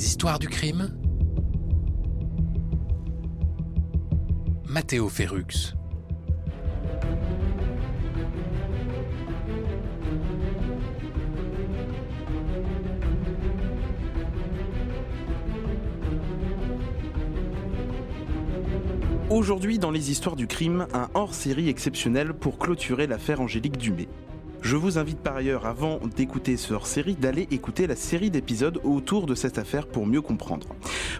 Les 0.00 0.06
histoires 0.06 0.38
du 0.38 0.48
crime? 0.48 0.96
Matteo 4.64 5.10
Ferrux 5.10 5.74
Aujourd'hui, 19.28 19.78
dans 19.78 19.90
les 19.90 20.10
histoires 20.10 20.34
du 20.34 20.46
crime, 20.46 20.86
un 20.94 21.10
hors-série 21.12 21.68
exceptionnel 21.68 22.32
pour 22.32 22.58
clôturer 22.58 23.06
l'affaire 23.06 23.42
Angélique 23.42 23.76
Dumay. 23.76 24.08
Je 24.62 24.76
vous 24.76 24.98
invite 24.98 25.18
par 25.18 25.36
ailleurs, 25.36 25.66
avant 25.66 26.00
d'écouter 26.16 26.56
ce 26.56 26.74
hors-série, 26.74 27.14
d'aller 27.14 27.48
écouter 27.50 27.86
la 27.86 27.96
série 27.96 28.30
d'épisodes 28.30 28.78
autour 28.84 29.26
de 29.26 29.34
cette 29.34 29.58
affaire 29.58 29.86
pour 29.86 30.06
mieux 30.06 30.20
comprendre. 30.20 30.68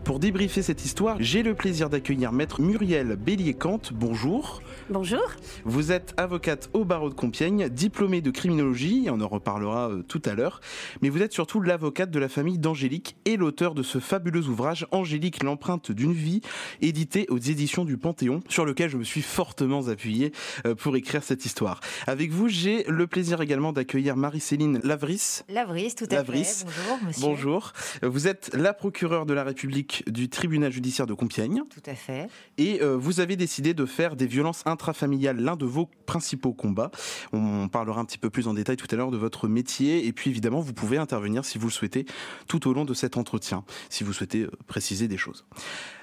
Pour 0.05 0.19
débriefer 0.19 0.63
cette 0.63 0.85
histoire, 0.85 1.17
j'ai 1.21 1.43
le 1.43 1.55
plaisir 1.55 1.89
d'accueillir 1.89 2.33
maître 2.33 2.61
Muriel 2.61 3.17
Bélier-Cante. 3.17 3.93
Bonjour. 3.95 4.63
Bonjour. 4.91 5.23
Vous 5.65 5.91
êtes 5.91 6.15
avocate 6.19 6.69
au 6.75 6.85
barreau 6.85 7.09
de 7.09 7.15
Compiègne, 7.15 7.69
diplômée 7.69 8.21
de 8.21 8.31
criminologie, 8.31 9.09
on 9.11 9.21
en 9.21 9.29
reparlera 9.29 9.91
euh, 9.91 10.03
tout 10.03 10.23
à 10.27 10.35
l'heure, 10.35 10.61
mais 11.01 11.09
vous 11.09 11.23
êtes 11.23 11.33
surtout 11.33 11.61
l'avocate 11.61 12.11
de 12.11 12.19
la 12.19 12.29
famille 12.29 12.59
d'Angélique 12.59 13.17
et 13.25 13.37
l'auteur 13.37 13.75
de 13.75 13.83
ce 13.83 13.99
fabuleux 14.01 14.49
ouvrage 14.49 14.87
Angélique, 14.91 15.43
l'empreinte 15.43 15.93
d'une 15.93 16.13
vie, 16.13 16.41
édité 16.83 17.27
aux 17.31 17.39
éditions 17.39 17.85
du 17.85 17.97
Panthéon, 17.97 18.41
sur 18.49 18.65
lequel 18.65 18.91
je 18.91 18.97
me 18.97 19.05
suis 19.05 19.23
fortement 19.23 19.89
appuyé 19.89 20.33
euh, 20.67 20.75
pour 20.75 20.97
écrire 20.97 21.23
cette 21.23 21.47
histoire. 21.47 21.81
Avec 22.07 22.31
vous, 22.31 22.49
j'ai 22.49 22.85
le 22.85 23.07
plaisir 23.07 23.30
également 23.41 23.73
d'accueillir 23.73 24.17
Marie-Céline 24.17 24.81
Lavris. 24.83 25.41
Lavris, 25.49 25.95
tout 25.95 26.07
à 26.11 26.17
Lavris. 26.17 26.45
fait. 26.45 26.65
Bonjour, 26.65 26.99
monsieur. 27.07 27.23
Bonjour. 27.23 27.73
Vous 28.03 28.27
êtes 28.27 28.51
la 28.55 28.73
procureure 28.75 29.27
de 29.27 29.35
la 29.35 29.45
République 29.45 30.03
du 30.11 30.29
tribunal 30.29 30.73
judiciaire 30.73 31.07
de 31.07 31.15
Compiègne 31.15 31.63
Tout 31.71 31.83
à 31.89 31.95
fait. 31.95 32.27
et 32.59 32.83
euh, 32.83 32.97
vous 32.97 33.21
avez 33.21 33.37
décidé 33.37 33.73
de 33.75 33.87
faire 33.87 34.17
des 34.17 34.27
violences 34.27 34.63
intrafamiliales 34.67 35.39
l'un 35.39 35.55
de 35.57 35.65
vos 35.67 35.89
principaux 36.07 36.53
combats. 36.53 36.91
On 37.33 37.69
parlera 37.69 38.01
un 38.01 38.05
petit 38.05 38.19
peu 38.19 38.31
plus 38.31 38.49
en 38.49 38.55
détail 38.55 38.77
tout 38.77 38.89
à 38.91 38.97
l'heure 38.97 39.11
de 39.13 39.17
votre 39.19 39.47
métier 39.47 40.07
et 40.07 40.13
puis 40.13 40.31
évidemment 40.31 40.61
vous 40.61 40.73
pouvez 40.73 40.97
intervenir 40.99 41.45
si 41.45 41.59
vous 41.59 41.69
le 41.69 41.73
souhaitez 41.73 42.07
tout 42.49 42.67
au 42.69 42.73
long 42.73 42.85
de 42.85 42.95
cet 42.95 43.17
entretien, 43.17 43.65
si 43.89 44.03
vous 44.03 44.13
souhaitez 44.13 44.41
euh, 44.43 44.51
préciser 44.67 45.07
des 45.07 45.17
choses. 45.19 45.45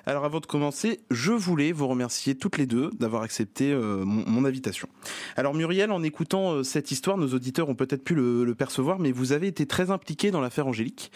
Alors 0.06 0.24
avant 0.24 0.40
de 0.40 0.46
commencer, 0.46 1.02
je 1.12 1.34
voulais 1.34 1.74
vous 1.74 1.86
remercier 1.88 2.36
toutes 2.36 2.58
les 2.58 2.66
deux 2.66 2.92
d'avoir 2.98 3.24
accepté 3.24 3.74
euh, 3.74 4.06
mon, 4.06 4.24
mon 4.26 4.46
invitation. 4.46 4.88
Alors 5.36 5.54
Muriel, 5.54 5.92
en 5.92 6.02
écoutant 6.02 6.54
euh, 6.54 6.64
cette 6.64 6.92
histoire, 6.92 7.17
nos 7.18 7.34
auditeurs 7.34 7.70
ont 7.70 7.76
peut-être 7.76 8.04
pu 8.04 8.16
le, 8.16 8.44
le 8.44 8.56
percevoir, 8.56 9.00
mais 9.00 9.12
vous 9.12 9.32
avez 9.32 9.48
été 9.48 9.66
très 9.66 9.92
impliquée 9.92 10.32
dans 10.32 10.42
l'affaire 10.42 10.68
Angélique. 10.68 11.12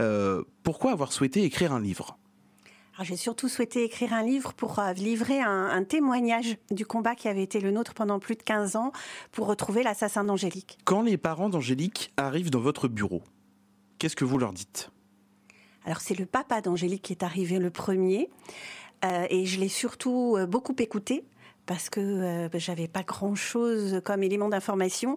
Euh, 0.00 0.42
pourquoi 0.62 0.92
avoir 0.92 1.12
souhaité 1.12 1.42
écrire 1.44 1.72
un 1.72 1.80
livre? 1.80 2.18
J'ai 3.02 3.16
surtout 3.16 3.48
souhaité 3.48 3.84
écrire 3.84 4.14
un 4.14 4.22
livre 4.22 4.54
pour 4.54 4.78
euh, 4.78 4.94
livrer 4.94 5.40
un, 5.40 5.66
un 5.66 5.84
témoignage 5.84 6.56
du 6.70 6.86
combat 6.86 7.14
qui 7.14 7.28
avait 7.28 7.42
été 7.42 7.60
le 7.60 7.70
nôtre 7.70 7.92
pendant 7.92 8.18
plus 8.18 8.36
de 8.36 8.42
15 8.42 8.76
ans 8.76 8.90
pour 9.32 9.46
retrouver 9.46 9.82
l'assassin 9.82 10.24
d'Angélique. 10.24 10.78
Quand 10.84 11.02
les 11.02 11.18
parents 11.18 11.50
d'Angélique 11.50 12.12
arrivent 12.16 12.50
dans 12.50 12.60
votre 12.60 12.88
bureau, 12.88 13.22
qu'est-ce 13.98 14.16
que 14.16 14.24
vous 14.24 14.38
leur 14.38 14.54
dites? 14.54 14.90
Alors 15.84 16.00
c'est 16.00 16.18
le 16.18 16.24
papa 16.24 16.62
d'Angélique 16.62 17.02
qui 17.02 17.12
est 17.12 17.22
arrivé 17.22 17.58
le 17.58 17.70
premier 17.70 18.30
euh, 19.04 19.26
et 19.28 19.44
je 19.44 19.60
l'ai 19.60 19.68
surtout 19.68 20.38
beaucoup 20.48 20.74
écouté 20.78 21.24
parce 21.66 21.90
que 21.90 22.00
euh, 22.00 22.48
j'avais 22.54 22.88
pas 22.88 23.02
grand-chose 23.02 24.00
comme 24.04 24.22
élément 24.22 24.48
d'information 24.48 25.16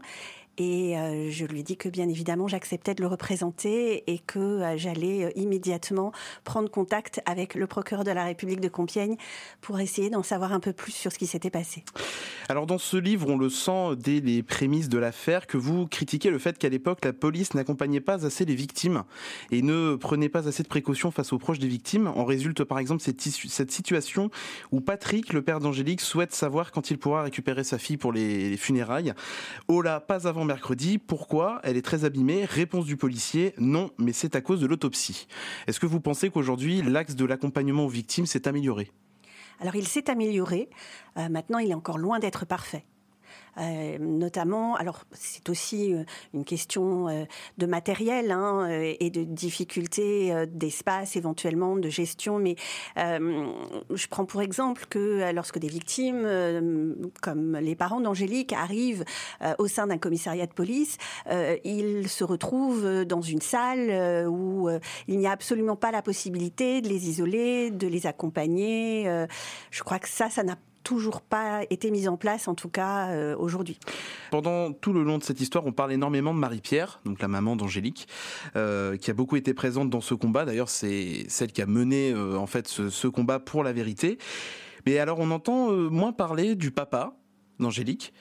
et 0.59 0.97
euh, 0.97 1.31
je 1.31 1.45
lui 1.45 1.61
ai 1.61 1.63
dit 1.63 1.77
que 1.77 1.87
bien 1.87 2.09
évidemment 2.09 2.49
j'acceptais 2.49 2.93
de 2.93 3.01
le 3.01 3.07
représenter 3.07 4.03
et 4.11 4.19
que 4.19 4.39
euh, 4.39 4.77
j'allais 4.77 5.23
euh, 5.23 5.31
immédiatement 5.35 6.11
prendre 6.43 6.69
contact 6.69 7.21
avec 7.25 7.55
le 7.55 7.65
procureur 7.65 8.03
de 8.03 8.11
la 8.11 8.25
République 8.25 8.59
de 8.59 8.67
Compiègne 8.67 9.15
pour 9.61 9.79
essayer 9.79 10.09
d'en 10.09 10.21
savoir 10.21 10.51
un 10.51 10.59
peu 10.59 10.73
plus 10.73 10.91
sur 10.91 11.13
ce 11.13 11.17
qui 11.17 11.27
s'était 11.27 11.49
passé. 11.49 11.85
Alors 12.49 12.65
dans 12.65 12.77
ce 12.77 12.97
livre, 12.97 13.29
on 13.29 13.37
le 13.37 13.49
sent 13.49 13.95
dès 13.97 14.19
les 14.19 14.43
prémices 14.43 14.89
de 14.89 14.97
l'affaire 14.97 15.47
que 15.47 15.55
vous 15.55 15.87
critiquez 15.87 16.29
le 16.29 16.39
fait 16.39 16.57
qu'à 16.57 16.67
l'époque, 16.67 17.05
la 17.05 17.13
police 17.13 17.53
n'accompagnait 17.53 18.01
pas 18.01 18.25
assez 18.25 18.43
les 18.43 18.55
victimes 18.55 19.03
et 19.51 19.61
ne 19.61 19.95
prenait 19.95 20.29
pas 20.29 20.49
assez 20.49 20.63
de 20.63 20.67
précautions 20.67 21.11
face 21.11 21.31
aux 21.31 21.39
proches 21.39 21.59
des 21.59 21.67
victimes. 21.67 22.07
En 22.07 22.25
résulte 22.25 22.65
par 22.65 22.79
exemple 22.79 23.01
cette, 23.01 23.71
situation 23.71 24.29
où 24.73 24.81
Patrick, 24.81 25.31
le 25.31 25.41
père 25.41 25.59
d'Angélique, 25.61 26.01
souhaite 26.01 26.33
savoir 26.33 26.73
quand 26.73 26.91
il 26.91 26.97
pourra 26.97 27.23
récupérer 27.23 27.63
sa 27.63 27.77
fille 27.77 27.97
pour 27.97 28.11
les, 28.11 28.49
les 28.49 28.57
funérailles. 28.57 29.13
Oh 29.69 29.81
là, 29.81 30.01
pas 30.01 30.27
avant 30.27 30.43
mercredi. 30.49 30.97
Pourquoi 30.97 31.59
Elle 31.63 31.77
est 31.77 31.83
très 31.83 32.05
abîmée? 32.05 32.43
Réponse 32.43 32.85
du 32.85 32.97
policier, 32.97 33.53
non, 33.59 33.91
mais 33.99 34.13
c'est 34.13 34.35
à 34.35 34.41
cause 34.41 34.59
de 34.59 34.65
l'autopsie. 34.65 35.27
Est-ce 35.67 35.79
que 35.79 35.85
vous 35.85 35.99
pensez 36.01 36.31
qu'aujourd'hui, 36.31 36.81
l'axe 36.81 37.15
de 37.15 37.23
l'accompagnement 37.23 37.85
aux 37.85 37.89
victimes 37.89 38.25
s'est 38.25 38.47
amélioré? 38.47 38.91
Alors 39.61 39.75
il 39.75 39.87
s'est 39.87 40.09
amélioré, 40.09 40.69
Euh, 41.17 41.29
maintenant 41.29 41.59
il 41.59 41.69
est 41.69 41.75
encore 41.75 41.97
loin 41.99 42.17
d'être 42.19 42.45
parfait. 42.45 42.85
Euh, 43.59 43.97
notamment, 43.99 44.75
alors 44.75 45.03
c'est 45.11 45.49
aussi 45.49 45.93
euh, 45.93 46.03
une 46.33 46.45
question 46.45 47.09
euh, 47.09 47.25
de 47.57 47.65
matériel 47.65 48.31
hein, 48.31 48.67
et 48.69 49.09
de 49.09 49.23
difficulté 49.23 50.33
euh, 50.33 50.45
d'espace 50.45 51.15
éventuellement, 51.15 51.75
de 51.75 51.89
gestion, 51.89 52.39
mais 52.39 52.55
je 52.95 54.07
prends 54.07 54.25
pour 54.25 54.41
exemple 54.41 54.85
que 54.89 55.31
lorsque 55.33 55.59
des 55.59 55.67
victimes, 55.67 56.27
comme 57.21 57.57
les 57.57 57.75
parents 57.75 58.01
d'Angélique, 58.01 58.53
arrivent 58.53 59.03
au 59.57 59.67
sein 59.67 59.87
d'un 59.87 59.97
commissariat 59.97 60.45
de 60.45 60.53
police, 60.53 60.97
ils 61.63 62.07
se 62.07 62.23
retrouvent 62.23 63.05
dans 63.05 63.21
une 63.21 63.41
salle 63.41 64.27
où 64.27 64.69
il 65.07 65.17
n'y 65.17 65.27
a 65.27 65.31
absolument 65.31 65.75
pas 65.75 65.91
la 65.91 66.01
possibilité 66.01 66.81
de 66.81 66.89
les 66.89 67.09
isoler, 67.09 67.71
de 67.71 67.87
les 67.87 68.07
accompagner. 68.07 69.05
Je 69.71 69.83
crois 69.83 69.99
que 69.99 70.09
ça, 70.09 70.29
ça 70.29 70.43
n'a 70.43 70.57
toujours 70.83 71.21
pas 71.21 71.61
été 71.69 71.91
mis 71.91 72.07
en 72.07 72.17
place, 72.17 72.47
en 72.47 72.55
tout 72.55 72.69
cas 72.69 73.09
euh, 73.09 73.35
aujourd'hui. 73.37 73.79
Pendant 74.31 74.71
tout 74.73 74.93
le 74.93 75.03
long 75.03 75.17
de 75.17 75.23
cette 75.23 75.41
histoire, 75.41 75.65
on 75.65 75.71
parle 75.71 75.91
énormément 75.91 76.33
de 76.33 76.39
Marie-Pierre, 76.39 76.99
donc 77.05 77.21
la 77.21 77.27
maman 77.27 77.55
d'Angélique, 77.55 78.07
euh, 78.55 78.97
qui 78.97 79.11
a 79.11 79.13
beaucoup 79.13 79.35
été 79.35 79.53
présente 79.53 79.89
dans 79.89 80.01
ce 80.01 80.13
combat. 80.13 80.45
D'ailleurs, 80.45 80.69
c'est 80.69 81.25
celle 81.27 81.51
qui 81.51 81.61
a 81.61 81.65
mené 81.65 82.11
euh, 82.11 82.37
en 82.37 82.47
fait 82.47 82.67
ce, 82.67 82.89
ce 82.89 83.07
combat 83.07 83.39
pour 83.39 83.63
la 83.63 83.73
vérité. 83.73 84.17
Mais 84.85 84.97
alors, 84.97 85.19
on 85.19 85.31
entend 85.31 85.71
moins 85.71 86.13
parler 86.13 86.55
du 86.55 86.71
papa 86.71 87.13
d'Angélique. 87.59 88.13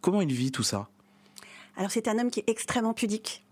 comment 0.00 0.20
il 0.20 0.32
vit 0.32 0.52
tout 0.52 0.62
ça? 0.62 0.88
Alors 1.76 1.90
c'est 1.90 2.08
un 2.08 2.18
homme 2.18 2.30
qui 2.30 2.40
est 2.40 2.48
extrêmement 2.50 2.92
pudique. 2.92 3.44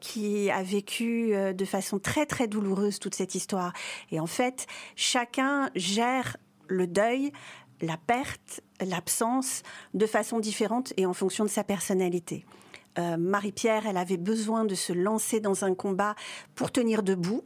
qui 0.00 0.50
a 0.50 0.62
vécu 0.62 1.32
de 1.32 1.64
façon 1.64 1.98
très 1.98 2.24
très 2.24 2.46
douloureuse 2.46 3.00
toute 3.00 3.16
cette 3.16 3.34
histoire. 3.34 3.72
Et 4.12 4.20
en 4.20 4.28
fait, 4.28 4.66
chacun 4.94 5.70
gère 5.74 6.36
le 6.70 6.86
deuil, 6.86 7.32
la 7.82 7.96
perte, 7.96 8.62
l'absence 8.80 9.62
de 9.94 10.06
façon 10.06 10.38
différente 10.40 10.92
et 10.96 11.06
en 11.06 11.12
fonction 11.12 11.44
de 11.44 11.50
sa 11.50 11.64
personnalité. 11.64 12.44
Euh, 12.98 13.16
Marie-Pierre, 13.16 13.86
elle 13.86 13.96
avait 13.96 14.16
besoin 14.16 14.64
de 14.64 14.74
se 14.74 14.92
lancer 14.92 15.40
dans 15.40 15.64
un 15.64 15.74
combat 15.74 16.14
pour 16.54 16.72
tenir 16.72 17.02
debout. 17.02 17.44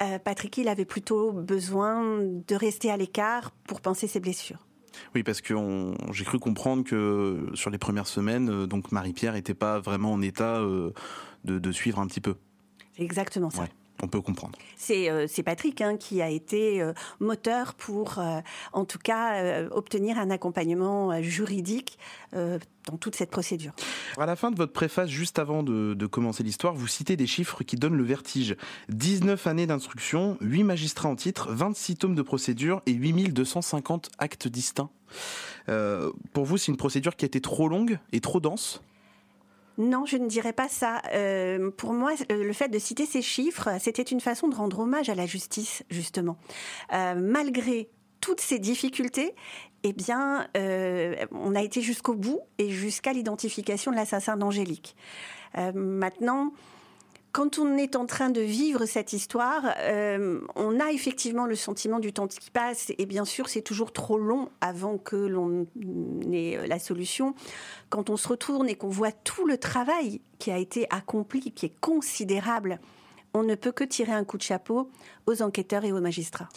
Euh, 0.00 0.18
Patrick, 0.18 0.58
il 0.58 0.68
avait 0.68 0.84
plutôt 0.84 1.32
besoin 1.32 2.20
de 2.22 2.54
rester 2.54 2.90
à 2.90 2.96
l'écart 2.96 3.52
pour 3.66 3.80
penser 3.80 4.06
ses 4.08 4.20
blessures. 4.20 4.66
Oui, 5.14 5.22
parce 5.22 5.40
que 5.40 5.54
j'ai 6.10 6.24
cru 6.24 6.38
comprendre 6.38 6.84
que 6.84 7.46
sur 7.54 7.70
les 7.70 7.78
premières 7.78 8.06
semaines, 8.06 8.50
euh, 8.50 8.66
donc 8.66 8.92
Marie-Pierre 8.92 9.34
n'était 9.34 9.54
pas 9.54 9.78
vraiment 9.78 10.12
en 10.12 10.20
état 10.20 10.60
de, 11.44 11.72
suivre 11.72 11.98
un 11.98 12.06
petit 12.06 12.20
peu. 12.20 12.34
exactement 12.98 13.50
ça 13.50 13.66
on 14.02 14.08
peut 14.08 14.20
comprendre. 14.20 14.58
C'est 14.76 15.10
euh, 15.10 15.26
Patrick 15.44 15.80
hein, 15.80 15.96
qui 15.96 16.22
a 16.22 16.28
été 16.28 16.80
euh, 16.80 16.92
moteur 17.20 17.74
pour, 17.74 18.18
euh, 18.18 18.40
en 18.72 18.84
tout 18.84 18.98
cas, 18.98 19.64
obtenir 19.70 20.18
un 20.18 20.30
accompagnement 20.30 21.20
juridique 21.22 21.98
dans 22.32 22.96
toute 22.98 23.14
cette 23.14 23.30
procédure. 23.30 23.72
À 24.16 24.26
la 24.26 24.36
fin 24.36 24.50
de 24.50 24.56
votre 24.56 24.72
préface, 24.72 25.08
juste 25.08 25.38
avant 25.38 25.62
de, 25.62 25.94
de 25.94 26.06
commencer 26.06 26.42
l'histoire, 26.42 26.74
vous 26.74 26.86
citez 26.86 27.16
des 27.16 27.26
chiffres 27.26 27.62
qui 27.62 27.76
donnent 27.76 27.96
le 27.96 28.04
vertige. 28.04 28.56
19 28.88 29.46
années 29.46 29.66
d'instruction, 29.66 30.36
8 30.40 30.64
magistrats 30.64 31.08
en 31.08 31.16
titre, 31.16 31.52
26 31.52 31.96
tomes 31.96 32.14
de 32.14 32.22
procédure 32.22 32.82
et 32.86 32.92
8250 32.92 34.10
actes 34.18 34.48
distincts. 34.48 34.90
pour 36.32 36.44
vous, 36.44 36.56
c'est 36.56 36.72
une 36.72 36.78
procédure 36.78 37.16
qui 37.16 37.24
a 37.24 37.26
été 37.26 37.40
trop 37.40 37.68
longue 37.68 37.98
et 38.12 38.20
trop 38.20 38.40
dense? 38.40 38.82
Non, 39.78 40.04
je 40.06 40.16
ne 40.16 40.28
dirais 40.28 40.52
pas 40.52 40.68
ça. 40.68 41.00
Euh, 41.12 41.70
pour 41.70 41.92
moi, 41.92 42.12
le 42.28 42.52
fait 42.52 42.68
de 42.68 42.78
citer 42.78 43.06
ces 43.06 43.22
chiffres, 43.22 43.68
c'était 43.80 44.02
une 44.02 44.20
façon 44.20 44.48
de 44.48 44.54
rendre 44.54 44.80
hommage 44.80 45.08
à 45.08 45.14
la 45.14 45.26
justice, 45.26 45.82
justement. 45.90 46.36
Euh, 46.92 47.14
malgré 47.16 47.88
toutes 48.20 48.40
ces 48.40 48.58
difficultés, 48.58 49.34
eh 49.82 49.92
bien, 49.92 50.46
euh, 50.56 51.16
on 51.32 51.54
a 51.54 51.62
été 51.62 51.80
jusqu'au 51.80 52.14
bout 52.14 52.40
et 52.58 52.70
jusqu'à 52.70 53.12
l'identification 53.12 53.90
de 53.90 53.96
l'assassin 53.96 54.36
d'Angélique. 54.36 54.96
maintenant, 55.74 56.52
quand 57.32 57.58
on 57.58 57.78
est 57.78 57.96
en 57.96 58.04
train 58.04 58.28
de 58.28 58.42
vivre 58.42 58.84
cette 58.84 59.14
histoire, 59.14 59.64
euh, 59.78 60.40
on 60.54 60.78
a 60.78 60.92
effectivement 60.92 61.46
le 61.46 61.56
sentiment 61.56 61.98
du 61.98 62.12
temps 62.12 62.26
qui 62.26 62.50
passe 62.50 62.92
et 62.98 63.06
bien 63.06 63.24
sûr 63.24 63.48
c'est 63.48 63.62
toujours 63.62 63.92
trop 63.92 64.18
long 64.18 64.50
avant 64.60 64.98
que 64.98 65.16
l'on 65.16 65.66
ait 66.30 66.58
euh, 66.58 66.66
la 66.66 66.78
solution. 66.78 67.34
Quand 67.88 68.10
on 68.10 68.18
se 68.18 68.28
retourne 68.28 68.68
et 68.68 68.74
qu'on 68.74 68.90
voit 68.90 69.12
tout 69.12 69.46
le 69.46 69.56
travail 69.56 70.20
qui 70.38 70.50
a 70.50 70.58
été 70.58 70.86
accompli, 70.90 71.52
qui 71.52 71.66
est 71.66 71.80
considérable, 71.80 72.78
on 73.34 73.42
ne 73.42 73.54
peut 73.54 73.72
que 73.72 73.84
tirer 73.84 74.12
un 74.12 74.24
coup 74.24 74.36
de 74.36 74.42
chapeau 74.42 74.90
aux 75.26 75.42
enquêteurs 75.42 75.84
et 75.84 75.92
aux 75.92 76.00
magistrats. 76.00 76.48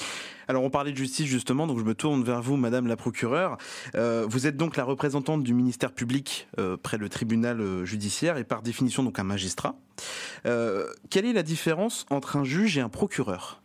Alors 0.47 0.63
on 0.63 0.69
parlait 0.69 0.91
de 0.91 0.97
justice 0.97 1.25
justement, 1.25 1.67
donc 1.67 1.79
je 1.79 1.83
me 1.83 1.95
tourne 1.95 2.23
vers 2.23 2.41
vous, 2.41 2.55
Madame 2.57 2.87
la 2.87 2.95
procureure. 2.95 3.57
Euh, 3.95 4.25
vous 4.27 4.47
êtes 4.47 4.57
donc 4.57 4.77
la 4.77 4.83
représentante 4.83 5.43
du 5.43 5.53
ministère 5.53 5.91
public 5.91 6.47
euh, 6.59 6.77
près 6.77 6.97
le 6.97 7.09
tribunal 7.09 7.61
euh, 7.61 7.85
judiciaire 7.85 8.37
et 8.37 8.43
par 8.43 8.61
définition 8.61 9.03
donc 9.03 9.19
un 9.19 9.23
magistrat. 9.23 9.75
quelle 10.43 11.25
est 11.25 11.33
la 11.33 11.43
différence 11.43 12.05
entre 12.09 12.37
un 12.37 12.43
juge 12.43 12.77
et 12.77 12.81
un 12.81 12.89
procureur? 12.89 13.61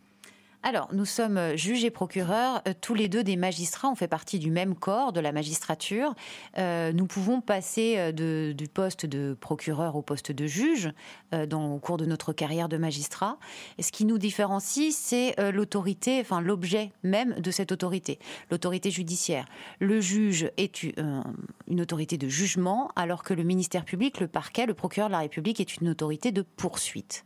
Alors, 0.63 0.89
nous 0.93 1.05
sommes 1.05 1.37
euh, 1.37 1.57
juges 1.57 1.83
et 1.83 1.89
procureurs, 1.89 2.61
euh, 2.67 2.73
tous 2.79 2.93
les 2.93 3.07
deux 3.07 3.23
des 3.23 3.35
magistrats, 3.35 3.89
on 3.89 3.95
fait 3.95 4.07
partie 4.07 4.37
du 4.37 4.51
même 4.51 4.75
corps 4.75 5.11
de 5.11 5.19
la 5.19 5.31
magistrature. 5.31 6.13
Euh, 6.59 6.93
nous 6.93 7.07
pouvons 7.07 7.41
passer 7.41 8.13
du 8.13 8.67
poste 8.67 9.07
de 9.07 9.35
procureur 9.39 9.95
au 9.95 10.01
poste 10.01 10.31
de 10.31 10.45
juge 10.45 10.91
au 11.33 11.79
cours 11.79 11.97
de 11.97 12.05
notre 12.05 12.33
carrière 12.33 12.67
de 12.67 12.77
magistrat. 12.77 13.37
Et 13.77 13.83
ce 13.83 13.91
qui 13.91 14.05
nous 14.05 14.17
différencie, 14.17 14.93
c'est 14.93 15.35
l'autorité, 15.51 16.19
enfin 16.19 16.41
l'objet 16.41 16.91
même 17.03 17.39
de 17.39 17.51
cette 17.51 17.71
autorité, 17.71 18.19
l'autorité 18.49 18.91
judiciaire. 18.91 19.45
Le 19.79 20.01
juge 20.01 20.51
est 20.57 20.83
une 20.83 21.81
autorité 21.81 22.17
de 22.17 22.27
jugement, 22.27 22.91
alors 22.95 23.23
que 23.23 23.33
le 23.33 23.43
ministère 23.43 23.85
public, 23.85 24.19
le 24.19 24.27
parquet, 24.27 24.65
le 24.65 24.73
procureur 24.73 25.07
de 25.09 25.13
la 25.13 25.19
République 25.19 25.59
est 25.59 25.77
une 25.77 25.89
autorité 25.89 26.31
de 26.31 26.41
poursuite. 26.41 27.25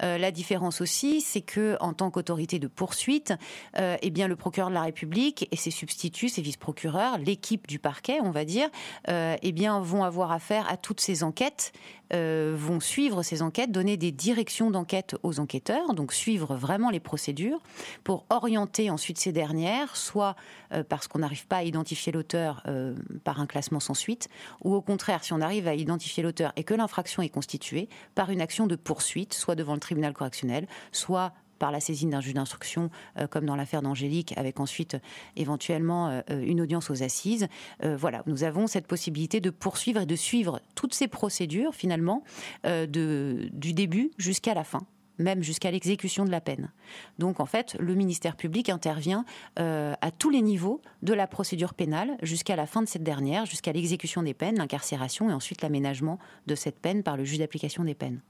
la 0.00 0.30
différence 0.30 0.80
aussi, 0.80 1.20
c'est 1.20 1.42
que 1.42 1.76
tant 1.92 2.10
qu'autorité 2.10 2.58
de 2.64 2.68
poursuite, 2.68 3.34
euh, 3.78 3.96
eh 4.00 4.10
bien 4.10 4.26
le 4.26 4.36
procureur 4.36 4.70
de 4.70 4.74
la 4.74 4.82
République 4.82 5.46
et 5.52 5.56
ses 5.56 5.70
substituts, 5.70 6.30
ses 6.30 6.42
vice-procureurs, 6.42 7.18
l'équipe 7.18 7.66
du 7.66 7.78
parquet, 7.78 8.18
on 8.22 8.30
va 8.30 8.44
dire, 8.44 8.68
euh, 9.08 9.36
eh 9.42 9.52
bien 9.52 9.80
vont 9.80 10.02
avoir 10.02 10.32
affaire 10.32 10.66
à 10.70 10.76
toutes 10.76 11.00
ces 11.00 11.22
enquêtes, 11.22 11.72
euh, 12.12 12.54
vont 12.56 12.80
suivre 12.80 13.22
ces 13.22 13.42
enquêtes, 13.42 13.70
donner 13.70 13.96
des 13.96 14.12
directions 14.12 14.70
d'enquête 14.70 15.16
aux 15.22 15.40
enquêteurs, 15.40 15.94
donc 15.94 16.12
suivre 16.12 16.54
vraiment 16.56 16.90
les 16.90 17.00
procédures 17.00 17.60
pour 18.02 18.24
orienter 18.30 18.88
ensuite 18.90 19.18
ces 19.18 19.32
dernières, 19.32 19.96
soit 19.96 20.36
parce 20.88 21.06
qu'on 21.06 21.20
n'arrive 21.20 21.46
pas 21.46 21.58
à 21.58 21.62
identifier 21.62 22.12
l'auteur 22.12 22.64
par 23.22 23.40
un 23.40 23.46
classement 23.46 23.78
sans 23.78 23.94
suite, 23.94 24.28
ou 24.62 24.74
au 24.74 24.82
contraire, 24.82 25.22
si 25.22 25.32
on 25.32 25.40
arrive 25.40 25.68
à 25.68 25.74
identifier 25.74 26.22
l'auteur 26.22 26.52
et 26.56 26.64
que 26.64 26.74
l'infraction 26.74 27.22
est 27.22 27.28
constituée 27.28 27.88
par 28.14 28.30
une 28.30 28.40
action 28.40 28.66
de 28.66 28.74
poursuite, 28.74 29.34
soit 29.34 29.54
devant 29.54 29.74
le 29.74 29.80
tribunal 29.80 30.12
correctionnel, 30.12 30.66
soit 30.90 31.32
par 31.64 31.72
la 31.72 31.80
saisine 31.80 32.10
d'un 32.10 32.20
juge 32.20 32.34
d'instruction, 32.34 32.90
euh, 33.18 33.26
comme 33.26 33.46
dans 33.46 33.56
l'affaire 33.56 33.80
d'Angélique, 33.80 34.34
avec 34.36 34.60
ensuite 34.60 34.96
euh, 34.96 34.98
éventuellement 35.34 36.08
euh, 36.10 36.20
une 36.28 36.60
audience 36.60 36.90
aux 36.90 37.02
assises. 37.02 37.48
voilà, 37.82 38.22
nous 38.26 38.44
avons 38.44 38.66
cette 38.66 38.86
possibilité 38.86 39.40
de 39.40 39.48
poursuivre 39.48 40.02
et 40.02 40.06
de 40.06 40.14
suivre 40.14 40.60
toutes 40.74 40.92
ces 40.92 41.08
procédures, 41.08 41.74
finalement, 41.74 42.22
du 42.64 43.72
début 43.72 44.10
jusqu'à 44.18 44.52
la 44.52 44.64
fin 44.64 44.82
même 45.18 45.44
jusqu'à 45.44 45.70
l'exécution 45.70 46.24
de 46.24 46.30
la 46.30 46.40
peine. 46.40 46.72
Donc 47.20 47.38
en 47.38 47.46
fait, 47.46 47.76
le 47.78 47.94
ministère 47.94 48.36
public 48.36 48.68
intervient 48.68 49.24
à 49.56 50.10
tous 50.18 50.28
les 50.30 50.42
niveaux 50.42 50.82
de 51.02 51.14
la 51.14 51.28
procédure 51.28 51.72
pénale 51.72 52.16
jusqu'à 52.20 52.56
la 52.56 52.66
fin 52.66 52.82
de 52.82 52.88
cette 52.88 53.04
dernière, 53.04 53.46
jusqu'à 53.46 53.72
l'exécution 53.72 54.24
des 54.24 54.34
peines, 54.34 54.58
l'incarcération 54.58 55.30
et 55.30 55.32
ensuite 55.32 55.62
l'aménagement 55.62 56.18
de 56.46 56.56
cette 56.56 56.80
peine 56.80 57.04
par 57.04 57.16
le 57.16 57.24
juge 57.24 57.38
d'application 57.38 57.84
des 57.84 57.94
peines. 57.94 58.20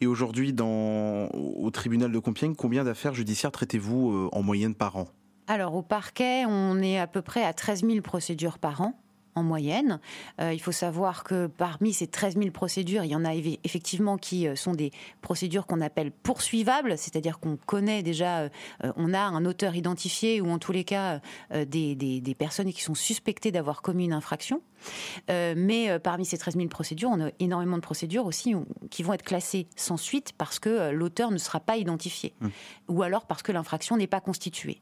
Et 0.00 0.06
aujourd'hui, 0.06 0.54
au 0.60 1.70
tribunal 1.72 2.12
de 2.12 2.18
Compiègne, 2.18 2.54
combien 2.54 2.84
d'affaires 2.84 3.14
judiciaires 3.14 3.52
traitez-vous 3.52 4.10
euh, 4.10 4.28
en 4.32 4.42
moyenne 4.42 4.74
par 4.74 4.96
an? 4.96 5.08
Alors, 5.46 5.74
au 5.74 5.82
parquet, 5.82 6.44
on 6.46 6.80
est 6.82 6.98
à 6.98 7.06
peu 7.06 7.22
près 7.22 7.44
à 7.44 7.52
13 7.52 7.84
000 7.84 8.00
procédures 8.00 8.58
par 8.58 8.80
an 8.80 8.94
en 9.36 9.42
moyenne. 9.42 10.00
Euh, 10.40 10.52
il 10.52 10.60
faut 10.60 10.72
savoir 10.72 11.22
que 11.22 11.46
parmi 11.46 11.92
ces 11.92 12.06
13 12.06 12.36
000 12.36 12.50
procédures, 12.50 13.04
il 13.04 13.10
y 13.10 13.14
en 13.14 13.24
a 13.24 13.34
effectivement 13.34 14.16
qui 14.16 14.48
euh, 14.48 14.56
sont 14.56 14.72
des 14.72 14.90
procédures 15.20 15.66
qu'on 15.66 15.82
appelle 15.82 16.10
poursuivables, 16.10 16.98
c'est-à-dire 16.98 17.38
qu'on 17.38 17.56
connaît 17.56 18.02
déjà, 18.02 18.40
euh, 18.40 18.48
on 18.96 19.12
a 19.12 19.20
un 19.20 19.44
auteur 19.44 19.76
identifié 19.76 20.40
ou 20.40 20.50
en 20.50 20.58
tous 20.58 20.72
les 20.72 20.84
cas 20.84 21.20
des, 21.52 21.94
des, 21.94 22.34
personnes 22.34 22.72
qui 22.72 22.80
sont 22.80 22.94
suspectées 22.94 23.52
d'avoir 23.52 23.82
commis 23.82 24.06
une 24.06 24.14
infraction. 24.14 24.62
mais 25.28 25.98
parmi 25.98 26.24
ces 26.24 26.38
13 26.38 26.56
000 26.56 26.68
procédures, 26.68 27.10
on 27.10 27.26
a 27.26 27.30
énormément 27.38 27.76
de 27.76 27.82
procédures 27.82 28.24
aussi 28.24 28.54
qui 28.90 29.02
vont 29.02 29.12
être 29.12 29.22
classées 29.22 29.66
sans 29.76 29.96
suite 29.96 30.32
parce 30.38 30.58
que 30.58 30.90
l'auteur 30.90 31.30
ne 31.30 31.38
sera 31.38 31.60
pas 31.60 31.76
identifié 31.76 32.34
mmh. 32.40 32.48
ou 32.88 33.02
alors 33.02 33.26
parce 33.26 33.42
que 33.42 33.52
l'infraction 33.52 33.96
n'est 33.96 34.06
pas 34.06 34.20
constituée. 34.20 34.80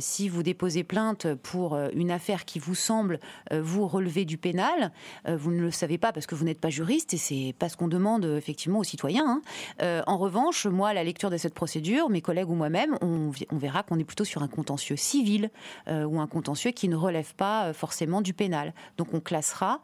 si 0.00 0.28
vous 0.28 0.42
déposez 0.42 0.84
plainte 0.84 1.34
pour 1.34 1.76
une 1.94 2.10
affaire 2.10 2.44
qui 2.44 2.58
vous 2.58 2.74
semble 2.74 3.20
vous 3.50 3.85
relever 3.88 4.24
du 4.24 4.38
pénal. 4.38 4.92
Euh, 5.28 5.36
vous 5.36 5.50
ne 5.50 5.60
le 5.60 5.70
savez 5.70 5.98
pas 5.98 6.12
parce 6.12 6.26
que 6.26 6.34
vous 6.34 6.44
n'êtes 6.44 6.60
pas 6.60 6.70
juriste 6.70 7.14
et 7.14 7.16
c'est 7.16 7.54
pas 7.58 7.68
ce 7.68 7.76
qu'on 7.76 7.88
demande 7.88 8.24
effectivement 8.24 8.78
aux 8.78 8.84
citoyens. 8.84 9.26
Hein. 9.26 9.42
Euh, 9.82 10.02
en 10.06 10.18
revanche, 10.18 10.66
moi, 10.66 10.90
à 10.90 10.94
la 10.94 11.04
lecture 11.04 11.30
de 11.30 11.36
cette 11.36 11.54
procédure, 11.54 12.10
mes 12.10 12.20
collègues 12.20 12.50
ou 12.50 12.54
moi-même, 12.54 12.96
on, 13.00 13.30
verra 13.52 13.82
qu'on 13.82 13.98
est 13.98 14.04
plutôt 14.04 14.24
sur 14.24 14.42
un 14.42 14.48
contentieux 14.48 14.96
civil 14.96 15.50
euh, 15.88 16.04
ou 16.04 16.20
un 16.20 16.26
contentieux 16.26 16.70
qui 16.70 16.88
ne 16.88 16.96
relève 16.96 17.34
pas 17.34 17.72
forcément 17.72 18.20
du 18.20 18.32
pénal. 18.32 18.74
Donc 18.98 19.14
on 19.14 19.20
classera 19.20 19.80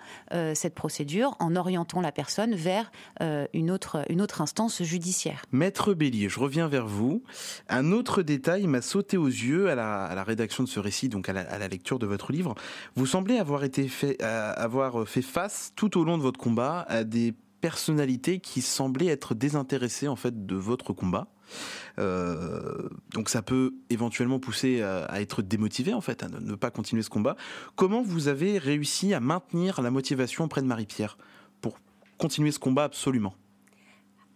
cette 0.54 0.74
procédure 0.74 1.36
en 1.38 1.56
orientant 1.56 2.00
la 2.00 2.12
personne 2.12 2.54
vers 2.54 2.90
une, 3.52 3.70
autre, 3.70 4.04
une 4.08 4.20
autre 4.20 4.40
instance 4.40 4.82
judiciaire. 4.82 5.44
Maître 5.52 5.94
Bélier, 5.94 6.28
je 6.28 6.40
reviens 6.40 6.68
vers 6.68 6.86
vous. 6.86 7.22
Un 7.68 7.92
autre 7.92 8.22
détail 8.22 8.66
m'a 8.66 8.82
sauté 8.82 9.16
aux 9.16 9.26
yeux 9.26 9.70
à 9.70 9.74
la, 9.74 10.24
rédaction 10.24 10.64
de 10.64 10.68
ce 10.68 10.80
récit, 10.80 11.08
donc 11.08 11.28
à 11.28 11.32
la, 11.32 11.42
à 11.42 11.58
la 11.58 11.68
lecture 11.68 11.98
de 11.98 12.06
votre 12.06 12.32
livre. 12.32 12.54
Vous 12.94 13.06
semblez 13.06 13.38
avoir 13.38 13.64
été 13.64 13.88
fait, 13.92 14.22
avoir 14.22 15.06
fait 15.06 15.22
face 15.22 15.72
tout 15.76 15.98
au 15.98 16.04
long 16.04 16.18
de 16.18 16.22
votre 16.22 16.38
combat 16.38 16.84
à 16.88 17.04
des 17.04 17.34
personnalités 17.60 18.40
qui 18.40 18.60
semblaient 18.60 19.06
être 19.06 19.34
désintéressées 19.34 20.08
en 20.08 20.16
fait 20.16 20.46
de 20.46 20.56
votre 20.56 20.92
combat. 20.92 21.28
Euh, 21.98 22.88
donc 23.12 23.28
ça 23.28 23.42
peut 23.42 23.74
éventuellement 23.90 24.40
pousser 24.40 24.82
à, 24.82 25.20
être 25.20 25.42
démotivé 25.42 25.94
en 25.94 26.00
fait, 26.00 26.22
à 26.22 26.28
ne, 26.28 26.54
pas 26.54 26.70
continuer 26.70 27.02
ce 27.02 27.10
combat. 27.10 27.36
Comment 27.76 28.02
vous 28.02 28.28
avez 28.28 28.58
réussi 28.58 29.14
à 29.14 29.20
maintenir 29.20 29.80
la 29.80 29.90
motivation 29.90 30.44
auprès 30.44 30.60
de 30.60 30.66
Marie-Pierre 30.66 31.16
pour 31.60 31.78
continuer 32.18 32.50
ce 32.50 32.58
combat 32.58 32.84
absolument? 32.84 33.34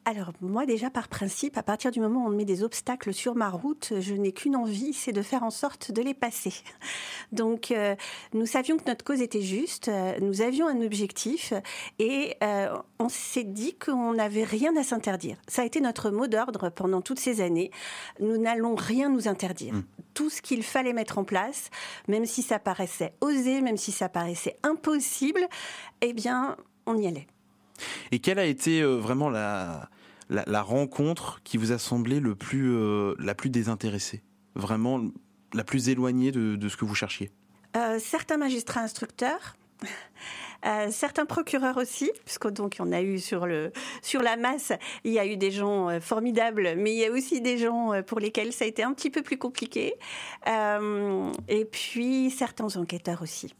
Alors 0.06 0.32
moi 0.40 0.66
déjà 0.66 0.88
par 0.88 1.08
principe, 1.08 1.58
à 1.58 1.64
partir 1.64 1.90
du 1.90 1.98
moment 1.98 2.25
où 2.25 2.28
on 2.28 2.30
met 2.30 2.44
des 2.44 2.62
obstacles 2.62 3.12
sur 3.12 3.34
ma 3.34 3.50
route, 3.50 3.92
je 3.98 4.14
n'ai 4.14 4.30
qu'une 4.30 4.54
envie, 4.54 4.92
c'est 4.92 5.10
de 5.10 5.20
faire 5.20 5.42
en 5.42 5.50
sorte 5.50 5.90
de 5.90 6.00
les 6.00 6.14
passer. 6.14 6.54
Donc 7.32 7.72
euh, 7.72 7.96
nous 8.32 8.46
savions 8.46 8.76
que 8.76 8.84
notre 8.86 9.04
cause 9.04 9.20
était 9.20 9.42
juste, 9.42 9.88
euh, 9.88 10.16
nous 10.20 10.42
avions 10.42 10.68
un 10.68 10.80
objectif 10.80 11.52
et 11.98 12.36
euh, 12.44 12.68
on 13.00 13.08
s'est 13.08 13.42
dit 13.42 13.75
qu'on 13.75 14.14
n'avait 14.14 14.44
rien 14.44 14.76
à 14.76 14.84
s'interdire. 14.84 15.38
Ça 15.48 15.62
a 15.62 15.64
été 15.64 15.80
notre 15.80 16.10
mot 16.10 16.28
d'ordre 16.28 16.70
pendant 16.70 17.00
toutes 17.00 17.18
ces 17.18 17.40
années. 17.40 17.72
Nous 18.20 18.38
n'allons 18.38 18.76
rien 18.76 19.08
nous 19.08 19.26
interdire. 19.26 19.75
Mmh. 19.75 19.84
Tout 20.14 20.30
ce 20.30 20.40
qu'il 20.40 20.62
fallait 20.62 20.92
mettre 20.92 21.18
en 21.18 21.25
place, 21.25 21.68
même 22.06 22.26
si 22.26 22.42
ça 22.42 22.60
paraissait 22.60 23.14
osé, 23.20 23.60
même 23.60 23.76
si 23.76 23.90
ça 23.90 24.08
paraissait 24.08 24.56
impossible, 24.62 25.48
eh 26.00 26.12
bien 26.12 26.56
on 26.86 26.96
y 26.96 27.08
allait. 27.08 27.26
Et 28.12 28.20
quelle 28.20 28.38
a 28.38 28.46
été 28.46 28.82
vraiment 28.82 29.28
la, 29.28 29.90
la, 30.28 30.62
rencontre 30.62 31.40
qui 31.45 31.56
vous 31.56 31.73
a 31.73 31.78
semblé 31.78 32.21
le 32.21 32.35
plus, 32.35 32.75
euh, 32.75 33.14
la 33.18 33.35
plus 33.35 33.50
désintéressée 33.50 34.23
Vraiment 34.54 35.00
la 35.52 35.64
plus 35.64 35.88
éloignée 35.88 36.33
de, 36.33 36.68
ce 36.68 36.76
que 36.76 36.85
vous 36.85 36.95
cherchiez? 36.95 37.30
Euh, 37.76 37.99
certains 38.00 38.37
magistrats 38.37 38.80
instructeurs. 38.80 39.56
euh, 40.66 40.88
certains 40.90 41.26
procureurs 41.26 41.76
aussi, 41.76 42.11
puisque 42.25 42.49
donc 42.49 42.76
on 42.80 42.90
a 42.92 43.02
eu 43.02 43.18
sur 43.18 43.47
le 43.47 43.73
sur 44.00 44.23
la 44.23 44.37
masse, 44.37 44.73
il 45.04 45.12
y 45.12 45.18
a 45.18 45.26
eu 45.26 45.37
des 45.37 45.50
gens 45.50 46.00
formidables, 46.00 46.75
mais 46.76 46.92
il 46.95 46.99
y 46.99 47.04
a 47.04 47.11
aussi 47.11 47.42
des 47.42 47.59
gens 47.59 48.02
pour 48.06 48.18
lesquels 48.18 48.54
ça 48.54 48.64
a 48.64 48.68
été 48.68 48.83
un 48.83 48.95
petit 48.95 49.11
peu 49.11 49.23
plus 49.23 49.37
compliqué. 49.37 49.95
Et 50.47 51.64
puis 51.66 52.30
certains 52.30 52.75
enquêteurs 52.76 53.21
aussi. 53.21 53.54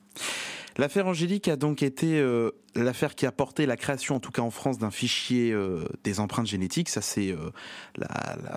L'affaire 0.79 1.07
Angélique 1.07 1.49
a 1.49 1.57
donc 1.57 1.83
été 1.83 2.21
euh, 2.21 2.51
l'affaire 2.75 3.15
qui 3.15 3.25
a 3.25 3.33
porté 3.33 3.65
la 3.65 3.77
création, 3.77 4.17
en 4.17 4.21
tout 4.21 4.31
cas 4.31 4.43
en 4.43 4.51
France, 4.51 4.79
d'un 4.79 4.91
fichier 4.91 5.53
euh, 5.53 5.85
des 6.05 6.21
empreintes 6.21 6.47
génétiques. 6.47 6.91
Ça, 6.91 7.01
c'est 7.01 7.33
euh, 7.33 7.51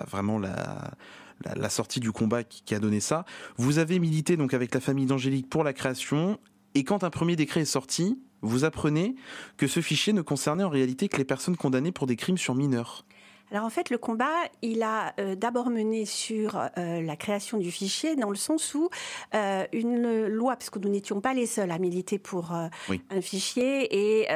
vraiment 0.06 0.38
la, 0.38 1.70
sortie 1.70 2.00
du 2.00 2.12
combat 2.12 2.44
qui, 2.44 2.62
qui 2.62 2.74
a 2.74 2.78
donné 2.78 3.00
ça. 3.00 3.24
Vous 3.56 3.78
avez 3.78 3.98
milité 3.98 4.36
donc 4.36 4.52
avec 4.52 4.74
la 4.74 4.80
famille 4.80 5.06
d'Angélique 5.06 5.48
pour 5.48 5.64
la 5.64 5.72
création. 5.72 6.38
Et 6.74 6.84
quand 6.84 7.04
un 7.04 7.10
premier 7.10 7.36
décret 7.36 7.62
est 7.62 7.64
sorti, 7.64 8.18
vous 8.42 8.64
apprenez 8.64 9.16
que 9.56 9.66
ce 9.66 9.80
fichier 9.80 10.12
ne 10.12 10.22
concernait 10.22 10.64
en 10.64 10.68
réalité 10.68 11.08
que 11.08 11.16
les 11.16 11.24
personnes 11.24 11.56
condamnées 11.56 11.92
pour 11.92 12.06
des 12.06 12.16
crimes 12.16 12.38
sur 12.38 12.54
mineurs. 12.54 13.04
Alors 13.52 13.64
en 13.64 13.70
fait, 13.70 13.90
le 13.90 13.98
combat, 13.98 14.36
il 14.62 14.82
a 14.82 15.12
euh, 15.18 15.34
d'abord 15.34 15.70
mené 15.70 16.04
sur 16.04 16.56
euh, 16.56 17.00
la 17.02 17.16
création 17.16 17.58
du 17.58 17.70
fichier, 17.72 18.14
dans 18.14 18.30
le 18.30 18.36
sens 18.36 18.74
où 18.74 18.88
euh, 19.34 19.64
une 19.72 20.26
loi, 20.26 20.54
parce 20.56 20.70
que 20.70 20.78
nous 20.78 20.88
n'étions 20.88 21.20
pas 21.20 21.34
les 21.34 21.46
seuls 21.46 21.70
à 21.70 21.78
militer 21.78 22.18
pour 22.18 22.52
Oui. 22.88 23.02
un 23.10 23.20
fichier, 23.20 24.20
et 24.20 24.28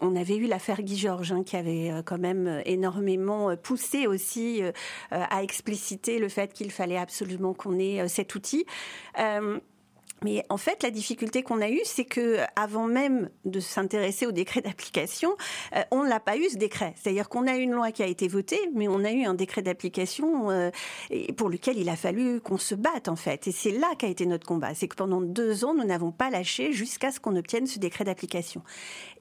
on 0.00 0.16
avait 0.16 0.36
eu 0.36 0.46
l'affaire 0.46 0.82
Guy 0.82 0.96
Georges, 0.96 1.32
hein, 1.32 1.42
qui 1.42 1.56
avait 1.56 1.92
quand 2.04 2.18
même 2.18 2.62
énormément 2.64 3.56
poussé 3.56 4.06
aussi 4.06 4.62
à 5.10 5.42
expliciter 5.42 6.18
le 6.18 6.28
fait 6.28 6.52
qu'il 6.52 6.70
fallait 6.70 6.96
absolument 6.96 7.54
qu'on 7.54 7.78
ait 7.78 8.06
cet 8.08 8.34
outil. 8.34 8.66
Euh, 10.22 10.30
mais 10.30 10.44
en 10.48 10.56
fait, 10.56 10.82
la 10.82 10.90
difficulté 10.90 11.42
qu'on 11.42 11.60
a 11.60 11.68
eue, 11.68 11.80
c'est 11.84 12.04
que 12.04 12.38
avant 12.56 12.86
même 12.86 13.30
de 13.44 13.60
s'intéresser 13.60 14.26
au 14.26 14.32
décret 14.32 14.60
d'application, 14.60 15.36
euh, 15.76 15.82
on 15.90 16.04
n'a 16.04 16.20
pas 16.20 16.36
eu 16.36 16.48
ce 16.48 16.56
décret. 16.56 16.94
C'est-à-dire 16.96 17.28
qu'on 17.28 17.46
a 17.46 17.56
une 17.56 17.72
loi 17.72 17.92
qui 17.92 18.02
a 18.02 18.06
été 18.06 18.28
votée, 18.28 18.60
mais 18.74 18.88
on 18.88 19.04
a 19.04 19.12
eu 19.12 19.24
un 19.24 19.34
décret 19.34 19.62
d'application 19.62 20.50
euh, 20.50 20.70
pour 21.36 21.48
lequel 21.48 21.78
il 21.78 21.88
a 21.88 21.96
fallu 21.96 22.40
qu'on 22.40 22.58
se 22.58 22.74
batte 22.74 23.08
en 23.08 23.16
fait. 23.16 23.46
Et 23.46 23.52
c'est 23.52 23.72
là 23.72 23.88
qu'a 23.98 24.08
été 24.08 24.26
notre 24.26 24.46
combat. 24.46 24.74
C'est 24.74 24.88
que 24.88 24.96
pendant 24.96 25.20
deux 25.20 25.64
ans, 25.64 25.74
nous 25.74 25.84
n'avons 25.84 26.12
pas 26.12 26.30
lâché 26.30 26.72
jusqu'à 26.72 27.10
ce 27.10 27.20
qu'on 27.20 27.36
obtienne 27.36 27.66
ce 27.66 27.78
décret 27.78 28.04
d'application. 28.04 28.62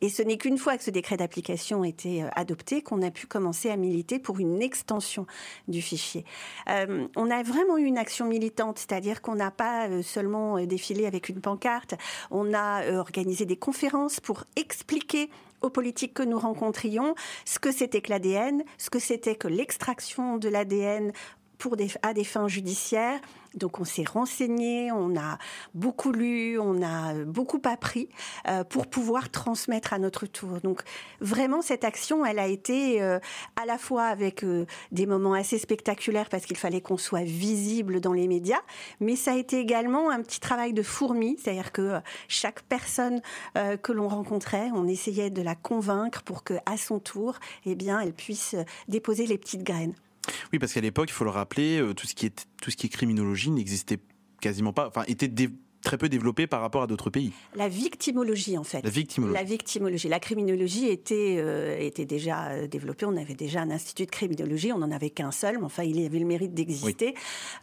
Et 0.01 0.10
ce 0.10 0.22
n'est 0.22 0.38
qu'une 0.38 0.58
fois 0.58 0.77
que 0.77 0.84
ce 0.84 0.91
décret 0.91 1.18
d'application 1.18 1.84
a 1.84 1.88
été 1.88 2.24
euh, 2.24 2.27
adopté 2.36 2.82
qu'on 2.82 3.01
a 3.01 3.12
pu 3.12 3.27
commencer 3.27 3.70
à 3.70 3.77
militer 3.77 4.20
pour 4.20 4.39
une 4.39 4.62
extension 4.62 5.25
du 5.68 5.82
fichier. 5.82 6.25
Euh, 6.70 7.08
on 7.15 7.29
a 7.29 7.44
vraiment 7.44 7.77
eu 7.77 7.84
une 7.84 7.98
action 7.98 8.25
militante, 8.25 8.79
c'est-à-dire 8.79 9.22
qu'on 9.22 9.36
n'a 9.36 9.51
pas 9.51 9.88
euh, 9.88 10.01
seulement 10.01 10.58
euh, 10.58 10.65
avec 11.05 11.29
une 11.29 11.41
pancarte, 11.41 11.96
on 12.31 12.53
a 12.53 12.84
euh, 12.84 12.98
organisé 12.98 13.46
des 13.46 13.58
conférences 13.58 14.19
pour 14.19 14.43
expliquer 14.55 15.29
aux 15.62 15.69
politiques 15.69 16.13
que 16.13 16.24
nous 16.24 16.39
rencontrions 16.39 17.15
ce 17.46 17.60
que 17.60 17.72
c'était 17.72 18.01
que 18.01 18.10
l'ADN, 18.10 18.63
ce 18.77 18.89
que 18.89 19.00
c'était 19.00 19.36
que 19.36 19.48
l'extraction 19.48 20.38
de 20.38 20.50
l'ADN 20.50 21.12
à 22.04 22.13
des 22.13 22.24
fins 22.24 22.48
judiciaires. 22.48 23.20
Donc 23.56 23.80
on 23.80 23.84
s'est 23.84 24.04
renseigné, 24.04 24.92
on 24.92 25.18
a 25.18 25.39
beaucoup 25.74 26.12
lu, 26.12 26.60
on 26.60 26.84
a 26.84 27.16
euh, 27.16 27.25
beaucoup 27.25 27.62
appris 27.66 28.08
euh, 28.48 28.63
pour 28.63 28.88
pouvoir 28.88 29.32
transmettre 29.32 29.92
à 29.92 29.98
notre 29.98 30.28
tour. 30.28 30.60
Donc 30.62 30.82
vraiment 31.20 31.62
cette 31.62 31.84
action, 31.84 32.24
elle 32.25 32.38
a 32.38 32.48
été 32.48 33.01
euh, 33.01 33.20
à 33.60 33.66
la 33.66 33.78
fois 33.78 34.06
avec 34.06 34.46
des 34.92 35.06
moments 35.06 35.34
assez 35.34 35.58
spectaculaires 35.58 36.30
parce 36.30 36.46
qu'il 36.46 36.58
fallait 36.58 36.82
qu'on 36.82 36.98
soit 36.98 37.24
visible 37.24 38.00
dans 38.00 38.13
les 38.13 38.28
médias, 38.28 38.62
mais 39.00 39.16
ça 39.16 39.32
a 39.32 39.36
été 39.36 39.60
également 39.60 40.12
un 40.12 40.22
petit 40.22 40.39
travail 40.39 40.74
de 40.74 40.84
fourmi, 40.84 41.38
c'est-à-dire 41.42 41.72
que 41.72 42.00
chaque 42.28 42.62
personne 42.63 43.22
que 43.56 43.92
l'on 43.92 44.08
rencontrait, 44.08 44.70
on 44.74 44.88
essayait 44.88 45.30
de 45.30 45.42
la 45.42 45.56
convaincre 45.56 46.22
pour 46.24 46.44
que 46.44 46.54
à 46.66 46.78
son 46.78 47.00
tour, 47.00 47.36
eh 47.66 47.75
bien, 47.75 48.00
elle 48.00 48.13
puisse 48.13 48.56
déposer 48.88 49.25
les 49.25 49.38
petites 49.38 49.63
graines. 49.63 49.96
Oui, 50.54 50.60
parce 50.60 50.74
qu'à 50.74 50.82
l'époque, 50.82 51.10
il 51.10 51.14
faut 51.14 51.24
le 51.26 51.30
rappeler, 51.32 51.80
euh, 51.80 51.94
tout 51.94 52.08
ce 52.08 52.16
qui 52.16 52.26
est 52.26 52.46
tout 52.62 52.72
ce 52.72 52.76
qui 52.78 52.88
est 52.88 52.90
criminologie 52.90 53.52
n'existait 53.52 54.00
quasiment 54.42 54.74
pas, 54.74 54.88
enfin 54.88 55.04
était 55.08 55.28
dé- 55.28 55.50
très 55.82 55.98
peu 55.98 56.10
développé 56.10 56.46
par 56.46 56.60
rapport 56.60 56.82
à 56.82 56.88
d'autres 56.88 57.10
pays. 57.10 57.32
La 57.56 57.70
victimologie, 57.70 58.58
en 58.58 58.66
fait. 58.66 58.82
La 58.84 58.90
victimologie. 58.90 59.34
La 59.34 59.44
victimologie. 59.46 60.10
La 60.10 60.20
criminologie 60.20 60.88
était, 60.88 61.38
euh, 61.40 61.78
était 61.80 62.04
déjà 62.04 62.50
euh, 62.50 62.68
développée. 62.68 63.06
On 63.06 63.16
avait 63.16 63.34
déjà 63.34 63.62
un 63.62 63.72
institut 63.72 64.06
de 64.06 64.12
criminologie. 64.12 64.74
On 64.74 64.80
n'en 64.80 64.92
avait 64.92 65.10
qu'un 65.10 65.32
seul, 65.32 65.58
mais 65.58 65.64
enfin, 65.64 65.84
il 65.84 66.06
avait 66.06 66.20
le 66.20 66.26
mérite 66.26 66.54
d'exister. 66.54 67.14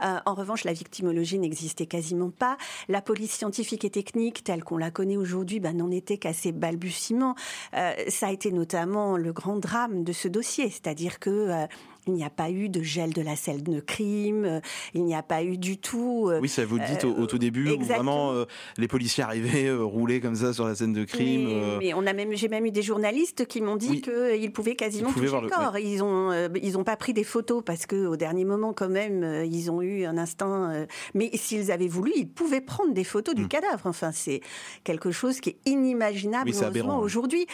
Euh, 0.03 0.17
en 0.25 0.33
revanche, 0.35 0.65
la 0.65 0.73
victimologie 0.73 1.39
n'existait 1.39 1.85
quasiment 1.85 2.31
pas. 2.31 2.57
La 2.89 3.03
police 3.03 3.33
scientifique 3.33 3.85
et 3.85 3.91
technique, 3.91 4.43
telle 4.45 4.65
qu'on 4.65 4.79
la 4.79 4.91
connaît 4.91 5.19
aujourd'hui, 5.19 5.61
ben, 5.61 5.77
n'en 5.77 5.91
était 5.91 6.17
qu'à 6.17 6.33
ses 6.33 6.53
balbutiements. 6.53 7.35
Euh, 7.75 7.93
ça 8.09 8.29
a 8.29 8.33
été 8.33 8.51
notamment 8.51 9.19
le 9.19 9.35
grand 9.35 9.57
drame 9.59 10.05
de 10.05 10.13
ce 10.15 10.27
dossier. 10.29 10.71
C'est-à-dire 10.71 11.19
que 11.19 11.67
il 12.07 12.15
n'y 12.15 12.25
a 12.25 12.31
pas 12.31 12.51
eu 12.51 12.69
de 12.69 12.83
gel 12.83 13.13
de 13.13 13.21
la 13.23 13.37
scène 13.37 13.63
de 13.63 13.81
crime. 13.81 14.45
euh, 14.45 14.61
il 14.95 15.05
n'y 15.05 15.15
a 15.15 15.23
pas 15.23 15.43
eu 15.43 15.59
du 15.59 15.79
tout. 15.79 16.29
euh, 16.31 16.41
Oui, 16.41 16.49
ça 16.49 16.65
vous 16.65 16.77
le 16.79 16.85
dites 16.87 17.05
au, 17.05 17.13
au 17.15 17.27
tout 17.27 17.39
début, 17.39 17.71
où 17.73 17.83
vraiment 17.83 18.33
euh, 18.33 18.45
les 18.79 18.89
policiers 18.89 19.25
arrivaient, 19.25 19.73
roulaient 19.73 20.21
comme 20.21 20.35
ça 20.37 20.53
sur 20.53 20.67
la 20.67 20.75
scène 20.75 20.93
de 20.93 21.05
crime. 21.05 21.47
Mais, 21.49 21.77
mais 21.79 21.95
on 21.95 22.07
a 22.07 22.13
même, 22.13 22.35
j'ai 22.35 22.49
même 22.49 22.65
eu 22.67 22.71
des 22.71 22.83
journalistes 22.83 23.47
qui 23.47 23.61
m'ont 23.61 23.77
dit 23.77 23.89
Oui. 23.91 24.03
qu'ils 24.03 24.53
pouvaient 24.53 24.77
quasiment 24.77 25.09
Ils 25.11 25.15
toucher 25.15 25.27
voir 25.27 25.43
le 25.43 25.49
corps. 25.49 25.79
Ils 25.79 26.03
ont, 26.03 26.31
ils 26.63 26.79
ont 26.79 26.85
pas 26.85 26.97
pris 26.97 27.13
des 27.13 27.25
photos 27.25 27.63
parce 27.65 27.87
que 27.87 28.07
au 28.07 28.17
dernier 28.17 28.45
moment, 28.45 28.73
quand 28.73 28.89
même, 28.89 29.45
ils 29.51 29.71
ont 29.71 29.83
eu 29.83 30.05
un 30.05 30.17
instinct. 30.19 30.87
mais 31.15 31.31
s'ils 31.35 31.71
avaient 31.73 31.89
voulu, 31.89 32.13
ils 32.17 32.29
pouvaient 32.29 32.61
prendre 32.61 32.93
des 32.95 33.05
photos 33.05 33.35
du 33.35 33.49
cadavre. 33.49 33.87
Enfin, 33.87 34.13
c'est 34.13 34.41
quelque 34.85 35.11
chose 35.11 35.41
qui 35.41 35.51
est 35.51 35.57
inimaginable 35.67 36.51
Hmm. 36.51 36.99
Oui. 36.99 37.05
aujourd'hui. 37.05 37.47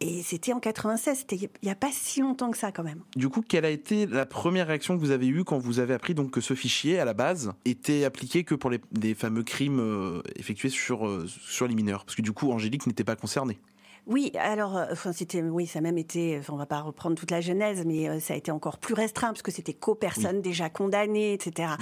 Et 0.00 0.22
c'était 0.22 0.52
en 0.52 0.60
96. 0.60 1.18
C'était 1.18 1.36
il 1.36 1.48
n'y 1.64 1.70
a 1.70 1.74
pas 1.74 1.90
si 1.92 2.20
longtemps 2.20 2.50
que 2.52 2.56
ça, 2.58 2.70
quand 2.70 2.84
même. 2.84 3.02
Du 3.16 3.28
coup, 3.28 3.42
quelle 3.42 3.64
a 3.64 3.70
été 3.70 4.06
la 4.06 4.26
première 4.26 4.68
réaction 4.68 4.94
que 4.96 5.00
vous 5.00 5.10
avez 5.10 5.26
eue 5.26 5.42
quand 5.42 5.58
vous 5.58 5.80
avez 5.80 5.92
appris 5.94 6.14
donc 6.14 6.30
que 6.30 6.40
ce 6.40 6.54
fichier, 6.54 7.00
à 7.00 7.04
la 7.04 7.14
base, 7.14 7.52
était 7.64 8.04
appliqué 8.04 8.44
que 8.44 8.54
pour 8.54 8.70
les, 8.70 8.80
les 9.00 9.14
fameux 9.14 9.42
crimes 9.42 9.80
euh, 9.80 10.22
effectués 10.36 10.68
sur, 10.68 11.06
euh, 11.06 11.26
sur 11.26 11.66
les 11.66 11.74
mineurs? 11.74 12.04
Parce 12.04 12.14
que 12.14 12.22
du 12.22 12.30
coup, 12.32 12.50
Angélique 12.52 12.86
n'était 12.86 13.02
pas 13.04 13.16
concernée. 13.16 13.58
Oui, 14.06 14.30
alors, 14.38 14.76
euh, 14.76 14.86
enfin, 14.92 15.12
c'était, 15.12 15.42
oui, 15.42 15.66
ça 15.66 15.80
a 15.80 15.82
même 15.82 15.98
été, 15.98 16.38
enfin, 16.38 16.54
on 16.54 16.56
va 16.56 16.64
pas 16.66 16.80
reprendre 16.80 17.16
toute 17.16 17.30
la 17.32 17.40
genèse, 17.40 17.84
mais 17.84 18.08
euh, 18.08 18.20
ça 18.20 18.34
a 18.34 18.36
été 18.36 18.50
encore 18.52 18.78
plus 18.78 18.94
restreint 18.94 19.28
parce 19.28 19.42
que 19.42 19.50
c'était 19.50 19.74
co-personnes 19.74 20.40
déjà 20.42 20.70
condamnées, 20.70 21.32
etc. 21.34 21.72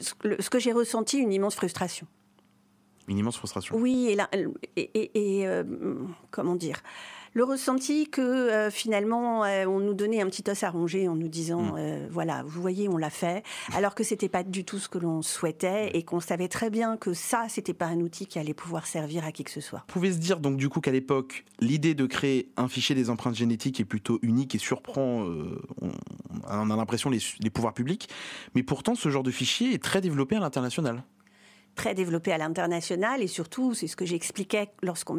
Ce, 0.00 0.12
le- 0.24 0.36
ce 0.42 0.50
que 0.50 0.58
j'ai 0.58 0.72
ressenti, 0.72 1.18
une 1.18 1.32
immense 1.32 1.54
frustration. 1.54 2.06
Une 3.06 3.16
immense 3.18 3.36
frustration. 3.36 3.76
Oui, 3.76 4.08
et, 4.10 4.14
là, 4.16 4.28
et, 4.76 4.82
et- 4.94 5.40
et, 5.42 5.46
comment 6.30 6.56
dire? 6.56 6.82
Le 7.34 7.44
ressenti 7.44 8.08
que 8.08 8.20
euh, 8.20 8.70
finalement 8.70 9.44
euh, 9.44 9.66
on 9.66 9.80
nous 9.80 9.92
donnait 9.92 10.22
un 10.22 10.26
petit 10.26 10.48
os 10.48 10.62
à 10.62 10.70
ronger 10.70 11.08
en 11.08 11.16
nous 11.16 11.28
disant 11.28 11.74
euh, 11.76 12.06
voilà 12.10 12.42
vous 12.46 12.62
voyez 12.62 12.88
on 12.88 12.96
l'a 12.96 13.10
fait 13.10 13.42
alors 13.74 13.94
que 13.94 14.04
c'était 14.04 14.28
pas 14.28 14.44
du 14.44 14.64
tout 14.64 14.78
ce 14.78 14.88
que 14.88 14.98
l'on 14.98 15.20
souhaitait 15.20 15.90
et 15.94 16.04
qu'on 16.04 16.20
savait 16.20 16.48
très 16.48 16.70
bien 16.70 16.96
que 16.96 17.12
ça 17.12 17.46
c'était 17.48 17.74
pas 17.74 17.86
un 17.86 18.00
outil 18.00 18.26
qui 18.26 18.38
allait 18.38 18.54
pouvoir 18.54 18.86
servir 18.86 19.24
à 19.24 19.32
qui 19.32 19.42
que 19.44 19.50
ce 19.50 19.60
soit. 19.60 19.80
Vous 19.88 19.92
pouvez 19.94 20.12
se 20.12 20.18
dire 20.18 20.38
donc 20.38 20.56
du 20.56 20.68
coup 20.68 20.80
qu'à 20.80 20.92
l'époque, 20.92 21.44
l'idée 21.60 21.94
de 21.94 22.06
créer 22.06 22.52
un 22.56 22.68
fichier 22.68 22.94
des 22.94 23.10
empreintes 23.10 23.34
génétiques 23.34 23.80
est 23.80 23.84
plutôt 23.84 24.20
unique 24.22 24.54
et 24.54 24.58
surprend, 24.58 25.26
on, 25.82 25.90
on 26.48 26.70
a 26.70 26.76
l'impression, 26.76 27.10
les, 27.10 27.18
les 27.40 27.50
pouvoirs 27.50 27.74
publics. 27.74 28.08
Mais 28.54 28.62
pourtant, 28.62 28.94
ce 28.94 29.08
genre 29.08 29.22
de 29.22 29.30
fichier 29.30 29.74
est 29.74 29.82
très 29.82 30.00
développé 30.00 30.36
à 30.36 30.40
l'international. 30.40 31.02
Très 31.74 31.94
développé 31.94 32.32
à 32.32 32.38
l'international 32.38 33.22
et 33.22 33.26
surtout, 33.26 33.74
c'est 33.74 33.86
ce 33.86 33.96
que 33.96 34.04
j'expliquais 34.04 34.70
lorsqu'on 34.82 35.18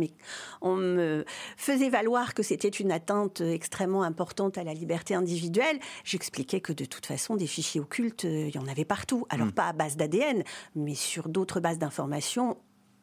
on 0.62 0.76
me 0.76 1.26
faisait 1.58 1.90
valoir 1.90 2.34
que 2.34 2.44
c'était 2.44 2.70
une 2.70 2.92
atteinte 2.92 3.42
extrêmement 3.42 4.04
importante 4.04 4.58
à 4.58 4.64
la 4.64 4.74
liberté 4.74 5.16
individuelle. 5.16 5.80
J'expliquais 6.04 6.60
que 6.60 6.74
de 6.74 6.86
toute 6.86 7.06
façon, 7.06 7.36
des 7.36 7.48
fichiers 7.48 7.82
occultes, 7.82 8.26
euh, 8.26 8.48
il 8.48 8.56
y 8.56 8.60
en 8.60 8.68
avait 8.68 8.86
partout. 8.86 9.26
Alors 9.30 9.52
pas 9.52 9.68
à 9.68 9.74
base 9.74 9.98
d'ADN, 9.98 10.44
mais 10.76 10.96
sur 10.96 11.30
d'autres 11.30 11.60
bases 11.60 11.80
d'informations 11.80 12.58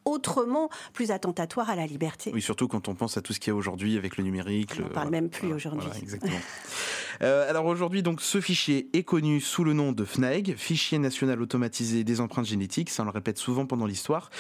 autrement 0.05 0.69
plus 0.93 1.11
attentatoire 1.11 1.71
à 1.71 1.77
la 1.77 1.87
liberté. 1.87 2.31
Oui, 2.35 2.43
surtout 2.43 2.69
quand 2.69 2.89
on 2.89 2.95
pense 2.95 3.17
à 3.17 3.23
tout 3.23 3.33
ce 3.33 3.41
qu'il 3.41 3.51
y 3.51 3.55
a 3.55 3.57
aujourd'hui 3.57 3.97
avec 3.97 4.17
le 4.17 4.25
numérique. 4.25 4.73
On 4.79 4.85
ne 4.85 4.89
parle 4.89 5.11
même 5.11 5.29
plus 5.29 5.53
aujourd'hui. 5.53 5.89
exactement. 6.01 6.33
Euh, 7.21 7.49
alors 7.49 7.67
aujourd'hui, 7.67 8.03
donc, 8.03 8.21
ce 8.21 8.41
fichier 8.41 8.89
est 8.95 9.05
connu 9.05 9.41
sous 9.41 9.63
le 9.63 9.75
nom 9.75 9.93
de 9.93 10.05
FNAEG, 10.05 10.57
Fichier 10.57 10.99
national 10.99 11.41
automatisé 11.41 12.05
des 12.05 12.21
empreintes 12.21 12.47
génétiques. 12.47 12.91
Ça, 12.91 13.03
on 13.03 13.07
le 13.07 13.13
répète 13.13 13.39
souvent 13.39 13.67
pendant 13.67 13.87
l'histoire. 13.87 14.31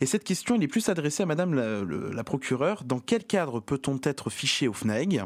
Et 0.00 0.06
cette 0.06 0.24
question, 0.24 0.54
elle 0.54 0.62
est 0.62 0.68
plus 0.68 0.88
adressée 0.88 1.22
à 1.22 1.26
Madame 1.26 1.54
la, 1.54 2.24
procureure. 2.24 2.84
Dans 2.84 3.00
quel 3.00 3.24
cadre 3.24 3.60
peut-on 3.60 3.98
être 4.04 4.30
fiché 4.30 4.68
au 4.68 4.72
FNAEG? 4.72 5.22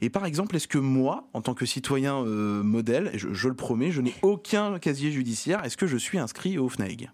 Et 0.00 0.10
par 0.10 0.24
exemple, 0.24 0.56
est-ce 0.56 0.68
que 0.68 0.78
moi, 0.78 1.28
en 1.34 1.42
tant 1.42 1.54
que 1.54 1.66
citoyen 1.66 2.24
euh, 2.24 2.62
modèle, 2.62 3.10
je, 3.14 3.32
je 3.32 3.48
le 3.48 3.54
promets, 3.54 3.90
je 3.90 4.00
n'ai 4.00 4.14
aucun 4.22 4.78
casier 4.78 5.10
judiciaire, 5.10 5.64
est-ce 5.64 5.76
que 5.76 5.86
je 5.86 5.96
suis 5.96 6.18
inscrit 6.18 6.56
au 6.58 6.68
FNAEG? 6.68 7.10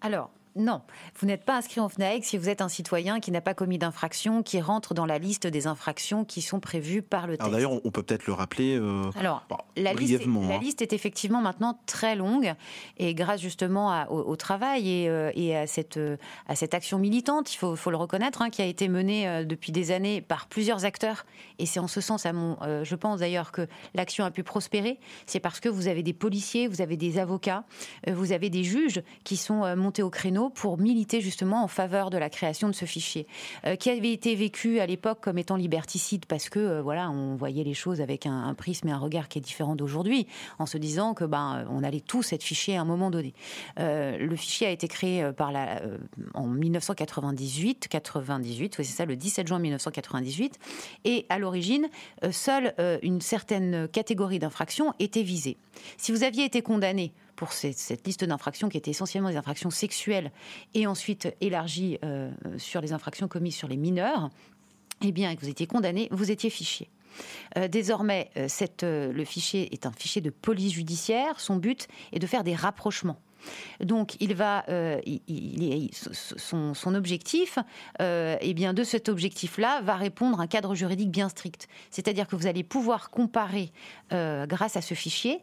Alors, 0.00 0.30
non, 0.56 0.82
vous 1.18 1.26
n'êtes 1.26 1.44
pas 1.44 1.56
inscrit 1.56 1.80
en 1.80 1.88
FNAEG 1.88 2.24
si 2.24 2.36
vous 2.36 2.48
êtes 2.48 2.60
un 2.60 2.68
citoyen 2.68 3.20
qui 3.20 3.30
n'a 3.30 3.40
pas 3.40 3.54
commis 3.54 3.78
d'infraction, 3.78 4.42
qui 4.42 4.60
rentre 4.60 4.94
dans 4.94 5.06
la 5.06 5.18
liste 5.18 5.46
des 5.46 5.68
infractions 5.68 6.24
qui 6.24 6.42
sont 6.42 6.58
prévues 6.58 7.02
par 7.02 7.28
le 7.28 7.36
texte. 7.36 7.52
D'ailleurs, 7.52 7.72
on 7.84 7.90
peut 7.90 8.02
peut-être 8.02 8.26
le 8.26 8.32
rappeler 8.32 8.76
euh, 8.76 9.10
Alors, 9.16 9.46
la, 9.76 9.94
liste 9.94 10.20
est, 10.20 10.26
la 10.26 10.56
hein. 10.56 10.58
liste 10.60 10.82
est 10.82 10.92
effectivement 10.92 11.40
maintenant 11.40 11.78
très 11.86 12.16
longue 12.16 12.54
et 12.98 13.14
grâce 13.14 13.40
justement 13.40 14.06
au, 14.10 14.34
travail 14.36 14.88
et, 14.88 15.08
euh, 15.08 15.30
et, 15.34 15.56
à, 15.56 15.68
cette, 15.68 15.98
euh, 15.98 16.16
à 16.48 16.56
cette 16.56 16.74
action 16.74 16.98
militante, 16.98 17.54
il 17.54 17.56
faut, 17.56 17.76
faut 17.76 17.90
le 17.90 17.96
reconnaître, 17.96 18.42
hein, 18.42 18.50
qui 18.50 18.60
a 18.60 18.66
été 18.66 18.88
menée 18.88 19.44
depuis 19.44 19.70
des 19.70 19.92
années 19.92 20.20
par 20.20 20.48
plusieurs 20.48 20.84
acteurs. 20.84 21.26
Et 21.60 21.66
c'est 21.66 21.80
en 21.80 21.88
ce 21.88 22.00
sens, 22.00 22.26
à 22.26 22.32
mon, 22.32 22.56
je 22.82 22.94
pense 22.96 23.20
d'ailleurs 23.20 23.52
que 23.52 23.68
l'action 23.94 24.24
a 24.24 24.32
pu 24.32 24.42
prospérer. 24.42 24.98
C'est 25.26 25.40
parce 25.40 25.60
que 25.60 25.68
vous 25.68 25.86
avez 25.86 26.02
des 26.02 26.12
policiers, 26.12 26.66
vous 26.66 26.80
avez 26.80 26.96
des 26.96 27.18
avocats, 27.18 27.64
vous 28.08 28.32
avez 28.32 28.50
des 28.50 28.64
juges 28.64 29.02
qui 29.22 29.36
sont 29.36 29.76
montés 29.76 30.02
au 30.02 30.10
créneau 30.10 30.39
pour 30.48 30.78
militer 30.78 31.20
justement 31.20 31.62
en 31.62 31.68
faveur 31.68 32.08
de 32.10 32.16
la 32.16 32.30
création 32.30 32.68
de 32.68 32.74
ce 32.74 32.84
fichier, 32.84 33.26
euh, 33.66 33.76
qui 33.76 33.90
avait 33.90 34.12
été 34.12 34.34
vécu 34.34 34.80
à 34.80 34.86
l'époque 34.86 35.18
comme 35.20 35.38
étant 35.38 35.56
liberticide 35.56 36.24
parce 36.26 36.48
que 36.48 36.58
euh, 36.58 36.82
voilà, 36.82 37.10
on 37.10 37.36
voyait 37.36 37.64
les 37.64 37.74
choses 37.74 38.00
avec 38.00 38.26
un, 38.26 38.54
prisme 38.54 38.88
et 38.88 38.92
un 38.92 38.98
regard 38.98 39.28
qui 39.28 39.38
est 39.38 39.42
différent 39.42 39.76
d'aujourd'hui, 39.76 40.26
en 40.58 40.66
se 40.66 40.78
disant 40.78 41.14
que 41.14 41.24
ben 41.24 41.66
on 41.70 41.82
allait 41.82 42.00
tous 42.00 42.32
être 42.32 42.42
fichés 42.42 42.76
à 42.76 42.80
un 42.80 42.84
moment 42.84 43.10
donné. 43.10 43.34
Euh, 43.78 44.16
le 44.16 44.36
fichier 44.36 44.66
a 44.66 44.70
été 44.70 44.88
créé 44.88 45.30
par 45.36 45.52
la 45.52 45.82
en 46.34 46.46
1998, 46.46 47.88
98, 47.88 48.78
oui 48.78 48.84
c'est 48.84 48.96
ça, 48.96 49.04
le 49.04 49.16
17 49.16 49.46
juin 49.46 49.58
1998, 49.58 50.58
et 51.04 51.26
à 51.28 51.38
l'origine, 51.38 51.88
seule 52.30 52.74
une 53.02 53.20
certaine 53.20 53.88
catégorie 53.88 54.38
d'infractions 54.38 54.94
était 54.98 55.22
visée. 55.22 55.56
Si 55.96 56.12
vous 56.12 56.22
aviez 56.22 56.44
été 56.44 56.62
condamné 56.62 57.12
pour 57.40 57.54
cette, 57.54 58.06
liste 58.06 58.22
d'infractions 58.22 58.68
qui 58.68 58.76
était 58.76 58.90
essentiellement 58.90 59.30
des 59.30 59.38
infractions 59.38 59.70
sexuelles 59.70 60.30
et 60.74 60.86
ensuite 60.86 61.34
élargie 61.40 61.96
euh, 62.04 62.30
sur 62.58 62.82
les 62.82 62.92
infractions 62.92 63.28
commises 63.28 63.56
sur 63.56 63.66
les 63.66 63.78
mineurs, 63.78 64.28
eh 65.02 65.10
bien, 65.10 65.34
que 65.34 65.40
vous 65.40 65.48
étiez 65.48 65.66
condamné, 65.66 66.08
vous 66.10 66.30
étiez 66.30 66.50
fiché. 66.50 66.90
Euh, 67.56 67.66
désormais, 67.66 68.30
euh, 68.36 69.12
le 69.14 69.24
fichier 69.24 69.72
est 69.72 69.86
un 69.86 69.92
fichier 69.92 70.20
de 70.20 70.28
police 70.28 70.74
judiciaire. 70.74 71.40
Son 71.40 71.56
but 71.56 71.88
est 72.12 72.18
de 72.18 72.26
faire 72.26 72.44
des 72.44 72.54
rapprochements 72.54 73.18
donc, 73.82 74.16
il 74.20 74.34
va, 74.34 74.66
son, 75.94 76.94
objectif, 76.94 77.58
eh 77.98 78.52
bien, 78.54 78.74
de 78.74 78.84
cet 78.84 79.08
objectif-là, 79.08 79.80
va 79.80 79.96
répondre 79.96 80.40
à 80.40 80.42
un 80.42 80.46
cadre 80.46 80.74
juridique 80.74 81.10
bien 81.10 81.30
strict. 81.30 81.66
C'est-à-dire 81.90 82.28
que 82.28 82.36
vous 82.36 82.46
allez 82.46 82.64
pouvoir 82.64 83.08
comparer, 83.08 83.72
euh, 84.12 84.46
grâce 84.46 84.76
à 84.76 84.82
ce 84.82 84.94
fichier, 84.94 85.42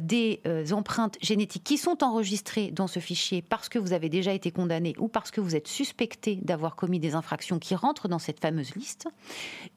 des 0.00 0.40
empreintes 0.72 1.16
génétiques 1.20 1.64
qui 1.64 1.78
sont 1.78 2.02
enregistrées 2.02 2.70
dans 2.70 2.86
ce 2.86 3.00
fichier 3.00 3.42
parce 3.42 3.68
que 3.68 3.78
vous 3.78 3.92
avez 3.92 4.08
déjà 4.08 4.32
été 4.32 4.50
condamné 4.50 4.94
ou 4.98 5.08
parce 5.08 5.30
que 5.30 5.40
vous 5.40 5.56
êtes 5.56 5.68
suspecté 5.68 6.36
d'avoir 6.42 6.76
commis 6.76 6.98
des 6.98 7.14
infractions 7.14 7.58
qui 7.58 7.74
rentrent 7.74 8.08
dans 8.08 8.18
cette 8.18 8.40
fameuse 8.40 8.74
liste. 8.74 9.08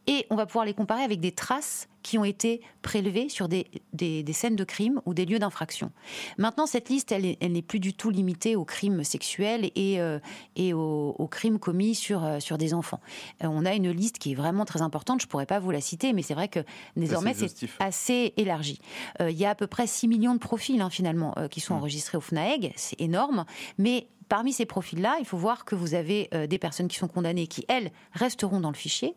Et 0.08 0.26
on 0.30 0.36
va 0.36 0.46
pouvoir 0.46 0.66
les 0.66 0.74
comparer 0.74 1.04
avec 1.04 1.20
des 1.20 1.32
traces 1.32 1.88
qui 2.08 2.18
ont 2.18 2.24
été 2.24 2.62
prélevés 2.82 3.28
sur 3.28 3.50
des, 3.50 3.68
des, 3.92 4.24
scènes 4.32 4.56
de 4.56 4.64
crime 4.64 5.02
ou 5.06 5.14
des 5.14 5.26
lieux 5.26 5.40
d'infraction. 5.40 5.92
Maintenant, 6.38 6.66
cette 6.66 6.88
liste, 6.88 7.12
elle, 7.12 7.24
n'est 7.24 7.62
plus 7.62 7.82
du 7.82 7.94
tout 7.94 8.10
limitée 8.10 8.56
aux 8.56 8.64
crimes 8.64 9.04
sexuels 9.04 9.72
et, 9.76 10.00
euh, 10.00 10.20
et 10.56 10.74
aux, 10.74 11.28
crimes 11.30 11.60
commis 11.60 11.96
sur, 11.96 12.24
euh, 12.24 12.40
sur 12.40 12.58
des 12.58 12.74
enfants. 12.74 13.02
Euh, 13.44 13.48
on 13.50 13.66
a 13.66 13.74
une 13.74 13.92
liste 13.92 14.20
qui 14.20 14.32
est 14.32 14.36
vraiment 14.36 14.64
très 14.64 14.82
importante, 14.82 15.20
je 15.20 15.26
ne 15.26 15.30
pourrais 15.30 15.46
pas 15.46 15.60
vous 15.60 15.72
la 15.72 15.82
citer, 15.82 16.14
mais 16.14 16.22
c'est 16.22 16.34
vrai 16.34 16.48
que 16.48 16.62
désormais, 16.96 17.34
c'est 17.34 17.68
assez 17.80 18.27
élargi. 18.38 18.80
il 19.20 19.32
y 19.32 19.46
a 19.46 19.52
à 19.52 19.56
peu 19.56 19.68
près 19.68 19.88
6 19.88 20.08
millions 20.08 20.34
de 20.34 20.40
profils, 20.40 20.82
hein, 20.82 20.90
finalement, 20.90 21.36
qui 21.50 21.60
sont 21.60 21.74
mmh. 21.74 21.78
enregistrés 21.78 22.18
au 22.18 22.22
FNAEG, 22.22 22.74
c'est 22.76 23.00
énorme, 23.00 23.46
mais 23.78 24.08
Parmi 24.30 24.52
ces 24.52 24.66
profils-là, 24.66 25.18
il 25.20 25.26
faut 25.26 25.38
voir 25.38 25.64
que 25.64 25.76
vous 25.76 25.94
avez 25.94 26.28
euh, 26.34 26.48
des 26.48 26.58
personnes 26.58 26.90
qui 26.90 26.98
sont 26.98 27.08
condamnées 27.08 27.48
qui, 27.48 27.66
elles, 27.70 27.92
resteront 28.12 28.60
dans 28.60 28.70
le 28.70 28.76
fichier, 28.76 29.16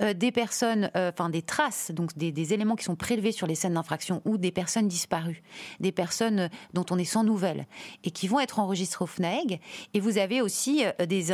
euh, 0.00 0.14
des 0.14 0.30
personnes, 0.30 0.90
euh, 0.96 1.10
enfin 1.12 1.28
des 1.28 1.42
traces, 1.42 1.90
donc 1.90 2.16
des, 2.16 2.52
éléments 2.52 2.76
qui 2.76 2.84
sont 2.84 2.94
prélevés 2.94 3.32
sur 3.32 3.46
les 3.48 3.56
scènes 3.56 3.74
d'infraction 3.74 4.22
ou 4.24 4.38
des 4.38 4.52
personnes 4.52 4.86
disparues, 4.86 5.42
des 5.80 5.90
personnes 5.90 6.50
dont 6.72 6.86
on 6.90 6.98
est 6.98 7.04
sans 7.04 7.24
nouvelles 7.24 7.66
et 8.04 8.10
qui 8.10 8.28
vont 8.28 8.38
être 8.38 8.60
enregistrées 8.60 9.02
au 9.02 9.06
FNAEG. 9.06 9.60
Et 9.92 10.00
vous 10.00 10.18
avez 10.18 10.40
aussi 10.40 10.84
des, 11.08 11.32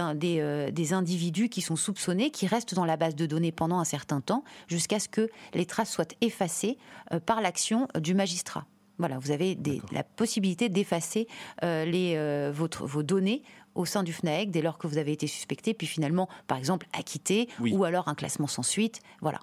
individus 0.92 1.48
qui 1.48 1.60
sont 1.60 1.76
soupçonnés, 1.76 2.30
qui 2.30 2.46
restent 2.46 2.74
dans 2.74 2.84
la 2.84 2.96
base 2.96 3.16
de 3.16 3.26
données 3.26 3.52
pendant 3.52 3.78
un 3.78 3.84
certain 3.84 4.20
temps, 4.20 4.44
jusqu'à 4.68 4.98
ce 4.98 5.08
que 5.08 5.28
les 5.52 5.66
traces 5.66 5.90
soient 5.90 6.08
effacées 6.20 6.78
par 7.26 7.40
l'action 7.40 7.88
du 7.98 8.14
magistrat. 8.14 8.66
Voilà, 9.00 9.18
vous 9.18 9.30
avez 9.30 9.58
la 9.92 10.04
possibilité 10.04 10.68
d'effacer 10.68 11.26
euh, 11.64 11.90
euh, 11.90 12.52
vos 12.52 13.02
données 13.02 13.42
au 13.74 13.86
sein 13.86 14.02
du 14.02 14.12
FNAEC 14.12 14.50
dès 14.50 14.60
lors 14.60 14.76
que 14.76 14.86
vous 14.86 14.98
avez 14.98 15.12
été 15.12 15.26
suspecté, 15.26 15.72
puis 15.72 15.86
finalement, 15.86 16.28
par 16.46 16.58
exemple, 16.58 16.86
acquitté, 16.92 17.48
ou 17.60 17.84
alors 17.84 18.08
un 18.08 18.14
classement 18.14 18.46
sans 18.46 18.62
suite. 18.62 19.00
Voilà. 19.22 19.40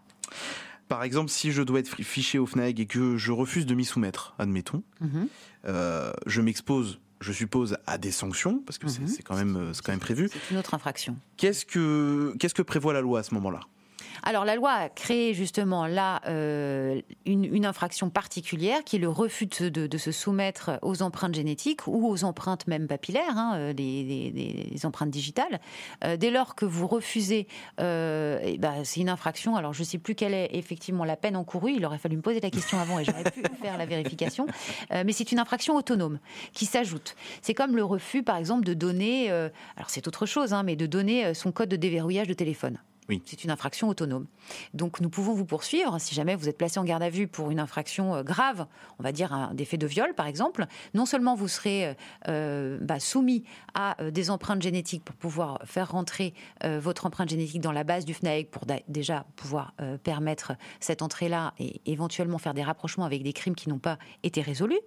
Par 0.88 1.04
exemple, 1.04 1.32
si 1.32 1.52
je 1.52 1.64
dois 1.64 1.80
être 1.80 2.02
fiché 2.04 2.38
au 2.38 2.46
FNAEG 2.46 2.82
et 2.82 2.86
que 2.86 3.18
je 3.18 3.32
refuse 3.32 3.66
de 3.66 3.74
m'y 3.74 3.84
soumettre, 3.84 4.36
admettons, 4.38 4.84
mhm. 5.02 5.28
euh, 5.66 6.14
je 6.28 6.42
m'expose 6.42 7.00
je 7.20 7.32
suppose, 7.32 7.80
à 7.88 7.98
des 7.98 8.12
sanctions, 8.12 8.62
parce 8.64 8.78
que 8.78 8.88
c'est 8.88 9.02
mhm. 9.02 9.18
quand, 9.26 9.36
même, 9.36 9.72
quand 9.84 9.92
même 9.92 10.00
prévu. 10.00 10.30
C'est 10.32 10.54
une 10.54 10.60
autre 10.60 10.76
infraction. 10.76 11.18
Qu'est-ce 11.36 11.66
que, 11.66 12.36
qu'est-ce 12.38 12.54
que 12.54 12.62
prévoit 12.62 12.94
la 12.94 13.02
loi 13.02 13.22
à 13.22 13.24
ce 13.24 13.34
moment-là? 13.34 13.62
Alors 14.24 14.46
la 14.46 14.56
loi 14.56 14.72
a 14.72 14.90
créé 14.90 15.34
justement 15.34 15.88
là 15.88 16.22
euh, 16.28 17.02
une, 17.26 17.66
infraction 17.66 18.10
particulière 18.10 18.84
qui 18.84 18.96
est 18.96 19.00
le 19.00 19.10
refus 19.10 19.48
de, 19.48 19.98
se 19.98 20.12
soumettre 20.12 20.80
aux 20.82 21.02
empreintes 21.02 21.36
génétiques 21.36 21.88
ou 21.88 22.08
aux 22.08 22.24
empreintes 22.24 22.68
même 22.68 22.88
papillaires, 22.88 23.38
hein, 23.38 23.54
euh, 23.58 23.74
les, 23.74 24.86
empreintes 24.86 25.10
digitales. 25.10 25.60
Euh, 26.04 26.18
dès 26.18 26.32
lors 26.32 26.56
que 26.56 26.66
vous 26.66 26.88
refusez, 26.88 27.48
eh 27.80 28.58
ben, 28.60 28.84
c'est 28.84 29.02
une 29.02 29.10
infraction. 29.10 29.56
Alors 29.56 29.74
je 29.74 29.82
ne 29.82 29.86
sais 29.86 29.98
plus 29.98 30.16
quelle 30.16 30.34
est 30.34 30.50
effectivement 30.54 31.04
la 31.04 31.18
peine 31.18 31.36
encourue. 31.36 31.74
Il 31.74 31.86
aurait 31.86 31.98
fallu 31.98 32.16
me 32.16 32.22
poser 32.22 32.40
la 32.40 32.50
question 32.50 32.80
avant 32.80 33.00
et 33.00 33.06
j'aurais 33.06 33.24
pu 33.24 33.42
faire 33.62 33.78
la 33.78 33.86
vérification. 33.86 34.48
mais 34.92 35.12
c'est 35.12 35.32
une 35.32 35.40
infraction 35.40 35.76
autonome 35.76 36.20
qui 36.54 36.66
s'ajoute. 36.66 37.16
C'est 37.42 37.54
comme 37.54 37.76
le 37.76 37.84
refus, 37.84 38.24
par 38.24 38.38
exemple, 38.38 38.66
de 38.66 38.74
donner. 38.74 39.30
alors 39.30 39.90
c'est 39.90 40.08
autre 40.08 40.26
chose, 40.26 40.54
hein, 40.54 40.64
mais 40.64 40.76
de 40.76 40.86
donner 40.86 41.34
son 41.34 41.52
code 41.52 41.70
de 41.70 41.76
déverrouillage 41.76 42.28
de 42.28 42.34
téléphone. 42.34 42.78
C'est 43.26 43.44
une 43.44 43.52
infraction 43.52 43.88
autonome. 43.88 44.28
Donc 44.74 45.00
nous 45.00 45.10
pouvons 45.10 45.34
vous 45.34 45.46
poursuivre 45.46 46.00
si 46.00 46.14
jamais 46.14 46.36
vous 46.36 46.50
êtes 46.50 46.58
placé 46.58 46.80
en 46.80 46.84
garde 46.84 47.04
à 47.04 47.10
vue 47.10 47.28
pour 47.28 47.52
une 47.52 47.60
infraction 47.60 48.16
euh, 48.16 48.24
grave, 48.24 48.68
on 49.00 49.04
va 49.04 49.12
dire 49.12 49.34
un, 49.34 49.54
des 49.54 49.66
de 49.66 49.88
viol 49.88 50.14
par 50.14 50.28
exemple. 50.28 50.66
Non 50.94 51.06
seulement 51.06 51.36
vous 51.36 51.48
serez 51.48 51.88
euh, 51.88 51.94
euh, 52.28 52.78
bah, 52.82 53.00
soumis 53.00 53.44
à 53.74 53.96
des 54.12 54.30
empreintes 54.30 54.62
génétiques 54.62 55.04
pour 55.04 55.16
pouvoir 55.16 55.60
faire 55.66 55.92
rentrer 55.92 56.34
votre 56.64 57.06
empreinte 57.06 57.30
génétique 57.30 57.62
dans 57.62 57.72
la 57.72 57.84
base 57.84 58.06
du 58.06 58.14
FNAEG 58.14 58.50
pour 58.50 58.64
déjà 58.88 59.26
pouvoir 59.36 59.74
permettre 60.04 60.54
cette 60.80 61.02
entrée-là 61.02 61.54
et 61.60 61.82
éventuellement 61.86 62.38
faire 62.38 62.54
des 62.54 62.64
rapprochements 62.64 63.06
avec 63.06 63.24
des 63.24 63.34
crimes 63.34 63.56
qui 63.56 63.70
n'ont 63.70 63.80
pas 63.80 64.00
été 64.24 64.42
résolus 64.42 64.80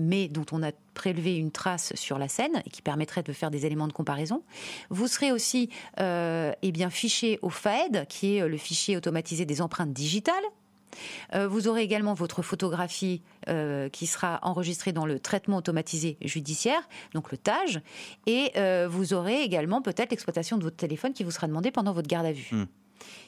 mais 0.00 0.28
dont 0.28 0.46
on 0.52 0.62
a 0.62 0.72
prélevé 0.94 1.36
une 1.36 1.50
trace 1.50 1.92
sur 1.94 2.18
la 2.18 2.28
scène 2.28 2.62
et 2.66 2.70
qui 2.70 2.82
permettrait 2.82 3.22
de 3.22 3.32
faire 3.32 3.50
des 3.50 3.66
éléments 3.66 3.88
de 3.88 3.92
comparaison. 3.92 4.42
Vous 4.88 5.06
serez 5.06 5.30
aussi 5.30 5.70
euh, 6.00 6.52
eh 6.62 6.72
bien, 6.72 6.90
fiché 6.90 7.38
au 7.42 7.50
FAED, 7.50 8.06
qui 8.08 8.36
est 8.36 8.48
le 8.48 8.56
fichier 8.56 8.96
automatisé 8.96 9.44
des 9.44 9.60
empreintes 9.60 9.92
digitales. 9.92 10.34
Euh, 11.34 11.46
vous 11.46 11.68
aurez 11.68 11.82
également 11.82 12.14
votre 12.14 12.42
photographie 12.42 13.22
euh, 13.48 13.88
qui 13.88 14.08
sera 14.08 14.40
enregistrée 14.42 14.92
dans 14.92 15.06
le 15.06 15.20
traitement 15.20 15.58
automatisé 15.58 16.16
judiciaire, 16.20 16.82
donc 17.14 17.30
le 17.30 17.38
TAGE, 17.38 17.80
et 18.26 18.52
vous 18.88 19.14
aurez 19.14 19.42
également 19.42 19.82
peut-être 19.82 20.10
l'exploitation 20.10 20.58
de 20.58 20.64
votre 20.64 20.76
téléphone 20.76 21.12
qui 21.12 21.22
vous 21.22 21.30
sera 21.30 21.46
demandé 21.46 21.70
pendant 21.70 21.92
votre 21.92 22.08
garde 22.08 22.26
à 22.26 22.32
vue. 22.32 22.48
Hmm. 22.50 22.66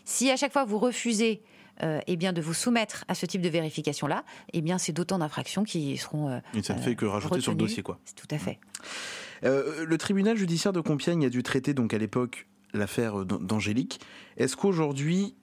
Si 0.04 0.30
à 0.30 0.36
chaque 0.36 0.52
fois 0.52 0.64
vous 0.64 0.78
refusez 0.78 1.42
euh, 1.82 2.00
eh 2.06 2.16
bien, 2.16 2.32
de 2.32 2.40
vous 2.40 2.54
soumettre 2.54 3.04
à 3.08 3.14
ce 3.14 3.26
type 3.26 3.40
de 3.40 3.48
vérification-là, 3.48 4.24
eh 4.52 4.60
bien, 4.60 4.78
c'est 4.78 4.92
d'autant 4.92 5.18
d'infractions 5.18 5.64
qui 5.64 5.96
seront. 5.96 6.28
Euh, 6.28 6.38
Et 6.54 6.62
ça 6.62 6.74
ne 6.74 6.80
fait 6.80 6.94
que 6.94 7.06
rajouter 7.06 7.40
sur 7.40 7.52
le 7.52 7.58
dossier, 7.58 7.82
quoi. 7.82 7.98
Tout 8.14 8.28
à 8.30 8.38
fait. 8.38 8.58
Euh, 9.44 9.84
le 9.84 9.98
tribunal 9.98 10.36
judiciaire 10.36 10.72
de 10.72 10.80
Compiègne 10.80 11.26
a 11.26 11.30
dû 11.30 11.42
traiter, 11.42 11.74
donc 11.74 11.94
à 11.94 11.98
l'époque, 11.98 12.46
l'affaire 12.72 13.24
d'Angélique. 13.24 14.00
Est-ce 14.36 14.56
qu'aujourd'hui, 14.56 15.34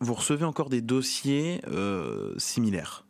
vous 0.00 0.14
recevez 0.14 0.44
encore 0.44 0.68
des 0.68 0.82
dossiers 0.82 1.60
similaires? 2.36 3.05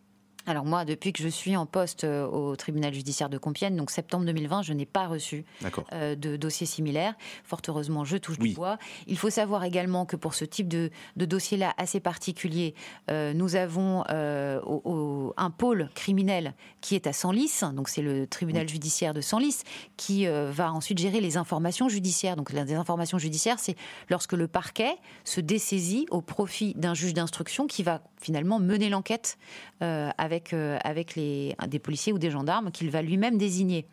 Alors 0.47 0.65
moi, 0.65 0.85
depuis 0.85 1.13
que 1.13 1.23
je 1.23 1.29
suis 1.29 1.57
en 1.57 1.67
poste 1.67 2.05
euh, 2.05 2.27
au 2.27 2.55
tribunal 2.55 2.95
judiciaire 2.95 3.29
de 3.29 3.37
Compiègne, 3.37 3.77
donc 3.77 3.91
septembre 3.91 4.25
2020, 4.27 4.63
je 4.63 4.73
n'ai 4.73 4.87
pas 4.87 5.09
reçu 5.09 5.45
euh, 5.93 6.15
de 6.15 6.37
dossier 6.37 6.67
similaire. 6.67 7.15
Fort 7.45 7.61
heureusement, 7.69 8.05
je 8.05 8.17
touche 8.17 8.39
du 8.39 8.51
bois. 8.51 8.79
Il 9.09 9.19
faut 9.19 9.31
savoir 9.31 9.65
également 9.65 10.07
que 10.07 10.15
pour 10.15 10.35
ce 10.35 10.45
type 10.45 10.69
de, 10.69 10.91
dossier-là 11.17 11.75
assez 11.79 11.99
particulier, 11.99 12.75
euh, 13.11 13.33
nous 13.33 13.57
avons 13.57 14.05
un 14.07 15.51
pôle 15.51 15.91
criminel 15.95 16.55
qui 16.81 16.95
est 16.95 17.07
à 17.07 17.13
Senlis, 17.13 17.61
donc 17.73 17.89
c'est 17.89 18.03
le 18.03 18.27
tribunal 18.27 18.69
judiciaire 18.69 19.15
de 19.15 19.21
Senlis, 19.21 19.63
qui 19.97 20.27
va 20.27 20.73
ensuite 20.73 20.99
gérer 20.99 21.21
les 21.21 21.37
informations 21.37 21.89
judiciaires. 21.89 22.37
Donc 22.37 22.53
les 22.53 22.75
informations 22.75 23.19
judiciaires, 23.19 23.59
c'est 23.59 23.77
lorsque 24.09 24.33
le 24.33 24.47
parquet 24.47 24.97
se 25.25 25.41
dessaisit 25.41 26.07
au 26.11 26.21
profit 26.21 26.75
d'un 26.75 26.95
juge 26.95 27.15
d'instruction 27.15 27.67
qui 27.67 27.83
va 27.83 28.03
finalement 28.21 28.59
mener 28.59 28.89
l'enquête 28.89 29.39
avec 29.81 30.37
avec, 30.37 30.53
euh, 30.53 30.79
avec 30.85 31.15
les, 31.15 31.57
des 31.69 31.79
policiers 31.79 32.13
ou 32.13 32.19
des 32.19 32.31
gendarmes 32.31 32.71
qu'il 32.71 32.91
va 32.91 33.01
lui-même 33.01 33.39
désigner. 33.39 33.87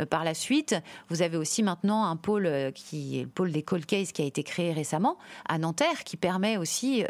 Euh, 0.00 0.06
par 0.06 0.24
la 0.24 0.32
suite, 0.32 0.74
vous 1.10 1.20
avez 1.20 1.36
aussi 1.36 1.62
maintenant 1.62 2.04
un 2.04 2.16
pôle 2.16 2.46
euh, 2.46 2.70
qui 2.70 3.20
le 3.20 3.28
pôle 3.28 3.52
des 3.52 3.62
cold 3.62 3.84
cases 3.84 4.12
qui 4.12 4.22
a 4.22 4.24
été 4.24 4.42
créé 4.42 4.72
récemment 4.72 5.18
à 5.46 5.58
Nanterre, 5.58 6.04
qui 6.04 6.16
permet 6.16 6.56
aussi 6.56 7.04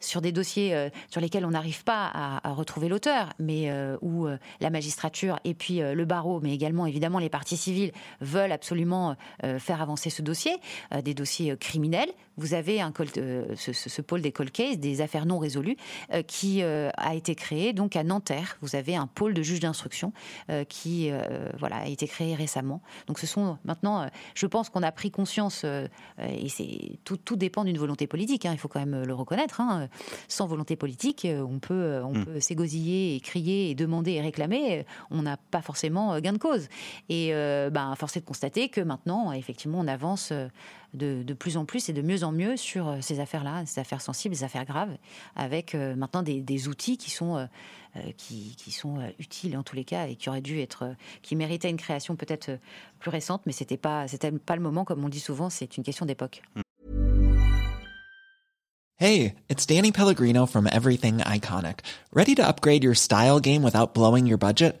sur 0.00 0.20
des 0.20 0.32
dossiers 0.32 0.88
sur 1.10 1.20
lesquels 1.20 1.44
on 1.44 1.50
n'arrive 1.50 1.84
pas 1.84 2.10
à, 2.12 2.52
retrouver 2.52 2.88
l'auteur, 2.88 3.32
mais 3.38 3.70
où 4.00 4.26
la 4.60 4.70
magistrature 4.70 5.38
et 5.44 5.54
puis 5.54 5.80
le 5.80 6.04
barreau, 6.04 6.40
mais 6.40 6.52
également 6.52 6.86
évidemment 6.86 7.18
les 7.18 7.28
parties 7.28 7.56
civiles 7.56 7.92
veulent 8.20 8.52
absolument 8.52 9.16
faire 9.58 9.82
avancer 9.82 10.10
ce 10.10 10.22
dossier, 10.22 10.52
des 11.02 11.14
dossiers 11.14 11.56
criminels. 11.56 12.10
Vous 12.36 12.54
avez 12.54 12.80
un 12.80 12.92
ce, 13.56 13.72
ce, 13.72 14.02
pôle 14.02 14.20
des 14.20 14.32
cold 14.32 14.50
cases, 14.50 14.78
des 14.78 15.00
affaires 15.00 15.26
non 15.26 15.38
résolues, 15.38 15.76
qui 16.26 16.62
a 16.62 17.14
été 17.14 17.34
créé 17.34 17.72
donc 17.72 17.96
à 17.96 18.04
Nanterre 18.04 18.58
vous 18.62 18.76
avez 18.76 18.96
un 18.96 19.06
pôle 19.06 19.34
de 19.34 19.42
juges 19.42 19.60
d'instruction 19.60 20.12
euh, 20.50 20.64
qui 20.64 21.10
euh, 21.10 21.48
voilà, 21.58 21.76
a 21.76 21.86
été 21.86 22.06
créé 22.06 22.34
récemment. 22.34 22.80
Donc 23.06 23.18
ce 23.18 23.26
sont 23.26 23.58
maintenant, 23.64 24.02
euh, 24.02 24.06
je 24.34 24.46
pense 24.46 24.70
qu'on 24.70 24.82
a 24.82 24.92
pris 24.92 25.10
conscience, 25.10 25.64
et 25.64 26.48
c'est 26.48 26.98
tout, 27.04 27.16
tout 27.16 27.36
dépend 27.36 27.64
d'une 27.64 27.78
volonté 27.78 28.06
politique, 28.06 28.46
hein, 28.46 28.52
il 28.52 28.58
faut 28.58 28.68
quand 28.68 28.80
même 28.80 29.04
le 29.04 29.14
reconnaître. 29.14 29.60
Hein. 29.60 29.88
Sans 30.28 30.46
volonté 30.46 30.76
politique, 30.76 31.26
on 31.30 31.58
peut, 31.58 32.00
on 32.04 32.14
mm. 32.14 32.24
peut 32.24 32.40
s'égosiller 32.40 33.16
et 33.16 33.20
crier 33.20 33.70
et 33.70 33.74
demander 33.74 34.12
et 34.12 34.20
réclamer, 34.20 34.84
on 35.10 35.22
n'a 35.22 35.36
pas 35.36 35.62
forcément 35.62 36.18
gain 36.20 36.32
de 36.32 36.38
cause. 36.38 36.68
Et 37.08 37.32
ben, 37.32 37.94
force 37.96 38.16
est 38.16 38.20
de 38.20 38.26
constater 38.26 38.68
que 38.68 38.80
maintenant, 38.80 39.32
effectivement, 39.32 39.80
on 39.80 39.88
avance 39.88 40.32
de, 40.94 41.34
plus 41.34 41.56
en 41.56 41.64
plus 41.64 41.88
et 41.88 41.92
de 41.92 42.02
mieux 42.02 42.24
en 42.24 42.32
mieux 42.32 42.56
sur 42.56 42.88
euh, 42.88 42.98
ces 43.00 43.20
affaires-là, 43.20 43.66
ces 43.66 43.80
affaires 43.80 44.00
sensibles, 44.00 44.34
ces 44.34 44.44
affaires 44.44 44.64
graves, 44.64 44.96
avec 45.36 45.74
euh, 45.74 45.94
maintenant 45.96 46.22
des, 46.22 46.68
outils 46.68 46.96
qui 46.96 47.10
sont, 47.10 47.36
euh, 47.36 47.46
qui, 48.16 48.70
sont 48.70 48.98
utiles 49.18 49.56
en 49.56 49.62
tous 49.62 49.76
les 49.76 49.84
cas 49.84 50.06
et 50.06 50.16
qui 50.16 50.28
auraient 50.28 50.40
dû 50.40 50.60
être, 50.60 50.94
qui 51.22 51.36
méritaient 51.36 51.70
une 51.70 51.76
création 51.76 52.16
peut-être 52.16 52.58
plus 53.00 53.10
récente, 53.10 53.42
mais 53.46 53.52
c'était 53.52 53.76
pas, 53.76 54.08
c'était 54.08 54.32
pas 54.32 54.56
le 54.56 54.62
moment, 54.62 54.84
comme 54.84 55.04
on 55.04 55.08
dit 55.08 55.20
souvent, 55.20 55.50
c'est 55.50 55.76
une 55.76 55.84
question 55.84 56.06
d'époque. 56.06 56.42
Hey, 58.96 59.34
it's 59.48 59.66
Danny 59.66 59.90
Pellegrino 59.90 60.46
from 60.46 60.68
Everything 60.68 61.18
Iconic. 61.18 61.80
Ready 62.12 62.36
to 62.36 62.46
upgrade 62.46 62.84
your 62.84 62.94
style 62.94 63.40
game 63.40 63.64
without 63.64 63.92
blowing 63.92 64.26
your 64.26 64.38
budget? 64.38 64.80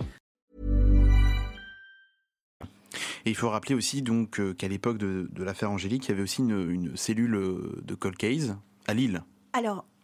Et 3.25 3.29
il 3.29 3.35
faut 3.35 3.49
rappeler 3.49 3.75
aussi 3.75 4.01
donc 4.01 4.39
euh, 4.39 4.53
qu'à 4.53 4.67
l'époque 4.67 4.97
de, 4.97 5.29
l'affaire 5.37 5.71
Angélique, 5.71 6.05
il 6.07 6.09
y 6.09 6.11
avait 6.13 6.23
aussi 6.23 6.41
une, 6.41 6.95
cellule 6.95 7.35
euh, 7.35 7.81
de 7.83 7.95
cold 7.95 8.17
case 8.17 8.57
à 8.87 8.93
Lille. 8.93 9.23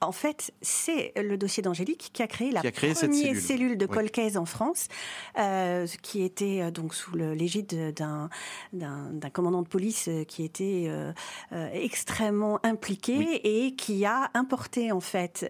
En 0.02 0.12
fait, 0.12 0.54
c'est 0.62 1.12
le 1.16 1.38
dossier 1.38 1.64
d'Angélique 1.64 2.12
qui 2.14 2.22
a 2.22 2.28
créé 2.28 2.52
la 2.52 2.62
première 2.62 2.96
cellule. 2.96 3.78
de 3.78 3.86
Colcaise 3.86 4.38
en 4.38 4.46
France, 4.46 4.88
euh, 5.38 5.88
qui 6.02 6.24
était 6.24 6.62
euh, 6.62 6.72
donc 6.72 6.94
sous 6.94 7.16
l'égide 7.16 7.94
d'un 7.94 8.30
commandant 9.34 9.62
de 9.62 9.68
police 9.68 10.08
euh, 10.08 10.24
qui 10.24 10.44
était 10.44 10.90
extrêmement 11.74 12.60
impliqué 12.64 13.42
et 13.44 13.76
qui 13.76 14.06
a 14.06 14.30
importé 14.34 14.92
en 14.92 15.00
fait 15.00 15.50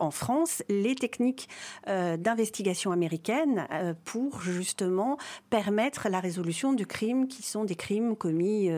en 0.00 0.10
France 0.10 0.62
les 0.68 0.94
techniques 0.94 1.48
d'investigation 1.86 2.92
américaines 2.92 3.66
pour 4.04 4.40
justement 4.40 5.18
permettre 5.50 6.08
la 6.08 6.20
résolution 6.20 6.72
de 6.72 6.84
crimes 6.84 7.28
qui 7.28 7.42
sont 7.42 7.64
des 7.64 7.76
crimes 7.76 8.16
commis 8.16 8.70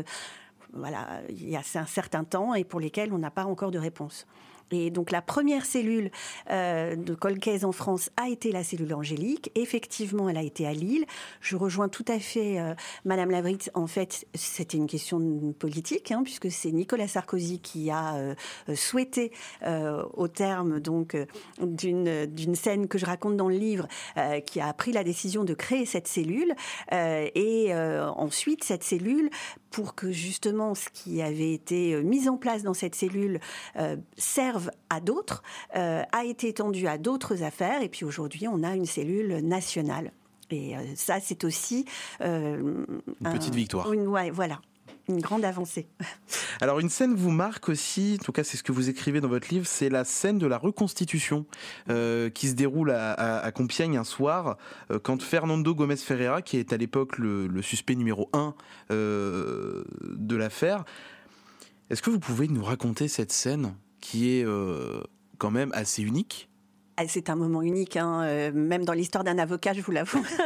voilà, 0.72 1.20
il 1.28 1.48
y 1.48 1.56
a 1.56 1.60
un 1.60 1.86
certain 1.86 2.24
temps 2.24 2.54
et 2.54 2.64
pour 2.64 2.80
lesquels 2.80 3.12
on 3.12 3.18
n'a 3.18 3.30
pas 3.30 3.44
encore 3.44 3.70
de 3.70 3.78
réponse. 3.78 4.26
Et 4.70 4.90
donc 4.90 5.10
la 5.10 5.22
première 5.22 5.64
cellule 5.64 6.10
euh, 6.50 6.96
de 6.96 7.14
Colcaise 7.14 7.64
en 7.64 7.72
France 7.72 8.10
a 8.16 8.28
été 8.28 8.52
la 8.52 8.64
cellule 8.64 8.94
angélique. 8.94 9.50
Effectivement, 9.54 10.28
elle 10.28 10.36
a 10.36 10.42
été 10.42 10.66
à 10.66 10.72
Lille. 10.72 11.04
Je 11.40 11.56
rejoins 11.56 11.88
tout 11.88 12.04
à 12.08 12.18
fait 12.18 12.58
euh, 12.58 12.74
Madame 13.04 13.30
Lavrit. 13.30 13.58
En 13.74 13.86
fait, 13.86 14.26
c'était 14.34 14.76
une 14.76 14.86
question 14.86 15.54
politique, 15.58 16.10
hein, 16.10 16.22
puisque 16.24 16.50
c'est 16.50 16.72
Nicolas 16.72 17.08
Sarkozy 17.08 17.60
qui 17.60 17.90
a 17.90 18.16
euh, 18.16 18.34
souhaité, 18.74 19.32
au 20.14 20.28
terme 20.28 20.80
donc 20.80 21.16
d'une 21.60 22.54
scène 22.54 22.88
que 22.88 22.98
je 22.98 23.06
raconte 23.06 23.36
dans 23.36 23.48
le 23.48 23.56
livre, 23.56 23.86
qui 24.46 24.60
a 24.60 24.72
pris 24.72 24.92
la 24.92 25.04
décision 25.04 25.44
de 25.44 25.54
créer 25.54 25.86
cette 25.86 26.08
cellule. 26.08 26.54
et 26.92 27.74
ensuite, 27.74 28.64
cette 28.64 28.82
cellule, 28.82 29.30
pour 29.76 29.94
que 29.94 30.10
justement 30.10 30.74
ce 30.74 30.88
qui 30.88 31.20
avait 31.20 31.52
été 31.52 32.02
mis 32.02 32.30
en 32.30 32.38
place 32.38 32.62
dans 32.62 32.72
cette 32.72 32.94
cellule 32.94 33.40
serve 34.16 34.70
à 34.88 35.00
d'autres, 35.00 35.42
euh, 35.76 36.02
a 36.12 36.24
été 36.24 36.48
étendu 36.48 36.86
à 36.86 36.96
d'autres 36.96 37.42
affaires. 37.42 37.82
Et 37.82 37.88
puis 37.88 38.04
aujourd'hui, 38.04 38.48
on 38.48 38.62
a 38.62 38.74
une 38.74 38.86
cellule 38.86 39.36
nationale. 39.46 40.12
Et 40.50 40.76
euh, 40.76 40.80
ça, 40.94 41.18
c'est 41.20 41.44
aussi 41.44 41.84
euh, 42.20 42.86
une 43.20 43.32
petite 43.32 43.54
victoire. 43.54 43.92
Une, 43.92 44.04
voilà 44.32 44.60
une 45.08 45.20
grande 45.20 45.44
avancée. 45.44 45.86
Alors 46.60 46.80
une 46.80 46.88
scène 46.88 47.14
vous 47.14 47.30
marque 47.30 47.68
aussi, 47.68 48.18
en 48.20 48.24
tout 48.24 48.32
cas 48.32 48.44
c'est 48.44 48.56
ce 48.56 48.62
que 48.62 48.72
vous 48.72 48.88
écrivez 48.88 49.20
dans 49.20 49.28
votre 49.28 49.48
livre, 49.48 49.66
c'est 49.66 49.88
la 49.88 50.04
scène 50.04 50.38
de 50.38 50.46
la 50.46 50.58
reconstitution 50.58 51.46
qui 51.86 52.48
se 52.48 52.54
déroule 52.54 52.90
à, 52.90 53.50
Compiègne 53.54 53.96
un 53.96 54.04
soir, 54.04 54.56
quand 55.02 55.22
Fernando 55.22 55.74
Gomez 55.74 55.96
Ferreira, 55.96 56.42
qui 56.42 56.58
est 56.58 56.72
à 56.72 56.76
l'époque 56.76 57.18
le, 57.18 57.62
suspect 57.62 57.94
numéro 57.94 58.28
un 58.32 58.54
de 58.90 60.36
l'affaire, 60.36 60.84
est-ce 61.88 62.02
que 62.02 62.10
vous 62.10 62.18
pouvez 62.18 62.48
nous 62.48 62.64
raconter 62.64 63.06
cette 63.06 63.30
scène 63.30 63.76
qui 64.00 64.30
est 64.30 64.44
euh, 64.44 65.00
quand 65.38 65.52
même 65.52 65.70
assez 65.72 66.02
unique? 66.02 66.48
C'est 67.08 67.30
un 67.30 67.36
moment 67.36 67.62
unique, 67.62 67.96
hein, 67.96 68.22
euh, 68.24 68.50
même 68.54 68.84
dans 68.84 68.92
l'histoire 68.92 69.22
d'un 69.22 69.38
avocat, 69.38 69.72
je 69.74 69.82
vous 69.82 69.92
l'avoue. 69.92 70.24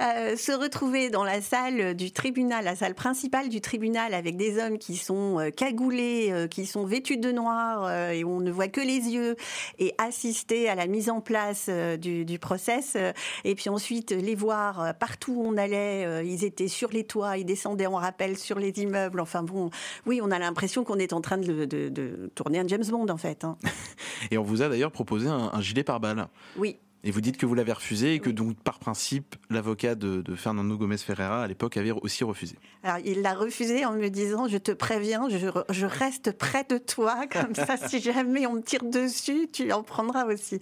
Euh, 0.00 0.36
se 0.36 0.50
retrouver 0.50 1.10
dans 1.10 1.22
la 1.22 1.40
salle 1.40 1.94
du 1.94 2.10
tribunal, 2.10 2.64
la 2.64 2.74
salle 2.74 2.94
principale 2.94 3.50
du 3.50 3.60
tribunal, 3.60 4.14
avec 4.14 4.36
des 4.36 4.58
hommes 4.58 4.78
qui 4.78 4.96
sont 4.96 5.38
euh, 5.38 5.50
cagoulés, 5.50 6.48
qui 6.50 6.66
sont 6.66 6.86
vêtus 6.86 7.18
de 7.18 7.30
noir 7.30 8.10
et 8.10 8.24
on 8.24 8.40
ne 8.40 8.50
voit 8.50 8.68
que 8.68 8.80
les 8.80 9.10
yeux, 9.10 9.36
et 9.78 9.94
assister 9.98 10.68
à 10.68 10.74
la 10.74 10.86
mise 10.86 11.08
en 11.10 11.20
place 11.20 11.68
du, 12.00 12.24
du 12.24 12.38
process, 12.38 12.96
et 13.44 13.54
puis 13.54 13.68
ensuite 13.68 14.10
les 14.10 14.34
voir 14.34 14.94
partout 14.98 15.34
où 15.34 15.46
on 15.46 15.56
allait, 15.56 16.26
ils 16.26 16.44
étaient 16.44 16.68
sur 16.68 16.90
les 16.90 17.04
toits, 17.04 17.36
ils 17.36 17.44
descendaient 17.44 17.86
en 17.86 17.96
rappel 17.96 18.38
sur 18.38 18.58
les 18.58 18.70
immeubles. 18.78 19.20
Enfin 19.20 19.42
bon, 19.42 19.70
oui, 20.06 20.20
on 20.22 20.30
a 20.30 20.38
l'impression 20.38 20.84
qu'on 20.84 20.98
est 20.98 21.12
en 21.12 21.20
train 21.20 21.38
de, 21.38 21.64
de, 21.66 22.30
tourner 22.34 22.58
un 22.58 22.66
James 22.66 22.86
Bond 22.88 23.08
en 23.08 23.18
fait. 23.18 23.44
Hein. 23.44 23.56
et 24.30 24.38
on 24.38 24.42
vous 24.42 24.62
a 24.62 24.68
d'ailleurs 24.68 24.90
proposé 24.90 25.28
un 25.28 25.61
gilet 25.62 25.84
pare-balles. 25.84 26.28
Oui. 26.56 26.78
Et 27.04 27.10
vous 27.10 27.20
dites 27.20 27.36
que 27.36 27.46
vous 27.46 27.54
l'avez 27.54 27.72
refusé 27.72 28.14
et 28.14 28.20
que 28.20 28.30
donc 28.30 28.56
par 28.62 28.78
principe 28.78 29.34
l'avocat 29.50 29.96
de, 29.96 30.22
Fernando 30.36 30.76
Gomez 30.76 30.98
Ferreira 30.98 31.42
à 31.42 31.48
l'époque 31.48 31.76
avait 31.76 31.90
aussi 31.90 32.22
refusé. 32.22 32.56
Alors 32.84 32.98
il 33.04 33.22
l'a 33.22 33.34
refusé 33.34 33.84
en 33.84 33.94
me 33.94 34.08
disant 34.08 34.46
je 34.46 34.58
te 34.58 34.70
préviens, 34.70 35.28
je, 35.28 35.48
je 35.70 35.86
reste 35.86 36.30
près 36.38 36.64
de 36.68 36.78
toi 36.78 37.26
comme 37.30 37.56
ça 37.56 37.76
si 37.76 38.00
jamais 38.00 38.46
on 38.46 38.54
me 38.54 38.62
tire 38.62 38.84
dessus 38.84 39.48
tu 39.52 39.72
en 39.72 39.82
prendras 39.82 40.26
aussi. 40.26 40.60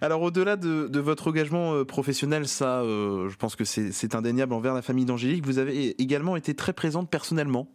Alors 0.00 0.22
au-delà 0.22 0.56
de, 0.56 0.98
votre 0.98 1.28
engagement 1.28 1.74
euh, 1.74 1.84
professionnel, 1.84 2.48
ça, 2.48 2.80
euh, 2.80 3.28
je 3.28 3.36
pense 3.36 3.56
que 3.56 3.64
c'est 3.64 4.14
indéniable 4.14 4.52
envers 4.52 4.74
la 4.74 4.82
famille 4.82 5.04
d'Angélique. 5.04 5.44
Vous 5.46 5.58
avez 5.58 6.00
également 6.00 6.36
été 6.36 6.54
très 6.54 6.72
présente 6.72 7.08
personnellement 7.08 7.68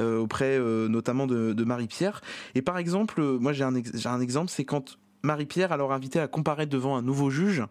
euh, 0.00 0.18
auprès 0.18 0.58
notamment 0.58 1.26
de, 1.26 1.64
Marie-Pierre. 1.64 2.20
Et 2.54 2.62
par 2.62 2.78
exemple, 2.78 3.22
moi 3.22 3.52
j'ai 3.52 3.64
un, 3.64 3.74
un 4.04 4.20
exemple, 4.20 4.50
c'est 4.50 4.64
quand 4.64 4.98
Marie-Pierre, 5.22 5.72
alors 5.72 5.92
invitée 5.92 6.20
à 6.20 6.28
comparaître 6.28 6.70
devant 6.70 6.96
un 6.96 7.02
nouveau 7.02 7.30
juge, 7.30 7.62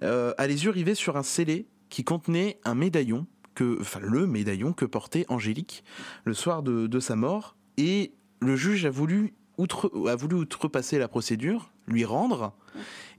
a 0.00 0.46
les 0.46 0.64
yeux 0.64 0.70
rivés 0.70 0.94
sur 0.94 1.16
un 1.16 1.22
scellé 1.22 1.66
qui 1.90 2.04
contenait 2.04 2.58
un 2.64 2.74
médaillon 2.74 3.26
que, 3.54 3.78
enfin 3.80 4.00
le 4.00 4.26
médaillon 4.26 4.72
que 4.72 4.86
portait 4.86 5.26
Angélique 5.28 5.84
le 6.24 6.34
soir 6.34 6.62
de, 6.62 6.86
de 6.86 7.00
sa 7.00 7.16
mort. 7.16 7.56
Et 7.76 8.14
le 8.40 8.56
juge 8.56 8.86
a 8.86 8.90
voulu 8.90 9.34
outre, 9.58 9.90
a 10.08 10.16
voulu 10.16 10.36
outrepasser 10.36 10.98
la 10.98 11.08
procédure, 11.08 11.70
lui 11.86 12.04
rendre, 12.04 12.54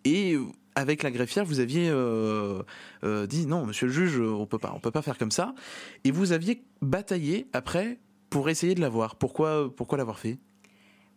et 0.05 0.37
avec 0.75 1.03
la 1.03 1.11
greffière, 1.11 1.45
vous 1.45 1.59
aviez 1.59 1.89
euh, 1.89 2.63
euh, 3.03 3.27
dit 3.27 3.45
non, 3.45 3.65
monsieur 3.65 3.87
le 3.87 3.93
juge, 3.93 4.19
on 4.19 4.45
peut 4.45 4.57
pas, 4.57 4.73
on 4.75 4.79
peut 4.79 4.91
pas 4.91 5.01
faire 5.01 5.17
comme 5.17 5.31
ça, 5.31 5.53
et 6.03 6.11
vous 6.11 6.31
aviez 6.31 6.63
bataillé 6.81 7.47
après 7.53 7.99
pour 8.29 8.49
essayer 8.49 8.75
de 8.75 8.81
l'avoir. 8.81 9.15
Pourquoi, 9.15 9.73
pourquoi 9.75 9.97
l'avoir 9.97 10.17
fait? 10.19 10.39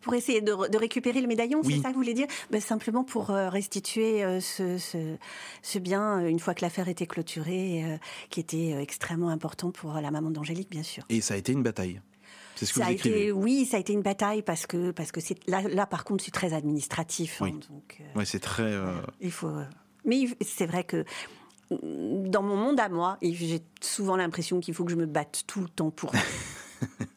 Pour 0.07 0.15
essayer 0.15 0.41
de, 0.41 0.77
récupérer 0.79 1.21
le 1.21 1.27
médaillon, 1.27 1.63
c'est 1.63 1.81
ça 1.81 1.89
que 1.89 1.95
vous 1.95 2.01
voulez 2.01 2.15
dire? 2.15 2.29
Ben, 2.51 2.61
Simplement 2.61 3.05
pour 3.05 3.31
euh, 3.31 3.49
restituer 3.49 4.41
ce, 4.41 4.79
ce, 4.79 5.79
bien 5.79 6.27
une 6.27 6.39
fois 6.39 6.55
que 6.55 6.63
l'affaire 6.63 6.89
était 6.89 7.07
clôturée, 7.07 7.99
qui 8.31 8.41
était 8.41 8.81
extrêmement 8.81 9.29
important 9.29 9.71
pour 9.71 9.95
la 9.95 10.11
maman 10.11 10.31
d'Angélique, 10.31 10.71
bien 10.71 10.83
sûr. 10.83 11.05
Et 11.09 11.21
ça 11.21 11.35
a 11.35 11.37
été 11.37 11.53
une 11.53 11.63
bataille 11.63 12.01
ça 12.65 12.87
a 12.87 12.91
été, 12.91 13.33
oui, 13.33 13.67
ça 13.67 13.77
a 13.77 13.81
été 13.81 13.93
une 13.93 14.03
bataille 14.03 14.43
parce 14.43 14.67
que 14.67 14.91
parce 14.91 15.13
que 15.13 15.21
c'est 15.21 15.37
là, 15.49 15.63
là 15.63 15.87
par 15.87 16.05
contre 16.05 16.25
c'est 16.25 16.31
très 16.31 16.55
administratif. 16.55 17.43
Hein, 17.43 17.47
oui. 17.47 17.53
donc, 17.53 18.03
euh, 18.17 18.25
c'est 18.25 18.41
très. 18.41 18.63
Euh, 18.63 18.93
il 19.21 19.31
faut. 19.31 19.53
Mais 20.05 20.25
c'est 20.41 20.67
vrai 20.67 20.85
que 20.85 21.05
dans 21.71 22.43
mon 22.43 22.57
monde 22.57 22.79
à 22.79 22.89
moi, 22.89 23.19
j'ai 23.21 23.61
souvent 23.81 24.17
l'impression 24.17 24.61
qu'il 24.61 24.73
faut 24.73 24.85
que 24.85 24.93
je 24.93 24.97
me 24.97 25.07
batte 25.07 25.45
tout 25.47 25.61
le 25.61 25.69
temps 25.69 25.91
pour. 25.91 26.13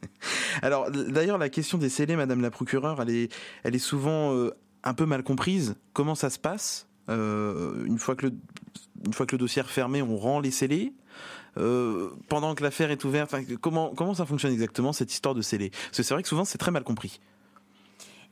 Alors 0.61 0.91
d'ailleurs 0.91 1.37
la 1.37 1.49
question 1.49 1.77
des 1.77 1.89
scellés, 1.89 2.15
Madame 2.15 2.41
la 2.41 2.51
procureure, 2.51 3.01
elle 3.01 3.09
est 3.09 3.33
elle 3.63 3.75
est 3.75 3.79
souvent 3.79 4.33
euh, 4.33 4.51
un 4.83 4.93
peu 4.93 5.05
mal 5.05 5.23
comprise. 5.23 5.75
Comment 5.93 6.15
ça 6.15 6.29
se 6.29 6.39
passe 6.39 6.85
une 7.07 7.97
fois 7.97 8.15
que 8.15 8.27
le 8.27 8.33
une 9.05 9.13
fois 9.13 9.25
que 9.25 9.35
le 9.35 9.39
dossier 9.39 9.61
est 9.61 9.63
refermé, 9.63 10.01
on 10.01 10.17
rend 10.17 10.39
les 10.39 10.51
scellés. 10.51 10.93
Euh, 11.57 12.11
pendant 12.27 12.53
que 12.53 12.63
l'affaire 12.63 12.91
est 12.91 13.03
ouverte 13.03 13.35
comment, 13.59 13.93
comment 13.95 14.13
ça 14.13 14.25
fonctionne 14.25 14.53
exactement 14.53 14.93
cette 14.93 15.11
histoire 15.11 15.33
de 15.33 15.41
scellé 15.41 15.71
Parce 15.71 15.97
que 15.97 16.03
c'est 16.03 16.13
vrai 16.13 16.21
que 16.21 16.29
souvent 16.29 16.45
c'est 16.45 16.59
très 16.59 16.71
mal 16.71 16.83
compris. 16.83 17.19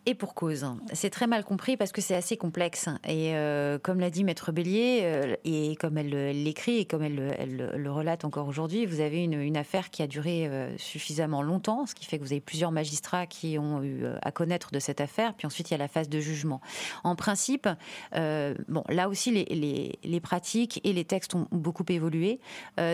Et 0.10 0.16
pour 0.16 0.36
cause. 0.36 0.66
C'est 0.94 1.10
très 1.10 1.28
mal 1.28 1.44
compris 1.44 1.76
parce 1.76 1.92
que 1.92 2.00
c'est 2.00 2.16
assez 2.16 2.38
complexe. 2.38 2.88
Et 3.06 3.36
euh, 3.36 3.78
comme 3.78 4.00
l'a 4.00 4.10
dit 4.10 4.24
Maître 4.24 4.54
Bélier, 4.54 5.02
euh, 5.04 5.36
et 5.44 5.76
comme 5.76 5.98
elle 5.98 6.32
l'écrit 6.44 6.78
et 6.78 6.86
comme 6.86 7.04
elle, 7.04 7.74
le 7.76 7.92
relate 7.92 8.24
encore 8.24 8.48
aujourd'hui, 8.48 8.86
vous 8.86 9.02
avez 9.02 9.22
une, 9.22 9.58
affaire 9.58 9.90
qui 9.90 10.02
a 10.04 10.08
duré 10.08 10.48
euh, 10.48 10.78
suffisamment 10.78 11.42
longtemps, 11.42 11.86
ce 11.86 11.94
qui 11.94 12.06
fait 12.06 12.20
que 12.20 12.24
vous 12.24 12.32
avez 12.32 12.40
plusieurs 12.40 12.72
magistrats 12.72 13.28
qui 13.28 13.60
ont 13.60 13.84
eu 13.84 14.06
à 14.22 14.32
connaître 14.32 14.72
de 14.72 14.80
cette 14.80 15.02
affaire. 15.02 15.34
Puis 15.34 15.46
ensuite, 15.46 15.72
il 15.72 15.74
y 15.74 15.76
a 15.76 15.78
la 15.78 15.90
phase 15.90 16.08
de 16.08 16.22
jugement. 16.22 16.62
En 17.04 17.18
principe, 17.18 17.68
bon, 18.14 18.84
là 18.88 19.10
aussi, 19.10 19.32
les, 19.32 20.00
les, 20.02 20.20
pratiques 20.22 20.80
et 20.86 20.94
les 20.94 21.04
textes 21.04 21.36
ont 21.36 21.48
beaucoup 21.52 21.86
évolué. 21.90 22.40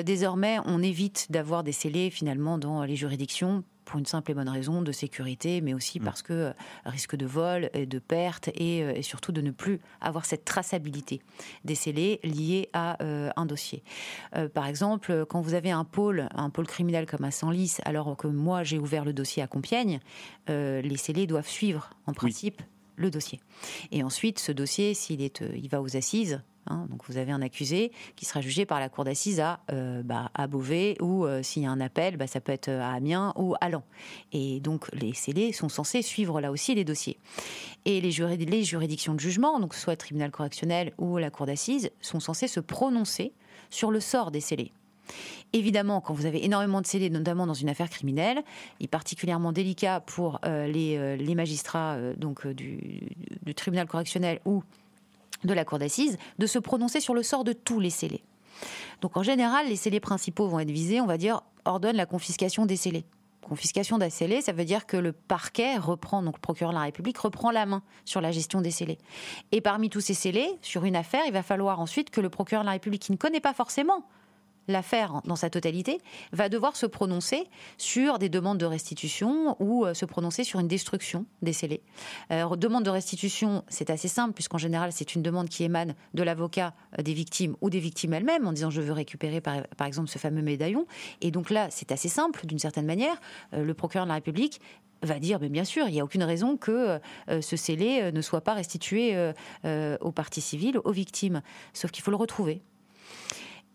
désormais, 0.04 0.58
on 0.66 0.82
évite 0.82 1.32
d'avoir 1.32 1.64
des 1.64 1.74
scellés 1.74 2.10
finalement 2.10 2.58
dans 2.58 2.84
les 2.86 2.96
juridictions 2.96 3.64
pour 3.86 4.00
une 4.00 4.06
simple 4.06 4.32
et 4.32 4.34
bonne 4.34 4.50
raison 4.50 4.82
de 4.82 4.92
sécurité, 4.92 5.62
mais 5.62 5.74
aussi 5.74 6.00
mm. 6.00 6.04
parce 6.04 6.22
que 6.22 6.34
euh, 6.34 6.54
risque 6.86 7.16
de 7.16 7.26
vol, 7.26 7.70
et 7.74 7.86
de 7.86 8.00
perte 8.00 8.50
euh, 8.60 8.94
et, 8.96 9.02
surtout 9.02 9.32
de 9.32 9.42
ne 9.42 9.52
plus 9.52 9.80
avoir 10.02 10.26
cette 10.26 10.46
traçabilité 10.46 11.22
des 11.64 11.76
scellés 11.76 12.20
liés 12.24 12.70
à 12.74 13.02
euh, 13.04 13.30
un 13.36 13.46
dossier. 13.46 13.84
par 14.54 14.68
exemple, 14.68 15.26
quand 15.28 15.42
vous 15.42 15.54
avez 15.54 15.72
un 15.72 15.84
pôle, 15.84 16.28
un 16.34 16.50
pôle 16.50 16.68
criminel 16.68 17.06
comme 17.06 17.24
à 17.24 17.32
Senlis, 17.32 17.78
alors 17.86 18.16
que 18.18 18.28
moi 18.28 18.64
j'ai 18.64 18.80
ouvert 18.80 19.06
le 19.06 19.14
dossier 19.14 19.44
à 19.44 19.48
Compiègne, 19.48 20.00
les 20.48 20.98
scellés 20.98 21.28
doivent 21.28 21.48
suivre 21.48 21.90
en 22.06 22.14
principe 22.14 22.62
le 22.96 23.10
dossier. 23.10 23.40
Et 23.92 24.04
ensuite, 24.04 24.40
ce 24.40 24.52
dossier, 24.52 24.94
s'il 24.94 25.22
est, 25.22 25.42
il 25.42 25.70
va 25.70 25.82
aux 25.82 25.96
assises, 25.96 26.42
Hein, 26.68 26.88
donc 26.90 27.04
vous 27.08 27.18
avez 27.18 27.32
un 27.32 27.42
accusé 27.42 27.92
qui 28.16 28.26
sera 28.26 28.42
jugé 28.42 28.66
par 28.66 28.80
la 28.80 28.90
cour 28.90 29.04
d'assises 29.04 29.40
à, 29.40 29.60
euh, 29.72 30.02
bah, 30.04 30.32
à 30.34 30.48
Beauvais 30.48 30.96
ou 31.02 31.26
euh, 31.26 31.44
s'il 31.44 31.64
y 31.64 31.66
a 31.66 31.72
un 31.72 31.82
appel, 31.82 32.18
bah, 32.18 32.28
ça 32.28 32.40
peut 32.40 32.52
être 32.52 32.70
à 32.70 32.94
Amiens 32.94 33.34
ou 33.36 33.56
à 33.60 33.70
Lens. 33.70 33.84
Et 34.32 34.60
donc 34.62 34.90
les 34.94 35.14
scellés 35.14 35.52
sont 35.52 35.70
censés 35.70 36.02
suivre 36.02 36.40
là 36.40 36.52
aussi 36.52 36.74
les 36.74 36.86
dossiers. 36.86 37.18
Et 37.86 38.00
les, 38.00 38.12
les 38.46 38.64
juridictions 38.64 39.14
de 39.14 39.20
jugement, 39.20 39.60
donc 39.60 39.74
soit 39.74 39.94
le 39.94 39.98
tribunal 39.98 40.32
correctionnel 40.32 40.94
ou 40.98 41.18
la 41.18 41.30
cour 41.30 41.46
d'assises, 41.46 41.92
sont 42.02 42.20
censés 42.20 42.48
se 42.48 42.60
prononcer 42.60 43.34
sur 43.70 43.92
le 43.92 44.00
sort 44.00 44.32
des 44.32 44.42
scellés. 44.42 44.72
Évidemment, 45.54 46.02
quand 46.02 46.14
vous 46.14 46.26
avez 46.26 46.44
énormément 46.46 46.82
de 46.82 46.88
scellés, 46.88 47.10
notamment 47.10 47.46
dans 47.46 47.54
une 47.54 47.70
affaire 47.70 47.90
criminelle, 47.90 48.42
il 48.80 48.86
est 48.86 48.88
particulièrement 48.88 49.52
délicat 49.52 50.00
pour 50.00 50.40
euh, 50.46 50.68
les, 50.68 51.18
les, 51.18 51.36
magistrats 51.36 51.98
donc 52.18 52.48
du, 52.48 53.02
du, 53.44 53.54
tribunal 53.54 53.88
correctionnel 53.88 54.40
ou 54.46 54.64
de 55.44 55.54
la 55.54 55.66
cour 55.66 55.80
d'assises 55.80 56.18
de 56.40 56.48
se 56.48 56.60
prononcer 56.60 57.00
sur 57.00 57.14
le 57.14 57.24
sort 57.24 57.44
de 57.44 57.54
tous 57.54 57.80
les 57.80 57.90
scellés. 57.90 58.24
Donc 59.02 59.18
en 59.18 59.24
général, 59.24 59.68
les 59.68 59.76
scellés 59.76 60.00
principaux 60.00 60.48
vont 60.48 60.60
être 60.60 60.72
visés, 60.72 61.02
on 61.02 61.06
va 61.06 61.18
dire, 61.18 61.42
ordonne 61.66 61.96
la 61.96 62.06
confiscation 62.06 62.66
des 62.66 62.78
scellés. 62.78 63.06
Confiscation 63.42 63.98
d'un 63.98 64.10
scellé, 64.10 64.42
ça 64.42 64.54
veut 64.54 64.64
dire 64.64 64.86
que 64.86 64.96
le 64.96 65.12
parquet 65.12 65.78
reprend, 65.78 66.24
donc 66.24 66.36
le 66.38 66.42
procureur 66.42 66.72
de 66.72 66.78
la 66.78 66.84
République 66.84 67.18
reprend 67.18 67.52
la 67.52 67.66
main 67.66 67.84
sur 68.06 68.22
la 68.22 68.32
gestion 68.32 68.62
des 68.62 68.72
scellés. 68.72 68.98
Et 69.52 69.60
parmi 69.60 69.90
tous 69.90 70.00
ces 70.00 70.14
scellés, 70.14 70.50
sur 70.62 70.86
une 70.86 70.96
affaire, 70.96 71.24
il 71.28 71.34
va 71.34 71.44
falloir 71.44 71.82
ensuite 71.82 72.10
que 72.10 72.22
le 72.22 72.30
procureur 72.30 72.64
de 72.64 72.68
la 72.68 72.72
République, 72.72 73.02
qui 73.02 73.12
ne 73.12 73.18
connaît 73.18 73.42
pas 73.42 73.54
forcément 73.54 74.06
l'affaire 74.68 75.22
dans 75.26 75.36
sa 75.36 75.50
totalité, 75.50 76.00
va 76.32 76.50
devoir 76.50 76.76
se 76.76 76.86
prononcer 76.86 77.48
sur 77.78 78.20
des 78.20 78.30
demandes 78.30 78.58
de 78.58 78.66
restitution 78.66 79.56
ou 79.60 79.86
euh, 79.86 79.94
se 79.94 80.06
prononcer 80.06 80.44
sur 80.44 80.60
une 80.60 80.68
destruction 80.68 81.26
des 81.42 81.54
scellés. 81.54 81.82
Euh, 82.32 82.56
demande 82.56 82.84
de 82.84 82.90
restitution, 82.90 83.64
c'est 83.68 83.90
assez 83.90 84.08
simple, 84.08 84.34
puisqu'en 84.34 84.58
général, 84.58 84.92
c'est 84.92 85.16
une 85.16 85.22
demande 85.22 85.50
qui 85.50 85.64
émane 85.64 85.96
de 86.14 86.24
l'avocat 86.24 86.74
euh, 86.98 87.04
des 87.04 87.14
victimes 87.14 87.56
ou 87.62 87.70
des 87.70 87.80
victimes 87.80 88.14
elles-mêmes, 88.14 88.48
en 88.48 88.54
disant 88.54 88.70
je 88.70 88.82
veux 88.82 88.94
récupérer 88.94 89.42
par, 89.42 89.68
par 89.78 89.88
exemple 89.88 90.10
ce 90.10 90.18
fameux 90.18 90.42
médaillon. 90.42 90.86
Et 91.22 91.32
donc 91.32 91.50
là, 91.50 91.68
c'est 91.70 91.92
assez 91.92 92.10
simple, 92.10 92.46
d'une 92.46 92.60
certaine 92.60 92.86
manière. 92.86 93.16
le 93.52 93.74
procureur 93.74 94.06
de 94.06 94.10
la 94.10 94.16
République 94.16 94.62
va 95.02 95.20
dire, 95.20 95.40
mais 95.42 95.50
bien 95.50 95.64
sûr, 95.64 95.88
il 95.88 95.94
n'y 95.94 96.00
a 96.00 96.04
aucune 96.04 96.24
raison 96.24 96.58
que 96.58 97.00
ce 97.28 97.56
scellé 97.58 98.12
ne 98.12 98.22
soit 98.22 98.42
pas 98.42 98.54
restitué 98.54 99.32
aux 99.64 100.12
parties 100.12 100.42
civiles, 100.42 100.80
aux 100.84 100.92
victimes. 100.92 101.42
Sauf 101.74 101.92
qu'il 101.92 102.04
faut 102.04 102.12
le 102.12 102.18
retrouver. 102.18 102.62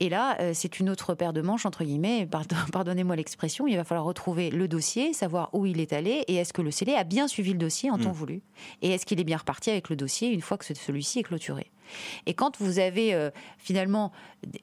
Et 0.01 0.09
là, 0.09 0.41
euh, 0.41 0.53
c'est 0.55 0.79
une 0.79 0.91
autre 0.91 1.15
paire 1.15 1.33
de 1.33 1.41
manches, 1.41 1.67
entre 1.67 1.85
guillemets, 1.85 2.29
pardonnez-moi 2.73 3.17
l'expression, 3.17 3.67
il 3.67 3.77
va 3.77 3.85
falloir 3.85 4.05
retrouver 4.05 4.51
le 4.51 4.69
dossier, 4.69 5.13
savoir 5.13 5.51
où 5.53 5.67
il 5.67 5.81
est 5.81 5.93
allé, 5.93 6.25
et 6.29 6.37
est-ce 6.37 6.53
que 6.53 6.63
le 6.63 6.71
scellé 6.71 6.95
a 6.95 7.05
bien 7.05 7.27
suivi 7.27 7.53
le 7.53 7.59
dossier 7.59 7.91
en 7.91 7.99
temps 7.99 8.11
mm. 8.11 8.15
voulu, 8.15 8.43
et 8.83 8.93
est-ce 8.93 9.07
qu'il 9.07 9.21
est 9.21 9.25
bien 9.25 9.39
reparti 9.39 9.71
avec 9.71 9.89
le 9.89 9.97
dossier 9.97 10.29
une 10.29 10.41
fois 10.41 10.57
que 10.57 10.65
celui-ci 10.73 11.19
est 11.19 11.25
clôturé. 11.25 11.71
Et 12.27 12.35
quand 12.35 12.59
vous 12.61 12.79
avez 12.79 13.15
euh, 13.15 13.31
finalement 13.57 14.13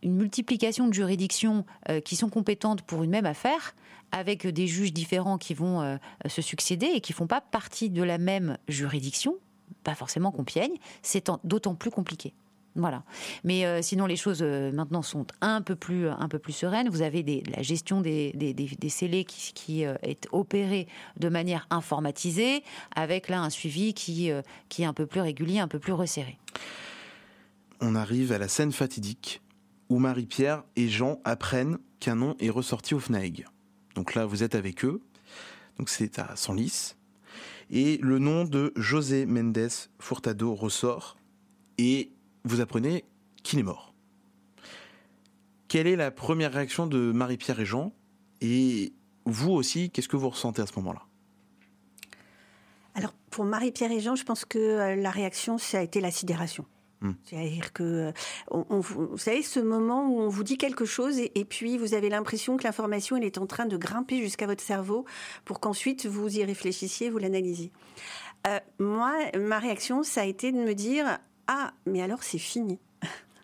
une 0.03 0.15
multiplication 0.15 0.87
de 0.87 0.93
juridictions 0.93 1.65
euh, 1.89 1.99
qui 1.99 2.15
sont 2.15 2.29
compétentes 2.29 2.83
pour 2.83 3.03
une 3.03 3.09
même 3.09 3.25
affaire, 3.25 3.75
avec 4.11 4.47
des 4.47 4.67
juges 4.67 4.93
différents 4.93 5.37
qui 5.37 5.55
vont 5.55 5.97
se 6.27 6.41
succéder 6.41 6.85
et 6.85 7.01
qui 7.01 7.11
font 7.11 7.27
pas 7.27 7.41
partie 7.41 7.89
de 7.89 8.03
la 8.03 8.17
même 8.17 8.57
juridiction, 8.69 9.35
pas 9.83 9.95
forcément 9.95 10.31
Compiègne, 10.31 10.75
c'est 11.01 11.29
d'autant 11.43 11.75
plus 11.75 11.89
compliqué. 11.89 12.33
Voilà. 12.75 13.03
Mais 13.45 13.65
euh, 13.65 13.81
sinon, 13.81 14.05
les 14.05 14.17
choses 14.17 14.41
euh, 14.41 14.71
maintenant 14.71 15.01
sont 15.01 15.25
un 15.39 15.61
peu 15.61 15.75
plus, 15.75 16.09
un 16.09 16.27
peu 16.27 16.39
plus 16.39 16.51
sereines. 16.51 16.89
Vous 16.89 17.01
avez 17.01 17.23
des, 17.23 17.41
la 17.55 17.61
gestion 17.61 18.01
des, 18.01 18.33
des, 18.33 18.53
des, 18.53 18.89
scellés 18.89 19.23
qui, 19.23 19.53
qui 19.53 19.85
euh, 19.85 19.95
est 20.03 20.27
opérée 20.33 20.87
de 21.17 21.29
manière 21.29 21.67
informatisée, 21.69 22.63
avec 22.93 23.29
là 23.29 23.41
un 23.41 23.49
suivi 23.49 23.93
qui, 23.93 24.29
qui 24.69 24.83
est 24.83 24.85
un 24.85 24.93
peu 24.93 25.05
plus 25.05 25.21
régulier, 25.21 25.59
un 25.59 25.69
peu 25.69 25.79
plus 25.79 25.93
resserré. 25.93 26.37
On 27.79 27.95
arrive 27.95 28.31
à 28.31 28.37
la 28.37 28.47
scène 28.47 28.71
fatidique 28.71 29.41
où 29.89 29.99
Marie-Pierre 29.99 30.63
et 30.75 30.89
Jean 30.89 31.19
apprennent 31.23 31.77
qu'un 31.99 32.15
nom 32.15 32.35
est 32.39 32.49
ressorti 32.49 32.93
au 32.93 32.99
FNAEG. 32.99 33.45
Donc 33.95 34.15
là, 34.15 34.25
vous 34.25 34.43
êtes 34.43 34.55
avec 34.55 34.83
eux. 34.83 35.01
Donc 35.77 35.89
c'est 35.89 36.19
à 36.19 36.35
Senlis. 36.35 36.95
Et 37.69 37.97
le 38.01 38.19
nom 38.19 38.43
de 38.43 38.73
José 38.75 39.25
Mendes 39.25 39.69
Furtado 39.99 40.53
ressort. 40.53 41.17
Et 41.77 42.11
vous 42.45 42.61
apprenez 42.61 43.03
qu'il 43.43 43.59
est 43.59 43.63
mort. 43.63 43.93
Quelle 45.67 45.87
est 45.87 45.95
la 45.95 46.11
première 46.11 46.53
réaction 46.53 46.87
de 46.87 47.11
Marie-Pierre 47.11 47.59
et 47.59 47.65
Jean? 47.65 47.91
Et 48.39 48.93
vous 49.25 49.51
aussi, 49.51 49.89
qu'est-ce 49.89 50.07
que 50.07 50.15
vous 50.15 50.29
ressentez 50.29 50.61
à 50.61 50.65
ce 50.65 50.73
moment-là? 50.77 51.01
Alors, 52.93 53.13
pour 53.29 53.43
Marie-Pierre 53.43 53.91
et 53.91 53.99
Jean, 53.99 54.15
je 54.15 54.23
pense 54.23 54.45
que 54.45 54.57
euh, 54.57 54.95
la 54.95 55.09
réaction, 55.09 55.57
ça 55.57 55.79
a 55.79 55.81
été 55.81 55.99
la 55.99 56.11
sidération. 56.11 56.65
Hmm. 57.01 57.11
C'est-à-dire 57.25 57.73
que, 57.73 58.13
on, 58.51 58.65
on 58.69 58.79
vous 58.79 59.07
vous 59.07 59.17
savez, 59.17 59.41
ce 59.41 59.59
moment 59.59 60.07
où 60.07 60.19
on 60.21 60.29
vous 60.29 60.43
dit 60.45 60.57
quelque 60.57 60.85
chose 60.85 61.19
et, 61.19 61.31
et 61.35 61.43
puis 61.43 61.77
vous 61.77 61.93
avez 61.93 62.07
l'impression 62.07 62.55
que 62.55 62.63
l'information 62.63 63.17
elle 63.17 63.25
est 63.25 63.37
en 63.37 63.47
train 63.47 63.65
de 63.65 63.75
grimper 63.75 64.21
jusqu'à 64.21 64.47
votre 64.47 64.63
cerveau 64.63 65.03
pour 65.43 65.59
qu'ensuite 65.59 66.05
vous 66.05 66.37
y 66.37 66.43
réfléchissiez, 66.45 67.09
vous 67.09 67.17
l'analysiez. 67.17 67.73
Euh, 68.47 68.59
moi, 68.79 69.13
ma 69.37 69.59
réaction, 69.59 70.03
ça 70.03 70.21
a 70.21 70.25
été 70.25 70.53
de 70.53 70.57
me 70.57 70.73
dire 70.73 71.19
ah, 71.47 71.73
mais 71.85 72.01
alors 72.01 72.23
c'est 72.23 72.37
fini. 72.37 72.79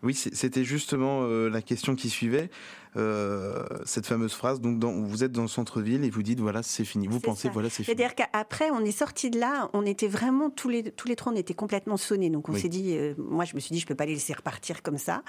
Oui, 0.02 0.14
c'était 0.14 0.64
justement 0.64 1.22
euh, 1.22 1.48
la 1.48 1.62
question 1.62 1.94
qui 1.94 2.10
suivait. 2.10 2.50
Euh, 2.96 3.64
cette 3.86 4.06
fameuse 4.06 4.32
phrase. 4.34 4.60
Donc, 4.60 4.78
dans- 4.78 4.92
vous 4.92 5.24
êtes 5.24 5.32
dans 5.32 5.42
le 5.42 5.48
centre-ville 5.48 6.04
et 6.04 6.10
vous 6.10 6.22
dites 6.22 6.40
voilà, 6.40 6.62
c'est 6.62 6.84
fini. 6.84 7.06
Vous 7.06 7.20
pensez 7.20 7.48
ça. 7.48 7.52
voilà, 7.52 7.68
c'est 7.70 7.82
fini. 7.84 7.86
C'est-à-dire 7.86 8.14
qu'après, 8.14 8.70
on 8.70 8.80
est 8.84 8.90
sorti 8.92 9.30
de 9.30 9.38
là, 9.40 9.70
on 9.72 9.84
était 9.86 10.08
vraiment 10.08 10.50
tous 10.50 10.68
les 10.68 10.82
tous 10.90 11.08
les 11.08 11.16
trois, 11.16 11.32
on 11.32 11.36
était 11.36 11.54
complètement 11.54 11.96
sonnés. 11.96 12.28
Donc 12.30 12.48
on 12.48 12.52
Oui. 12.52 12.60
s'est 12.60 12.68
dit, 12.68 12.96
euh, 12.96 13.14
moi 13.18 13.44
je 13.44 13.54
me 13.54 13.60
suis 13.60 13.72
dit, 13.72 13.80
je 13.80 13.86
peux 13.86 13.94
pas 13.94 14.06
les 14.06 14.14
laisser 14.14 14.32
repartir 14.34 14.82
comme 14.82 14.98
ça. 14.98 15.22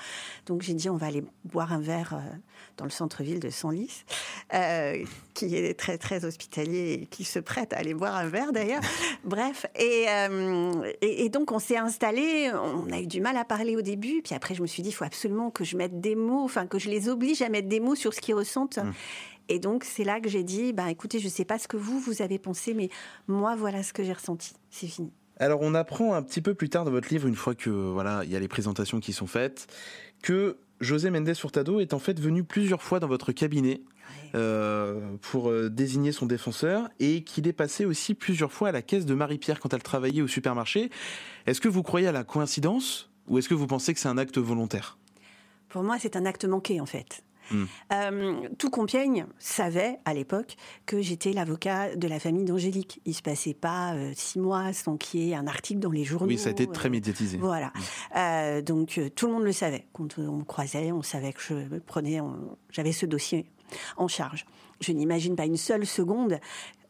Donc 0.45 0.61
j'ai 0.61 0.73
dit, 0.73 0.89
on 0.89 0.97
va 0.97 1.07
aller 1.07 1.23
boire 1.45 1.71
un 1.73 1.79
verre 1.79 2.13
euh, 2.15 2.35
dans 2.77 2.85
le 2.85 2.91
centre-ville 2.91 3.39
de 3.39 3.49
Senlis, 3.49 4.03
qui 5.33 5.55
est 5.55 5.77
très 5.79 5.97
très 5.97 6.25
hospitalier 6.25 6.99
et 7.01 7.05
qui 7.05 7.23
se 7.23 7.39
prête 7.39 7.73
à 7.73 7.77
aller 7.77 7.93
boire 7.93 8.15
un 8.15 8.27
verre 8.27 8.51
d'ailleurs. 8.51 8.81
Bref, 9.23 9.65
et, 9.79 10.05
et, 11.01 11.25
et 11.25 11.29
donc 11.29 11.51
on 11.51 11.59
s'est 11.59 11.77
installé. 11.77 12.51
On 12.53 12.91
a 12.91 12.99
eu 12.99 13.07
du 13.07 13.21
mal 13.21 13.37
à 13.37 13.45
parler 13.45 13.75
au 13.75 13.81
début, 13.81 14.21
puis 14.23 14.35
après 14.35 14.55
je 14.55 14.61
me 14.61 14.67
suis 14.67 14.83
dit, 14.83 14.89
il 14.89 14.93
faut 14.93 15.05
absolument 15.05 15.49
que 15.49 15.63
je 15.63 15.77
mette 15.77 16.01
des 16.01 16.15
mots, 16.15 16.43
enfin 16.43 16.67
que 16.67 16.79
je 16.79 16.89
les 16.89 17.09
oblige 17.09 17.41
à 17.41 17.49
mettre 17.53 17.69
des 17.69 17.79
mots 17.79 17.95
sur 17.95 18.13
ce 18.13 18.19
qu'ils 18.19 18.35
ressentent. 18.35 18.79
Et 19.49 19.59
donc, 19.59 19.83
c'est 19.83 20.03
là 20.03 20.19
que 20.19 20.29
j'ai 20.29 20.43
dit, 20.43 20.73
bah, 20.73 20.89
écoutez, 20.89 21.19
je 21.19 21.25
ne 21.25 21.29
sais 21.29 21.45
pas 21.45 21.59
ce 21.59 21.67
que 21.67 21.77
vous, 21.77 21.99
vous 21.99 22.21
avez 22.21 22.39
pensé, 22.39 22.73
mais 22.73 22.89
moi, 23.27 23.55
voilà 23.55 23.83
ce 23.83 23.93
que 23.93 24.03
j'ai 24.03 24.13
ressenti. 24.13 24.53
C'est 24.69 24.87
fini. 24.87 25.11
Alors, 25.37 25.59
on 25.61 25.73
apprend 25.73 26.13
un 26.13 26.21
petit 26.21 26.41
peu 26.41 26.53
plus 26.53 26.69
tard 26.69 26.85
dans 26.85 26.91
votre 26.91 27.09
livre, 27.09 27.27
une 27.27 27.35
fois 27.35 27.55
que 27.55 27.69
voilà, 27.69 28.23
il 28.23 28.31
y 28.31 28.35
a 28.35 28.39
les 28.39 28.47
présentations 28.47 28.99
qui 28.99 29.13
sont 29.13 29.27
faites, 29.27 29.67
que 30.21 30.57
José 30.79 31.09
Mendes 31.09 31.27
Hurtado 31.27 31.79
est 31.79 31.93
en 31.93 31.99
fait 31.99 32.19
venu 32.19 32.43
plusieurs 32.43 32.81
fois 32.81 32.99
dans 32.99 33.07
votre 33.07 33.31
cabinet 33.31 33.81
euh, 34.35 35.15
pour 35.21 35.49
euh, 35.49 35.69
désigner 35.69 36.11
son 36.11 36.25
défenseur 36.25 36.89
et 36.99 37.23
qu'il 37.23 37.47
est 37.47 37.53
passé 37.53 37.85
aussi 37.85 38.13
plusieurs 38.13 38.51
fois 38.51 38.69
à 38.69 38.71
la 38.71 38.81
caisse 38.81 39.05
de 39.05 39.13
Marie-Pierre 39.13 39.59
quand 39.59 39.73
elle 39.73 39.83
travaillait 39.83 40.21
au 40.21 40.27
supermarché. 40.27 40.89
Est-ce 41.45 41.61
que 41.61 41.69
vous 41.69 41.83
croyez 41.83 42.07
à 42.07 42.11
la 42.11 42.23
coïncidence 42.23 43.09
ou 43.27 43.37
est-ce 43.37 43.49
que 43.49 43.53
vous 43.53 43.67
pensez 43.67 43.93
que 43.93 43.99
c'est 43.99 44.09
un 44.09 44.17
acte 44.17 44.37
volontaire? 44.37 44.97
Pour 45.69 45.83
moi, 45.83 45.97
c'est 45.99 46.15
un 46.15 46.25
acte 46.25 46.45
manqué, 46.45 46.79
en 46.81 46.85
fait. 46.85 47.23
Hmm. 47.51 47.65
Euh, 47.91 48.49
tout 48.57 48.69
Compiègne 48.69 49.25
savait 49.39 49.99
à 50.05 50.13
l'époque 50.13 50.55
que 50.85 51.01
j'étais 51.01 51.33
l'avocat 51.33 51.95
de 51.95 52.07
la 52.07 52.19
famille 52.19 52.45
d'Angélique. 52.45 53.01
Il 53.05 53.13
se 53.13 53.21
passait 53.21 53.53
pas 53.53 53.93
euh, 53.93 54.11
six 54.15 54.39
mois 54.39 54.73
sans 54.73 54.97
qu'il 54.97 55.21
y 55.21 55.31
ait 55.31 55.35
un 55.35 55.47
article 55.47 55.79
dans 55.79 55.91
les 55.91 56.03
journaux. 56.03 56.27
Oui, 56.27 56.37
ça 56.37 56.49
a 56.49 56.51
été 56.51 56.67
très 56.67 56.87
euh, 56.87 56.91
médiatisé. 56.91 57.37
Voilà. 57.37 57.71
Euh, 58.15 58.61
donc 58.61 58.99
tout 59.15 59.27
le 59.27 59.33
monde 59.33 59.43
le 59.43 59.51
savait. 59.51 59.87
Quand 59.93 60.17
on 60.17 60.37
me 60.37 60.43
croisait, 60.43 60.91
on 60.91 61.01
savait 61.01 61.33
que 61.33 61.41
je 61.41 61.79
prenais, 61.79 62.19
j'avais 62.71 62.91
ce 62.91 63.05
dossier 63.05 63.45
en 63.97 64.07
charge. 64.07 64.45
Je 64.81 64.91
n'imagine 64.91 65.35
pas 65.35 65.45
une 65.45 65.57
seule 65.57 65.85
seconde 65.85 66.39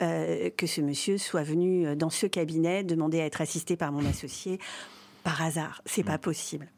euh, 0.02 0.50
que 0.58 0.68
ce 0.68 0.82
monsieur 0.82 1.18
soit 1.18 1.44
venu 1.44 1.96
dans 1.96 2.10
ce 2.10 2.26
cabinet 2.26 2.84
demander 2.84 3.22
à 3.22 3.26
être 3.26 3.42
assisté 3.42 3.76
par 3.76 3.92
mon 3.92 4.06
associé 4.06 4.60
par 5.24 5.42
hasard. 5.42 5.82
C'est 5.86 6.04
pas 6.04 6.18
possible. 6.18 6.70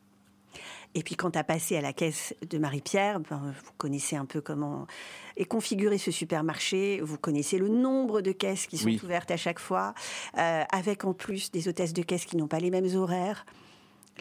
Et 0.97 1.03
puis 1.03 1.15
quand 1.15 1.31
tu 1.31 1.37
as 1.39 1.43
passé 1.43 1.75
à 1.75 1.81
la 1.81 1.91
caisse 1.91 2.33
de 2.49 2.57
Marie-Pierre, 2.57 3.19
ben, 3.19 3.53
vous 3.65 3.71
connaissez 3.77 4.15
un 4.15 4.25
peu 4.25 4.39
comment 4.39 4.87
est 5.35 5.43
configuré 5.45 5.97
ce 5.97 6.09
supermarché, 6.09 7.01
vous 7.01 7.17
connaissez 7.17 7.57
le 7.57 7.67
nombre 7.67 8.21
de 8.21 8.31
caisses 8.31 8.65
qui 8.65 8.77
sont 8.77 8.85
Oui. 8.85 9.01
ouvertes 9.03 9.29
à 9.29 9.35
chaque 9.37 9.59
fois, 9.59 9.93
euh, 10.37 10.63
avec 10.71 11.03
en 11.03 11.13
plus 11.13 11.51
des 11.51 11.67
hôtesses 11.67 11.91
de 11.93 12.01
caisse 12.01 12.23
qui 12.25 12.37
n'ont 12.37 12.47
pas 12.47 12.59
les 12.59 12.71
mêmes 12.71 12.95
horaires. 12.95 13.45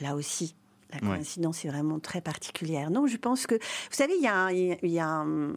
Là 0.01 0.17
aussi, 0.17 0.57
la 0.91 0.99
Ouais. 1.09 1.15
coïncidence 1.15 1.65
est 1.65 1.69
vraiment 1.69 2.01
très 2.01 2.21
particulière. 2.21 2.91
Non, 2.91 3.07
je 3.07 3.17
pense 3.19 3.47
que, 3.47 3.55
vous 3.55 3.61
savez, 3.93 4.15
il 4.17 4.23
y 4.23 4.27
a, 4.27 4.35
un- 4.35 4.51
il 4.51 4.77
y 4.91 4.99
a 4.99 5.07
un, 5.07 5.53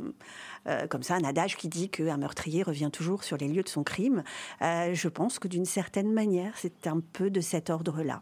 euh, 0.68 0.86
comme 0.88 1.02
ça 1.02 1.16
un 1.16 1.24
adage 1.24 1.58
qui 1.58 1.68
dit 1.68 1.90
qu'un 1.90 2.18
meurtrier 2.18 2.62
revient 2.62 2.90
toujours 2.94 3.24
sur 3.24 3.38
les 3.38 3.48
lieux 3.48 3.64
de 3.64 3.70
son 3.70 3.84
crime. 3.84 4.24
Euh, 4.62 4.94
je 4.94 5.08
pense 5.10 5.40
que 5.40 5.48
d'une 5.48 5.66
certaine 5.66 6.14
manière, 6.14 6.54
c'est 6.58 6.86
un 6.86 7.00
peu 7.00 7.32
de 7.32 7.42
cet 7.42 7.72
ordre-là. 7.72 8.22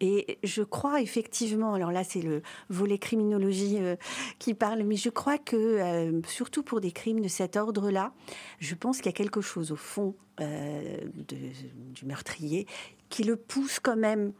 Et 0.00 0.38
je 0.42 0.62
crois 0.62 1.00
effectivement, 1.00 1.74
alors 1.74 1.90
là 1.90 2.04
c'est 2.04 2.20
le 2.20 2.42
volet 2.68 2.98
criminologie 2.98 3.78
euh, 3.78 3.96
qui 4.38 4.54
parle, 4.54 4.82
mais 4.82 4.96
je 4.96 5.08
crois 5.08 5.38
que 5.38 5.56
euh, 5.56 6.20
surtout 6.26 6.62
pour 6.62 6.80
des 6.80 6.92
crimes 6.92 7.20
de 7.20 7.28
cet 7.28 7.56
ordre-là, 7.56 8.12
je 8.58 8.74
pense 8.74 8.98
qu'il 8.98 9.06
y 9.06 9.10
a 9.10 9.12
quelque 9.12 9.40
chose 9.40 9.72
au 9.72 9.76
fond 9.76 10.14
euh, 10.40 10.98
du 11.28 12.04
meurtrier 12.04 12.66
qui 13.08 13.24
le 13.24 13.36
pousse 13.36 13.80
quand 13.80 13.96
même 13.96 14.32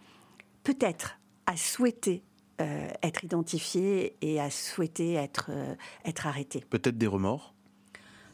peut-être 0.63 1.19
à 1.47 1.57
souhaiter 1.57 2.23
être 3.03 3.23
identifié 3.23 4.17
et 4.23 4.41
à 4.41 4.49
souhaiter 4.49 5.13
être, 5.13 5.51
être 6.07 6.27
arrêté. 6.27 6.65
Peut-être 6.71 6.97
des 6.97 7.07
remords? 7.07 7.55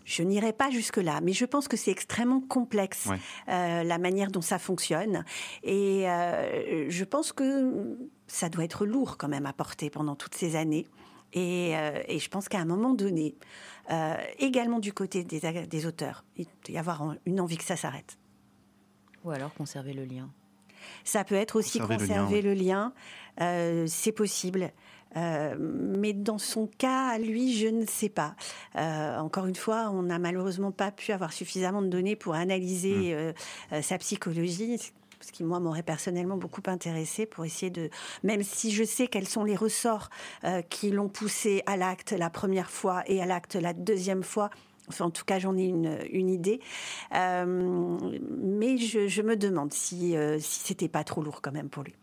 Je 0.05 0.23
n'irai 0.23 0.53
pas 0.53 0.71
jusque-là, 0.71 1.21
mais 1.23 1.33
je 1.33 1.45
pense 1.45 1.69
que 1.69 1.77
c'est 1.77 1.91
extrêmement 1.91 2.41
complexe 2.41 3.07
Ouais. 3.07 3.19
euh, 3.49 3.83
la 3.85 3.99
manière 3.99 4.31
dont 4.31 4.41
ça 4.41 4.59
fonctionne. 4.59 5.25
Et 5.63 6.09
euh, 6.11 6.87
je 6.91 7.05
pense 7.05 7.33
que 7.33 7.97
ça 8.27 8.49
doit 8.49 8.65
être 8.65 8.85
lourd 8.87 9.17
quand 9.19 9.29
même 9.29 9.47
à 9.47 9.53
porter 9.53 9.91
pendant 9.91 10.17
toutes 10.17 10.35
ces 10.35 10.57
années. 10.57 10.87
Et, 11.35 11.73
euh, 11.77 12.03
et 12.09 12.19
je 12.19 12.29
pense 12.29 12.49
qu'à 12.49 12.59
un 12.59 12.65
moment 12.67 12.93
donné, 12.95 13.37
euh, 13.91 14.17
également 14.39 14.81
du 14.81 14.93
côté 14.93 15.25
des, 15.25 15.41
des 15.67 15.87
auteurs, 15.87 16.25
il 16.37 16.45
doit 16.45 16.75
y 16.75 16.79
avoir 16.79 17.15
une 17.25 17.41
envie 17.41 17.57
que 17.57 17.65
ça 17.65 17.77
s'arrête. 17.77 18.19
Ou 19.25 19.31
alors 19.31 19.55
conserver 19.55 19.93
le 19.95 20.05
lien. 20.05 20.31
Ça 21.05 21.23
peut 21.25 21.37
être 21.37 21.57
aussi 21.57 21.79
Conserver 21.79 22.43
le 22.43 22.55
lien, 22.55 22.93
oui. 22.97 23.45
euh, 23.45 23.85
c'est 23.87 24.11
possible. 24.13 24.73
Euh, 25.17 25.55
mais 25.59 26.13
dans 26.13 26.39
son 26.39 26.67
cas, 26.67 27.19
lui, 27.19 27.57
je 27.57 27.69
ne 27.69 27.87
sais 27.87 28.09
pas. 28.09 28.35
Euh, 28.77 29.19
encore 29.19 29.47
une 29.47 29.55
fois, 29.55 29.91
on 29.93 30.03
n'a 30.03 30.19
malheureusement 30.19 30.73
pas 30.73 30.91
pu 30.91 31.13
avoir 31.13 31.33
suffisamment 31.33 31.83
de 31.83 31.89
données 31.89 32.17
pour 32.17 32.35
analyser 32.35 33.15
euh, 33.15 33.33
euh, 33.73 33.83
sa 33.83 33.99
psychologie. 33.99 34.79
Ce 35.21 35.31
qui, 35.31 35.45
moi, 35.45 35.61
m'aurait 35.61 35.85
personnellement 35.85 36.37
beaucoup 36.37 36.63
intéressé 36.67 37.27
pour 37.27 37.45
essayer 37.45 37.71
de. 37.71 37.91
Même 38.25 38.43
si 38.43 38.73
je 38.73 38.83
sais 38.83 39.07
quels 39.07 39.29
sont 39.29 39.45
les 39.45 39.57
ressorts 39.57 40.11
euh, 40.45 40.63
qui 40.63 40.91
l'ont 40.91 41.09
poussé 41.09 41.63
à 41.67 41.77
l'acte 41.77 42.13
la 42.13 42.29
première 42.29 42.71
fois 42.71 43.05
et 43.07 43.23
à 43.23 43.27
l'acte 43.27 43.55
la 43.55 43.73
deuxième 43.73 44.25
fois. 44.25 44.51
Enfin, 44.89 45.05
en 45.07 45.11
tout 45.11 45.25
cas, 45.25 45.39
j'en 45.39 45.57
ai 45.57 45.65
une, 45.65 45.97
une 46.11 46.29
idée. 46.29 46.61
Euh, 47.15 47.97
mais 48.43 48.77
je, 48.79 49.07
je 49.07 49.23
me 49.23 49.37
demande 49.37 49.73
si, 49.73 50.17
euh, 50.17 50.39
si 50.41 50.61
c'était 50.61 50.89
pas 50.89 51.05
trop 51.05 51.23
lourd 51.23 51.41
quand 51.41 51.53
même 51.53 51.69
pour 51.69 51.83
lui. 51.85 51.95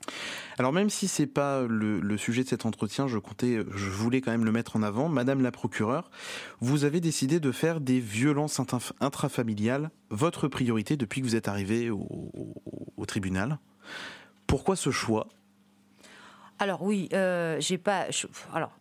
Alors 0.57 0.73
même 0.73 0.89
si 0.89 1.07
c'est 1.07 1.27
pas 1.27 1.61
le, 1.61 1.99
le 1.99 2.17
sujet 2.17 2.43
de 2.43 2.49
cet 2.49 2.65
entretien, 2.65 3.07
je 3.07 3.17
comptais, 3.17 3.59
je 3.75 3.89
voulais 3.89 4.21
quand 4.21 4.31
même 4.31 4.45
le 4.45 4.51
mettre 4.51 4.75
en 4.75 4.83
avant. 4.83 5.09
Madame 5.09 5.41
la 5.41 5.51
procureure, 5.51 6.09
vous 6.61 6.83
avez 6.85 6.99
décidé 7.01 7.39
de 7.39 7.51
faire 7.51 7.79
des 7.81 7.99
violences 7.99 8.59
intra- 8.59 8.93
intrafamiliales 9.01 9.91
votre 10.09 10.47
priorité 10.47 10.97
depuis 10.97 11.21
que 11.21 11.25
vous 11.25 11.35
êtes 11.35 11.47
arrivé 11.47 11.89
au, 11.89 11.99
au- 11.99 12.53
au 12.97 13.05
tribunal. 13.05 13.59
Pourquoi 14.47 14.75
ce 14.75 14.89
choix? 14.89 15.27
Alors 16.61 16.81
oui, 16.81 17.07
euh, 17.13 17.57
j'ai 17.59 17.77
pas. 17.77 18.09
je- 18.11 18.27
alors, 18.53 18.71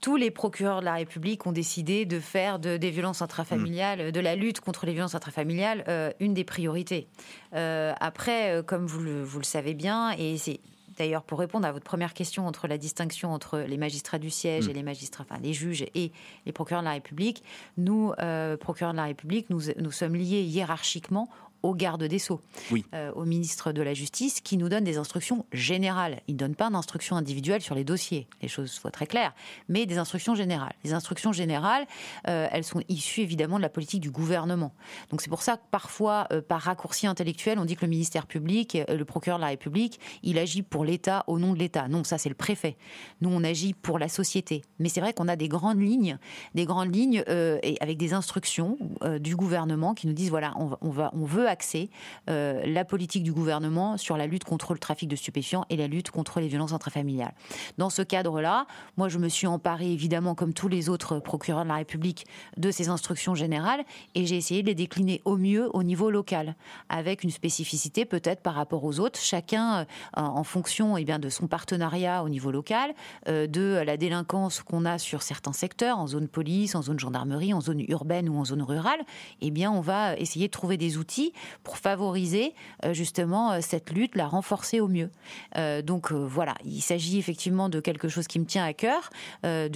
tous 0.00 0.16
les 0.16 0.30
procureurs 0.30 0.80
de 0.80 0.84
la 0.84 0.94
République 0.94 1.46
ont 1.46 1.52
décidé 1.52 2.04
de 2.04 2.20
faire 2.20 2.58
de- 2.58 2.76
des 2.76 2.90
violences 2.90 3.22
intrafamiliales, 3.22 4.12
de 4.12 4.20
la 4.20 4.36
lutte 4.36 4.60
contre 4.60 4.86
les 4.86 4.92
violences 4.92 5.14
intrafamiliales, 5.14 5.84
euh, 5.88 6.10
une 6.20 6.34
des 6.34 6.44
priorités. 6.44 7.08
Euh, 7.54 7.92
après, 8.00 8.52
euh, 8.52 8.62
comme 8.62 8.86
vous 8.86 9.00
le, 9.00 9.22
vous 9.22 9.38
le 9.38 9.44
savez 9.44 9.74
bien, 9.74 10.10
et 10.18 10.36
c'est 10.38 10.60
d'ailleurs 10.98 11.24
pour 11.24 11.38
répondre 11.38 11.66
à 11.66 11.72
votre 11.72 11.84
première 11.84 12.14
question 12.14 12.46
entre 12.46 12.68
la 12.68 12.78
distinction 12.78 13.30
entre 13.32 13.58
les 13.58 13.76
magistrats 13.76 14.18
du 14.18 14.30
siège 14.30 14.66
et 14.68 14.72
les 14.72 14.82
magistrats, 14.82 15.24
enfin 15.28 15.38
les 15.42 15.52
juges 15.52 15.84
et 15.94 16.10
les 16.46 16.52
procureurs 16.52 16.80
de 16.82 16.86
la 16.86 16.92
République, 16.94 17.42
nous, 17.76 18.12
euh, 18.18 18.56
procureurs 18.56 18.92
de 18.92 18.96
la 18.96 19.04
République, 19.04 19.50
nous, 19.50 19.60
nous 19.78 19.90
sommes 19.92 20.14
liés 20.14 20.40
hiérarchiquement 20.42 21.28
au 21.62 21.74
garde 21.74 22.04
des 22.04 22.18
Sceaux, 22.18 22.40
Oui. 22.70 22.84
euh, 22.94 23.12
au 23.12 23.24
ministre 23.24 23.72
de 23.72 23.82
la 23.82 23.94
Justice, 23.94 24.40
qui 24.40 24.56
nous 24.56 24.68
donne 24.68 24.84
des 24.84 24.96
instructions 24.98 25.46
générales. 25.52 26.20
Il 26.28 26.34
ne 26.34 26.38
donne 26.38 26.54
pas 26.54 26.70
d'instructions 26.70 27.16
individuelles 27.16 27.62
sur 27.62 27.74
les 27.74 27.84
dossiers, 27.84 28.26
les 28.42 28.48
choses 28.48 28.70
soient 28.70 28.90
très 28.90 29.06
claires, 29.06 29.34
mais 29.68 29.86
des 29.86 29.98
instructions 29.98 30.34
générales. 30.34 30.74
Les 30.84 30.92
instructions 30.92 31.32
générales, 31.32 31.86
euh, 32.28 32.48
elles 32.52 32.64
sont 32.64 32.82
issues 32.88 33.22
évidemment 33.22 33.56
de 33.56 33.62
la 33.62 33.68
politique 33.68 34.00
du 34.00 34.10
gouvernement. 34.10 34.72
Donc 35.10 35.20
c'est 35.22 35.30
pour 35.30 35.42
ça 35.42 35.56
que 35.56 35.62
parfois, 35.70 36.26
euh, 36.32 36.40
par 36.40 36.60
raccourci 36.62 37.06
intellectuel, 37.06 37.58
on 37.58 37.64
dit 37.64 37.76
que 37.76 37.84
le 37.84 37.90
ministère 37.90 38.26
public, 38.26 38.78
le 38.88 39.04
procureur 39.04 39.38
de 39.38 39.42
la 39.42 39.48
République, 39.48 40.00
il 40.22 40.38
agit 40.38 40.62
pour 40.62 40.84
l'État 40.84 41.24
au 41.26 41.38
nom 41.38 41.52
de 41.52 41.58
l'État. 41.58 41.88
Non, 41.88 42.04
ça 42.04 42.18
c'est 42.18 42.28
le 42.28 42.34
préfet. 42.34 42.76
Nous, 43.20 43.30
on 43.30 43.42
agit 43.44 43.74
pour 43.74 43.98
la 43.98 44.08
société. 44.08 44.62
Mais 44.78 44.88
c'est 44.88 45.00
vrai 45.00 45.12
qu'on 45.12 45.28
a 45.28 45.36
des 45.36 45.48
grandes 45.48 45.80
lignes, 45.80 46.18
des 46.54 46.64
grandes 46.64 46.94
lignes 46.94 47.24
et 47.28 47.76
avec 47.80 47.98
des 47.98 48.12
instructions 48.12 48.78
du 49.20 49.36
gouvernement 49.36 49.94
qui 49.94 50.06
nous 50.06 50.12
disent 50.12 50.30
voilà, 50.30 50.54
on 50.56 50.90
va, 50.90 51.10
on 51.14 51.24
veut 51.24 51.45
peut 51.46 51.48
axer 51.48 51.90
la 52.26 52.84
politique 52.84 53.22
du 53.22 53.32
gouvernement 53.32 53.96
sur 53.96 54.16
la 54.16 54.26
lutte 54.26 54.44
contre 54.44 54.72
le 54.72 54.78
trafic 54.78 55.08
de 55.08 55.16
stupéfiants 55.16 55.64
et 55.70 55.76
la 55.76 55.86
lutte 55.86 56.10
contre 56.10 56.40
les 56.40 56.48
violences 56.48 56.72
intrafamiliales. 56.72 57.34
Dans 57.78 57.90
ce 57.90 58.02
cadre-là, 58.02 58.66
moi, 58.96 59.08
je 59.08 59.18
me 59.18 59.28
suis 59.28 59.46
emparée, 59.46 59.92
évidemment, 59.92 60.34
comme 60.34 60.52
tous 60.52 60.68
les 60.68 60.88
autres 60.88 61.18
procureurs 61.18 61.64
de 61.64 61.68
la 61.68 61.76
République, 61.76 62.26
de 62.56 62.70
ces 62.70 62.88
instructions 62.88 63.34
générales 63.34 63.84
et 64.14 64.26
j'ai 64.26 64.36
essayé 64.36 64.62
de 64.62 64.68
les 64.68 64.74
décliner 64.74 65.22
au 65.24 65.36
mieux 65.36 65.70
au 65.74 65.82
niveau 65.82 66.10
local, 66.10 66.56
avec 66.88 67.22
une 67.22 67.30
spécificité 67.30 68.04
peut-être 68.04 68.42
par 68.42 68.54
rapport 68.54 68.84
aux 68.84 68.98
autres, 68.98 69.18
chacun 69.20 69.86
en 70.14 70.44
fonction 70.44 70.96
eh 70.96 71.04
bien, 71.04 71.18
de 71.18 71.28
son 71.28 71.46
partenariat 71.46 72.24
au 72.24 72.28
niveau 72.28 72.50
local, 72.50 72.94
de 73.26 73.82
la 73.84 73.96
délinquance 73.96 74.62
qu'on 74.62 74.84
a 74.84 74.98
sur 74.98 75.22
certains 75.22 75.52
secteurs, 75.52 75.98
en 75.98 76.06
zone 76.06 76.28
police, 76.28 76.74
en 76.74 76.82
zone 76.82 76.98
gendarmerie, 76.98 77.54
en 77.54 77.60
zone 77.60 77.84
urbaine 77.88 78.28
ou 78.28 78.38
en 78.38 78.44
zone 78.44 78.62
rurale, 78.62 79.00
eh 79.40 79.50
bien, 79.50 79.70
on 79.70 79.80
va 79.80 80.16
essayer 80.16 80.46
de 80.46 80.52
trouver 80.52 80.76
des 80.76 80.96
outils 80.96 81.32
pour 81.62 81.78
favoriser 81.78 82.54
euh, 82.84 82.92
justement 82.92 83.52
euh, 83.52 83.58
cette 83.60 83.90
lutte, 83.90 84.16
la 84.16 84.26
renforcer 84.26 84.80
au 84.80 84.88
mieux. 84.88 85.10
Euh, 85.56 85.82
donc 85.82 86.12
voilà, 86.12 86.54
il 86.64 86.80
s'agit 86.80 87.18
effectivement 87.18 87.68
de 87.68 87.80
quelque 87.80 88.08
chose 88.08 88.26
qui 88.26 88.38
me 88.38 88.44
tient 88.44 88.64
à 88.64 88.72
cœur, 88.72 89.10
de, 89.42 89.68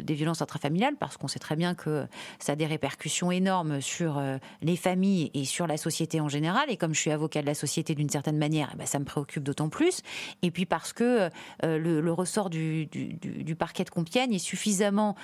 des 0.00 0.14
violences 0.14 0.42
intrafamiliales, 0.42 0.96
parce 0.96 1.16
qu'on 1.16 1.28
sait 1.28 1.38
très 1.38 1.56
bien 1.56 1.74
que 1.74 2.06
ça 2.38 2.52
a 2.52 2.56
des 2.56 2.66
répercussions 2.66 3.30
énormes 3.30 3.80
sur 3.80 4.20
les 4.62 4.76
familles 4.76 5.30
et 5.34 5.44
sur 5.44 5.66
la 5.66 5.76
société 5.76 6.20
en 6.20 6.28
général. 6.28 6.70
Et 6.70 6.76
comme 6.76 6.94
je 6.94 7.00
suis 7.00 7.10
avocat 7.10 7.40
de 7.40 7.46
la 7.46 7.54
société 7.54 7.94
d'une 7.94 8.08
certaine 8.08 8.38
manière, 8.38 8.70
eh 8.74 8.76
ben, 8.76 8.86
ça 8.86 8.98
me 8.98 9.04
préoccupe 9.04 9.42
d'autant 9.42 9.68
plus. 9.68 10.02
Et 10.42 10.50
puis 10.50 10.66
parce 10.66 10.92
que 10.92 11.30
le, 11.62 12.10
ressort 12.12 12.50
du, 12.50 12.88
parquet 13.58 13.84
de 13.84 13.90
Compiègne 13.90 14.34
est 14.34 14.38
suffisamment 14.38 15.16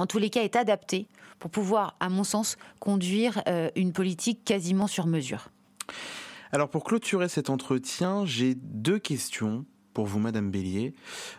en 0.00 0.06
tous 0.06 0.18
les 0.18 0.30
cas, 0.30 0.42
est 0.42 0.56
adapté 0.56 1.06
pour 1.38 1.50
pouvoir, 1.50 1.96
à 2.00 2.08
mon 2.08 2.24
sens, 2.24 2.56
conduire 2.78 3.42
euh, 3.48 3.68
une 3.76 3.92
politique 3.92 4.44
quasiment 4.44 4.86
sur 4.86 5.06
mesure. 5.06 5.48
Alors 6.52 6.68
pour 6.68 6.84
clôturer 6.84 7.28
cet 7.28 7.50
entretien, 7.50 8.24
j'ai 8.26 8.54
deux 8.54 8.98
questions 8.98 9.64
pour 9.92 10.06
vous, 10.06 10.18
Madame 10.18 10.50
Bélier, 10.50 10.94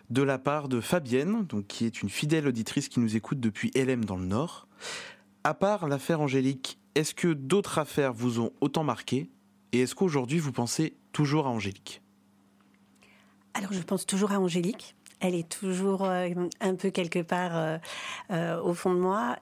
de 0.09 0.21
la 0.21 0.37
part 0.37 0.69
de 0.69 0.81
Fabienne, 0.81 1.45
donc 1.45 1.67
qui 1.67 1.85
est 1.85 2.01
une 2.01 2.09
fidèle 2.09 2.47
auditrice 2.47 2.89
qui 2.89 2.99
nous 2.99 3.15
écoute 3.15 3.39
depuis 3.39 3.71
LM 3.75 4.05
dans 4.05 4.17
le 4.17 4.25
Nord. 4.25 4.67
À 5.43 5.53
part 5.53 5.87
l'affaire 5.87 6.21
Angélique, 6.21 6.79
est-ce 6.95 7.13
que 7.13 7.33
d'autres 7.33 7.79
affaires 7.79 8.13
vous 8.13 8.39
ont 8.39 8.51
autant 8.61 8.83
marqué? 8.83 9.29
Et 9.71 9.81
est-ce 9.81 9.95
qu'aujourd'hui 9.95 10.39
vous 10.39 10.51
pensez 10.51 10.95
toujours 11.11 11.47
à 11.47 11.49
Angélique? 11.49 12.01
Alors 13.53 13.73
je 13.73 13.81
pense 13.81 14.05
toujours 14.05 14.31
à 14.31 14.39
Angélique 14.39 14.95
elle 15.23 15.35
est 15.35 15.47
toujours 15.47 16.03
euh, 16.03 16.29
un 16.59 16.75
peu 16.75 16.89
quelque 16.89 17.19
part 17.19 17.57
euh, 17.57 17.77
euh, 18.31 18.61
au 18.61 18.73
fond 18.73 18.93
de 18.93 18.99
moi, 18.99 19.37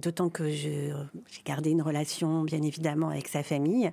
d'autant 0.00 0.28
que 0.28 0.50
j'ai 0.50 0.92
gardé 1.44 1.70
une 1.70 1.82
relation 1.82 2.42
bien 2.42 2.62
évidemment 2.62 3.08
avec 3.08 3.28
sa 3.28 3.42
famille. 3.42 3.90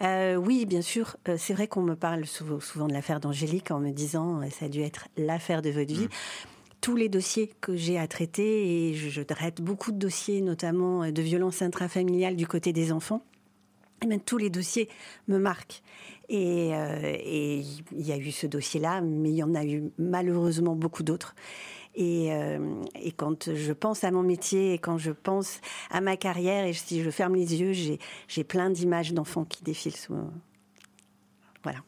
oui, 0.00 0.66
bien 0.66 0.82
sûr, 0.82 1.16
c'est 1.36 1.54
vrai 1.54 1.68
qu'on 1.68 1.82
me 1.82 1.94
parle 1.94 2.26
souvent, 2.26 2.86
de 2.86 2.92
l'affaire 2.92 3.20
d'Angélique 3.20 3.70
en 3.70 3.80
me 3.80 3.90
disant 3.90 4.40
ça 4.50 4.66
a 4.66 4.68
dû 4.68 4.80
être 4.80 5.08
l'affaire 5.16 5.62
de 5.62 5.70
votre 5.70 5.92
vie. 5.92 6.04
Mmh. 6.04 6.08
tous 6.80 6.96
les 6.96 7.08
dossiers 7.08 7.50
que 7.60 7.76
j'ai 7.76 7.98
à 7.98 8.06
traiter, 8.06 8.88
et 8.88 8.94
je, 8.94 9.20
traite 9.22 9.60
beaucoup 9.60 9.92
de 9.92 9.98
dossiers, 9.98 10.40
notamment 10.40 11.10
de 11.10 11.22
violences 11.22 11.62
intrafamiliales 11.62 12.36
du 12.36 12.46
côté 12.46 12.72
des 12.72 12.92
enfants, 12.92 13.22
et 14.02 14.06
même 14.06 14.20
tous 14.20 14.38
les 14.38 14.50
dossiers 14.50 14.88
me 15.28 15.38
marquent. 15.38 15.82
Euh, 16.30 17.16
et, 17.24 17.62
il 17.92 18.06
y 18.06 18.12
a 18.12 18.16
eu 18.16 18.30
ce 18.30 18.46
dossier-là, 18.46 19.00
mais 19.00 19.30
il 19.30 19.36
y 19.36 19.42
en 19.42 19.54
a 19.54 19.64
eu 19.64 19.90
malheureusement 19.98 20.76
beaucoup 20.76 21.02
d'autres. 21.02 21.34
Et, 21.96 22.32
euh, 22.32 22.82
et, 22.94 23.12
quand 23.12 23.52
je 23.52 23.72
pense 23.72 24.04
à 24.04 24.10
mon 24.10 24.22
métier 24.22 24.74
et 24.74 24.78
quand 24.78 24.96
je 24.96 25.10
pense 25.10 25.60
à 25.90 26.00
ma 26.00 26.16
carrière, 26.16 26.64
et 26.64 26.72
si 26.72 27.02
je 27.02 27.10
ferme 27.10 27.34
les 27.34 27.60
yeux, 27.60 27.72
j'ai 28.28 28.44
plein 28.44 28.70
d'images 28.70 29.12
d'enfants 29.12 29.44
qui 29.44 29.64
défilent 29.64 29.96
sous. 29.96 30.14
Voilà. 31.62 31.80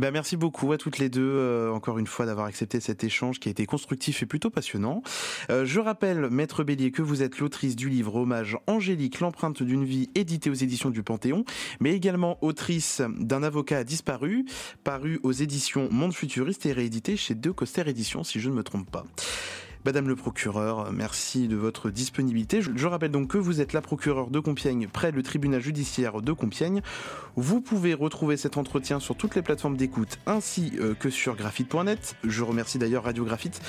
Ben, 0.00 0.12
merci 0.12 0.38
beaucoup 0.38 0.72
à 0.72 0.78
toutes 0.78 0.96
les 0.96 1.10
deux, 1.10 1.20
euh, 1.20 1.70
encore 1.70 1.98
une 1.98 2.06
fois, 2.06 2.24
d'avoir 2.24 2.46
accepté 2.46 2.80
cet 2.80 3.04
échange 3.04 3.38
qui 3.38 3.48
a 3.48 3.50
été 3.50 3.66
constructif 3.66 4.22
et 4.22 4.26
plutôt 4.26 4.48
passionnant. 4.48 5.02
Euh, 5.50 5.66
je 5.66 5.78
rappelle, 5.78 6.30
Maître 6.30 6.64
Bélier, 6.64 6.90
que 6.90 7.02
vous 7.02 7.22
êtes 7.22 7.38
l'autrice 7.38 7.76
du 7.76 7.90
livre 7.90 8.14
Hommage 8.14 8.56
Angélique, 8.66 9.20
l'empreinte 9.20 9.62
d'une 9.62 9.84
vie, 9.84 10.08
édité 10.14 10.48
aux 10.48 10.54
éditions 10.54 10.88
du 10.88 11.02
Panthéon, 11.02 11.44
mais 11.80 11.92
également 11.92 12.38
autrice 12.40 13.02
d'un 13.18 13.42
avocat 13.42 13.84
disparu, 13.84 14.46
paru 14.84 15.20
aux 15.22 15.32
éditions 15.32 15.90
Monde 15.90 16.14
Futuriste 16.14 16.64
et 16.64 16.72
réédité 16.72 17.18
chez 17.18 17.34
De 17.34 17.50
Coster 17.50 17.86
Éditions, 17.86 18.24
si 18.24 18.40
je 18.40 18.48
ne 18.48 18.54
me 18.54 18.62
trompe 18.62 18.90
pas. 18.90 19.04
Madame 19.86 20.08
le 20.08 20.16
procureur, 20.16 20.92
merci 20.92 21.48
de 21.48 21.56
votre 21.56 21.88
disponibilité. 21.88 22.60
Je, 22.60 22.86
rappelle 22.86 23.10
donc 23.10 23.28
que 23.28 23.38
vous 23.38 23.62
êtes 23.62 23.72
la 23.72 23.80
procureure 23.80 24.28
de 24.28 24.38
Compiègne 24.38 24.88
près 24.88 25.10
le 25.10 25.22
tribunal 25.22 25.62
judiciaire 25.62 26.20
de 26.20 26.32
Compiègne. 26.32 26.82
Vous 27.36 27.62
pouvez 27.62 27.94
retrouver 27.94 28.36
cet 28.36 28.58
entretien 28.58 29.00
sur 29.00 29.16
toutes 29.16 29.34
les 29.34 29.42
plateformes 29.42 29.78
d'écoute 29.78 30.18
ainsi 30.26 30.72
euh, 30.80 30.94
que 30.94 31.08
sur 31.08 31.34
graphite.net. 31.34 32.14
Je 32.24 32.42
remercie 32.42 32.78
d'ailleurs 32.78 33.04
Radio 33.04 33.24
Graphite 33.24 33.62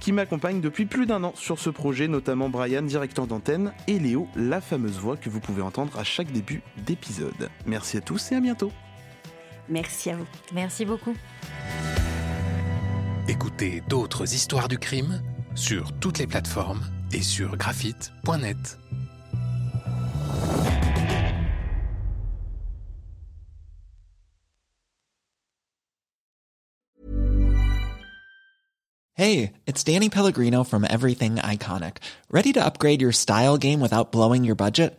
qui 0.00 0.10
m'accompagne 0.10 0.60
depuis 0.60 0.84
plus 0.84 1.06
d'un 1.06 1.22
an 1.22 1.32
sur 1.36 1.60
ce 1.60 1.70
projet, 1.70 2.08
notamment 2.08 2.48
Brian, 2.48 2.82
directeur 2.82 3.28
d'antenne, 3.28 3.72
et 3.86 4.00
Léo, 4.00 4.26
la 4.34 4.60
fameuse 4.60 4.98
voix 4.98 5.16
que 5.16 5.30
vous 5.30 5.38
pouvez 5.38 5.62
entendre 5.62 5.96
à 5.96 6.02
chaque 6.02 6.32
début 6.32 6.60
d'épisode. 6.84 7.50
Merci 7.66 7.98
à 7.98 8.00
tous 8.00 8.32
et 8.32 8.34
à 8.34 8.40
bientôt. 8.40 8.72
Merci 9.68 10.10
à 10.10 10.16
vous. 10.16 10.26
Merci 10.52 10.84
beaucoup. 10.84 11.14
Écoutez 13.28 13.80
d'autres 13.88 14.34
histoires 14.34 14.66
du 14.66 14.78
crime 14.78 15.22
sur 15.54 15.92
toutes 16.00 16.18
les 16.18 16.26
plateformes 16.26 16.82
et 17.12 17.22
sur 17.22 17.56
graphite.net. 17.56 18.78
Hey, 29.14 29.52
it's 29.66 29.84
Danny 29.84 30.08
Pellegrino 30.08 30.64
from 30.64 30.84
Everything 30.88 31.36
Iconic. 31.36 31.98
Ready 32.30 32.52
to 32.54 32.64
upgrade 32.64 33.02
your 33.02 33.12
style 33.12 33.58
game 33.58 33.80
without 33.80 34.10
blowing 34.10 34.42
your 34.42 34.56
budget? 34.56 34.98